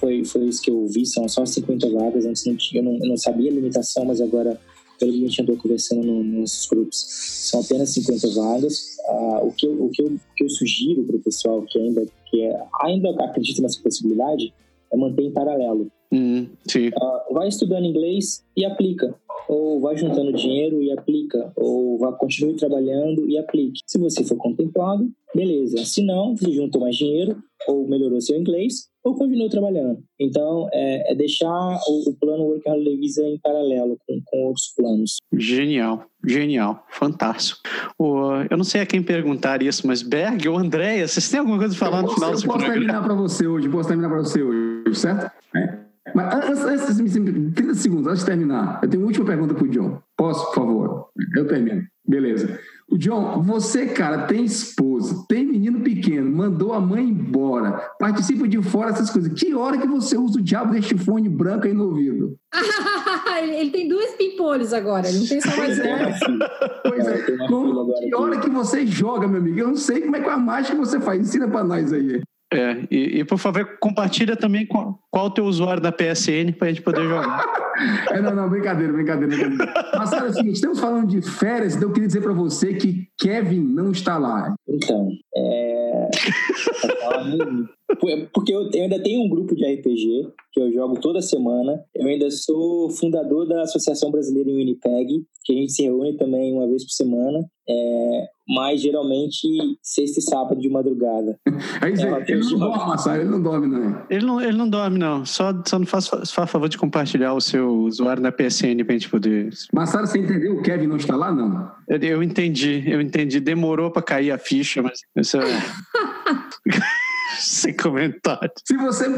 Foi, 0.00 0.24
foi 0.24 0.46
isso 0.46 0.62
que 0.62 0.70
eu 0.70 0.86
vi, 0.86 1.04
são 1.04 1.28
só 1.28 1.44
50 1.44 1.90
vagas. 1.90 2.24
Antes 2.24 2.46
não 2.46 2.56
tinha, 2.56 2.80
eu 2.80 2.84
não, 2.84 2.94
eu 2.94 3.06
não 3.06 3.16
sabia 3.18 3.50
a 3.50 3.54
limitação, 3.54 4.04
mas 4.06 4.20
agora 4.20 4.58
pelo 5.00 5.12
que 5.12 5.18
a 5.18 5.26
gente 5.26 5.42
andou 5.42 5.56
conversando 5.56 6.02
no, 6.02 6.22
nos 6.22 6.68
grupos, 6.70 7.04
são 7.50 7.60
apenas 7.60 7.90
50 7.90 8.28
vagas. 8.34 8.98
Uh, 9.08 9.46
o, 9.46 9.52
que 9.52 9.66
eu, 9.66 9.84
o, 9.84 9.88
que 9.88 10.02
eu, 10.02 10.06
o 10.06 10.20
que 10.36 10.44
eu 10.44 10.50
sugiro 10.50 11.02
para 11.04 11.16
o 11.16 11.20
pessoal 11.20 11.62
que 11.62 11.78
ainda, 11.78 12.06
que 12.26 12.42
é, 12.42 12.62
ainda 12.82 13.10
acredita 13.24 13.62
nessa 13.62 13.80
possibilidade 13.82 14.52
é 14.92 14.96
manter 14.96 15.22
em 15.22 15.32
paralelo. 15.32 15.90
Uhum, 16.12 16.48
uh, 16.76 17.34
vai 17.34 17.48
estudando 17.48 17.86
inglês 17.86 18.44
e 18.56 18.64
aplica. 18.64 19.14
Ou 19.48 19.80
vai 19.80 19.96
juntando 19.96 20.32
dinheiro 20.32 20.82
e 20.82 20.92
aplica. 20.92 21.52
Ou 21.56 21.98
vai, 21.98 22.12
continue 22.16 22.54
trabalhando 22.54 23.28
e 23.28 23.38
aplique. 23.38 23.80
Se 23.86 23.98
você 23.98 24.22
for 24.24 24.36
contemplado, 24.36 25.10
beleza. 25.34 25.84
Se 25.84 26.02
não, 26.02 26.36
você 26.36 26.52
juntou 26.52 26.80
mais 26.80 26.96
dinheiro 26.96 27.42
ou 27.68 27.88
melhorou 27.88 28.20
seu 28.20 28.38
inglês 28.38 28.90
ou 29.02 29.14
continua 29.14 29.48
trabalhando. 29.48 30.02
Então, 30.18 30.68
é, 30.72 31.12
é 31.12 31.14
deixar 31.14 31.48
o, 31.88 32.10
o, 32.10 32.16
plano 32.20 32.44
Work 32.44 32.68
Holiday 32.68 32.96
Visa 32.98 33.22
em 33.22 33.38
paralelo 33.38 33.96
com, 34.06 34.20
com 34.24 34.44
outros 34.44 34.72
planos. 34.76 35.16
Genial, 35.32 36.04
genial, 36.26 36.84
fantástico. 36.90 37.60
O, 37.98 38.32
eu 38.50 38.56
não 38.56 38.64
sei 38.64 38.82
a 38.82 38.86
quem 38.86 39.02
perguntar 39.02 39.62
isso, 39.62 39.86
mas 39.86 40.02
Berg 40.02 40.46
ou 40.48 40.58
Andréia, 40.58 41.08
vocês 41.08 41.30
têm 41.30 41.40
alguma 41.40 41.58
coisa 41.58 41.74
para 41.74 41.86
falar 41.86 42.02
no 42.02 42.10
final 42.10 42.32
do 42.32 42.42
programa? 42.42 42.64
Eu 42.64 42.68
posso 42.68 42.72
terminar 42.72 43.02
para 43.02 43.14
você 43.14 43.46
hoje, 43.46 43.68
posso 43.68 43.88
terminar 43.88 44.08
para 44.10 44.18
você 44.18 44.42
hoje, 44.42 44.94
certo? 44.94 45.30
É. 45.56 45.90
Mas 46.14 46.34
antes, 46.34 46.88
antes, 46.88 47.12
30 47.54 47.74
segundos, 47.74 48.06
antes 48.06 48.20
de 48.20 48.26
terminar, 48.26 48.80
eu 48.82 48.88
tenho 48.88 49.02
uma 49.02 49.06
última 49.06 49.26
pergunta 49.26 49.54
para 49.54 49.64
o 49.64 49.68
John. 49.68 49.98
Posso, 50.16 50.46
por 50.46 50.54
favor? 50.54 51.08
Eu 51.36 51.46
termino. 51.46 51.82
Beleza. 52.06 52.58
O 52.90 52.98
John, 52.98 53.40
você, 53.42 53.86
cara, 53.86 54.26
tem 54.26 54.44
esposa, 54.44 55.24
tem 55.28 55.46
menino 55.46 55.80
pequeno, 55.80 56.28
mandou 56.28 56.72
a 56.72 56.80
mãe 56.80 57.04
embora, 57.04 57.88
participa 58.00 58.48
de 58.48 58.60
fora 58.62 58.90
essas 58.90 59.10
coisas. 59.10 59.32
Que 59.32 59.54
hora 59.54 59.78
que 59.78 59.86
você 59.86 60.18
usa 60.18 60.40
o 60.40 60.42
diabo 60.42 60.72
deste 60.72 60.98
fone 60.98 61.28
branco 61.28 61.68
aí 61.68 61.72
no 61.72 61.84
ouvido? 61.84 62.36
ele 63.42 63.70
tem 63.70 63.88
dois 63.88 64.10
pimpolhos 64.16 64.72
agora, 64.72 65.08
ele 65.08 65.20
não 65.20 65.26
tem 65.26 65.40
só 65.40 65.56
mais 65.56 65.78
um. 65.78 66.38
Pois 66.82 67.06
é, 67.06 67.36
Com, 67.46 67.92
que 67.92 68.14
hora 68.16 68.40
que 68.40 68.50
você 68.50 68.84
joga, 68.84 69.28
meu 69.28 69.40
amigo? 69.40 69.60
Eu 69.60 69.68
não 69.68 69.76
sei 69.76 70.00
como 70.00 70.16
é 70.16 70.20
que 70.20 70.28
é 70.28 70.32
a 70.32 70.36
mágica 70.36 70.74
que 70.74 70.80
você 70.80 70.98
faz. 70.98 71.20
Ensina 71.20 71.46
pra 71.46 71.62
nós 71.62 71.92
aí. 71.92 72.20
É, 72.52 72.84
e, 72.90 73.20
e, 73.20 73.24
por 73.24 73.38
favor, 73.38 73.78
compartilha 73.78 74.36
também 74.36 74.66
qual, 74.66 74.98
qual 75.08 75.26
o 75.26 75.30
teu 75.30 75.44
usuário 75.44 75.80
da 75.80 75.92
PSN 75.92 76.52
para 76.58 76.66
a 76.66 76.70
gente 76.72 76.82
poder 76.82 77.04
jogar. 77.04 77.44
é, 78.10 78.20
não, 78.20 78.34
não, 78.34 78.48
brincadeira, 78.48 78.92
brincadeira, 78.92 79.36
brincadeira. 79.36 79.90
Mas 79.96 80.10
sabe 80.10 80.26
é 80.26 80.30
o 80.30 80.34
seguinte, 80.34 80.54
estamos 80.54 80.80
falando 80.80 81.06
de 81.06 81.22
férias, 81.22 81.76
então 81.76 81.88
eu 81.88 81.92
queria 81.92 82.08
dizer 82.08 82.22
para 82.22 82.32
você 82.32 82.74
que 82.74 83.08
Kevin 83.18 83.60
não 83.60 83.92
está 83.92 84.18
lá. 84.18 84.52
Então, 84.68 85.10
é... 85.36 86.10
Porque 87.98 88.52
eu 88.52 88.68
ainda 88.74 89.02
tenho 89.02 89.22
um 89.22 89.28
grupo 89.28 89.54
de 89.54 89.64
RPG 89.64 90.32
que 90.52 90.60
eu 90.60 90.72
jogo 90.72 91.00
toda 91.00 91.20
semana. 91.20 91.80
Eu 91.94 92.06
ainda 92.06 92.30
sou 92.30 92.90
fundador 92.90 93.48
da 93.48 93.62
Associação 93.62 94.10
Brasileira 94.10 94.50
em 94.50 94.56
Winnipeg, 94.56 95.24
que 95.44 95.52
a 95.52 95.56
gente 95.56 95.72
se 95.72 95.82
reúne 95.82 96.16
também 96.16 96.52
uma 96.52 96.66
vez 96.68 96.84
por 96.84 96.90
semana. 96.90 97.40
É, 97.68 98.26
mas 98.48 98.80
geralmente 98.80 99.46
sexta 99.80 100.18
e 100.18 100.22
sábado 100.22 100.60
de 100.60 100.68
madrugada. 100.68 101.38
Aí, 101.80 101.92
é, 101.92 102.32
ele 102.32 102.40
não 102.50 102.58
dorme, 102.58 102.86
Massaro, 102.88 103.20
ele 103.20 103.30
não 103.30 103.42
dorme, 103.42 103.66
não. 103.68 104.02
Ele 104.10 104.26
não, 104.26 104.40
ele 104.40 104.56
não 104.56 104.68
dorme, 104.68 104.98
não. 104.98 105.24
Só, 105.24 105.52
só 105.64 105.78
não 105.78 105.86
faz, 105.86 106.08
faz 106.08 106.50
favor 106.50 106.68
de 106.68 106.76
compartilhar 106.76 107.32
o 107.32 107.40
seu 107.40 107.68
usuário 107.82 108.22
na 108.22 108.32
PSN 108.32 108.84
pra 108.84 108.94
gente 108.94 109.08
poder. 109.08 109.50
Massaro, 109.72 110.06
você 110.06 110.18
entendeu? 110.18 110.56
O 110.56 110.62
Kevin 110.62 110.88
não 110.88 110.96
está 110.96 111.14
lá, 111.14 111.32
não? 111.32 111.70
Eu, 111.88 111.98
eu 111.98 112.22
entendi, 112.22 112.82
eu 112.86 113.00
entendi. 113.00 113.38
Demorou 113.38 113.90
pra 113.90 114.02
cair 114.02 114.32
a 114.32 114.38
ficha, 114.38 114.82
mas. 114.82 115.00
Isso. 115.16 115.38
Sem 117.44 117.74
comentário. 117.74 118.50
Se 118.66 118.76
você 118.76 119.08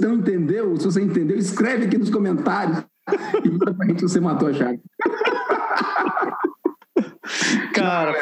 não 0.00 0.14
entendeu, 0.16 0.76
se 0.76 0.84
você 0.84 1.00
entendeu, 1.00 1.38
escreve 1.38 1.86
aqui 1.86 1.96
nos 1.96 2.10
comentários 2.10 2.84
e 3.44 3.48
manda 3.48 3.72
pra 3.72 3.86
gente 3.86 4.00
se 4.00 4.08
você 4.08 4.20
matou 4.20 4.48
a 4.48 4.52
chave. 4.52 4.80
Cara, 7.72 8.12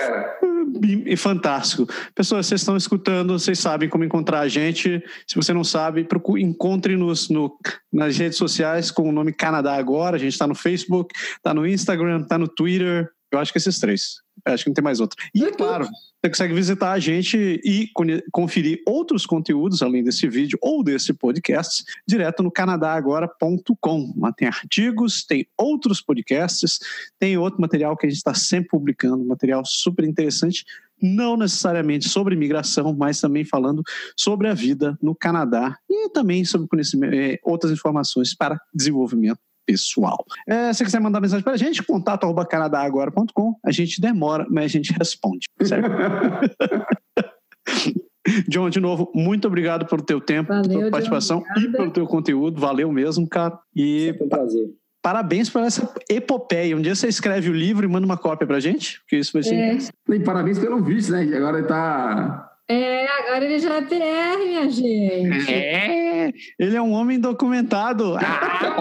e, 1.07 1.17
fantástico. 1.17 1.87
Pessoas, 2.15 2.47
vocês 2.47 2.61
estão 2.61 2.77
escutando, 2.77 3.39
vocês 3.39 3.59
sabem 3.59 3.89
como 3.89 4.05
encontrar 4.05 4.41
a 4.41 4.49
gente. 4.49 5.03
Se 5.27 5.35
você 5.35 5.53
não 5.53 5.65
sabe, 5.65 6.07
encontre-nos 6.39 7.29
no, 7.31 7.57
nas 7.93 8.17
redes 8.17 8.37
sociais 8.37 8.91
com 8.91 9.09
o 9.09 9.13
nome 9.13 9.33
Canadá 9.33 9.75
Agora. 9.75 10.17
A 10.17 10.19
gente 10.19 10.33
está 10.33 10.47
no 10.47 10.55
Facebook, 10.55 11.15
está 11.37 11.55
no 11.55 11.67
Instagram, 11.67 12.23
está 12.23 12.37
no 12.39 12.49
Twitter. 12.49 13.11
Eu 13.33 13.39
acho 13.39 13.53
que 13.53 13.59
esses 13.59 13.79
três. 13.79 14.21
Eu 14.49 14.55
acho 14.55 14.65
que 14.65 14.71
não 14.71 14.75
tem 14.75 14.85
mais 14.85 15.01
outro. 15.01 15.17
E, 15.35 15.45
claro, 15.53 15.87
você 15.87 16.31
consegue 16.31 16.55
visitar 16.55 16.93
a 16.93 16.99
gente 16.99 17.61
e 17.65 17.91
conferir 18.33 18.83
outros 18.87 19.25
conteúdos 19.25 19.83
além 19.83 20.03
desse 20.03 20.29
vídeo 20.29 20.59
ou 20.61 20.83
desse 20.83 21.13
podcast 21.13 21.85
direto 22.07 22.43
no 22.43 22.51
canadagora.com. 22.51 24.15
Lá 24.17 24.33
tem 24.33 24.49
artigos, 24.49 25.25
tem 25.25 25.47
outros 25.57 26.01
podcasts, 26.01 26.79
tem 27.19 27.39
outro 27.39 27.61
material 27.61 27.97
que 27.97 28.07
a 28.07 28.09
gente 28.09 28.19
está 28.19 28.35
sempre 28.35 28.69
publicando, 28.69 29.25
material 29.25 29.63
super 29.65 30.05
interessante, 30.05 30.65
não 31.01 31.37
necessariamente 31.37 32.09
sobre 32.09 32.35
imigração, 32.35 32.93
mas 32.93 33.21
também 33.21 33.45
falando 33.45 33.83
sobre 34.17 34.49
a 34.49 34.55
vida 34.55 34.99
no 35.01 35.15
Canadá 35.15 35.79
e 35.89 36.11
também 36.11 36.45
sobre 36.45 36.67
conhecimento, 36.67 37.15
eh, 37.15 37.39
outras 37.45 37.73
informações 37.73 38.35
para 38.35 38.61
desenvolvimento 38.75 39.39
pessoal. 39.69 40.25
É, 40.47 40.73
se 40.73 40.79
você 40.79 40.85
quiser 40.85 41.01
mandar 41.01 41.21
mensagem 41.21 41.45
para 41.45 41.53
a 41.53 41.59
gente, 41.59 41.83
contato 41.83 42.25
arroba 42.25 42.47
canadagora.com. 42.47 43.55
A 43.63 43.71
gente 43.71 44.01
demora, 44.01 44.47
mas 44.49 44.65
a 44.65 44.69
gente 44.69 44.95
responde. 44.95 45.47
Certo? 45.63 45.91
John, 48.49 48.71
de 48.71 48.81
novo, 48.81 49.11
muito 49.15 49.47
obrigado 49.47 49.87
pelo 49.87 50.03
teu 50.03 50.21
tempo, 50.21 50.49
Valeu, 50.49 50.79
pela 50.79 50.91
participação 50.91 51.43
John, 51.55 51.61
e 51.61 51.73
pelo 51.73 51.91
teu 51.91 52.07
conteúdo. 52.07 52.61
Valeu 52.61 52.91
mesmo, 52.91 53.29
cara. 53.29 53.59
E 53.77 54.07
Sempre 54.07 54.25
um 54.25 54.29
prazer. 54.29 54.71
Parabéns 55.03 55.49
por 55.49 55.63
essa 55.63 55.95
epopeia. 56.11 56.77
Um 56.77 56.83
dia 56.83 56.95
você 56.95 57.09
escreve 57.09 57.49
o 57.49 57.55
livro 57.55 57.87
e 57.87 57.89
manda 57.89 58.05
uma 58.05 58.17
cópia 58.17 58.47
pra 58.47 58.61
gente, 58.61 59.01
porque 59.01 59.17
isso 59.17 59.33
vai 59.33 59.43
ser. 59.43 59.55
É. 59.55 59.79
E 60.15 60.21
parabéns 60.21 60.59
pelo 60.59 60.83
visto, 60.83 61.13
né? 61.13 61.23
Agora 61.37 61.59
ele 61.59 61.67
tá 61.67 62.51
é, 62.71 63.07
agora 63.07 63.45
ele 63.47 63.59
já 63.59 63.77
é 63.77 63.81
PR, 63.81 64.39
minha 64.45 64.69
gente. 64.69 65.51
É, 65.51 66.31
ele 66.59 66.77
é 66.77 66.83
um 66.83 66.93
homem 66.93 67.19
documentado. 67.19 68.15
Ah! 68.17 68.77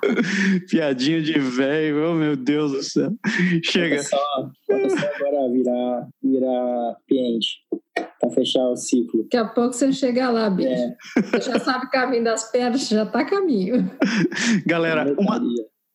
Piadinha 0.68 1.20
de 1.22 1.38
velho, 1.38 2.10
oh 2.10 2.14
meu 2.14 2.36
Deus 2.36 2.72
do 2.72 2.82
céu. 2.82 3.10
Chega. 3.64 3.96
Pode 3.96 4.08
só, 4.08 4.16
só 4.16 5.06
agora 5.06 5.50
virar, 5.50 6.08
virar 6.22 6.96
cliente 7.08 7.48
para 8.20 8.30
fechar 8.30 8.62
o 8.68 8.76
ciclo. 8.76 9.24
Daqui 9.24 9.36
a 9.36 9.46
pouco 9.46 9.72
você 9.72 9.92
chega 9.92 10.30
lá, 10.30 10.48
bicho. 10.48 10.68
É. 10.68 10.96
Você 11.22 11.50
já 11.50 11.58
sabe 11.58 11.86
o 11.86 11.90
caminho 11.90 12.24
das 12.24 12.50
pedras, 12.50 12.88
já 12.88 13.06
tá 13.06 13.24
caminho. 13.24 13.90
Galera, 14.66 15.14
uma 15.18 15.40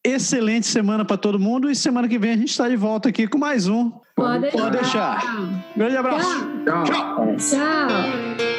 excelente 0.06 0.68
semana 0.68 1.03
para 1.03 1.18
todo 1.18 1.39
mundo 1.39 1.70
e 1.70 1.76
semana 1.76 2.08
que 2.08 2.18
vem 2.18 2.32
a 2.32 2.38
gente 2.38 2.49
está 2.49 2.70
de 2.70 2.76
volta 2.76 3.10
aqui 3.10 3.28
com 3.28 3.38
mais 3.38 3.68
um 3.68 3.91
Pode, 4.16 4.49
Pode 4.51 4.72
deixar. 4.72 5.20
deixar. 5.20 5.74
Grande 5.76 5.97
abraço. 5.97 6.47
Tchau. 6.66 6.84
Tchau. 6.86 7.36
Tchau. 7.38 8.55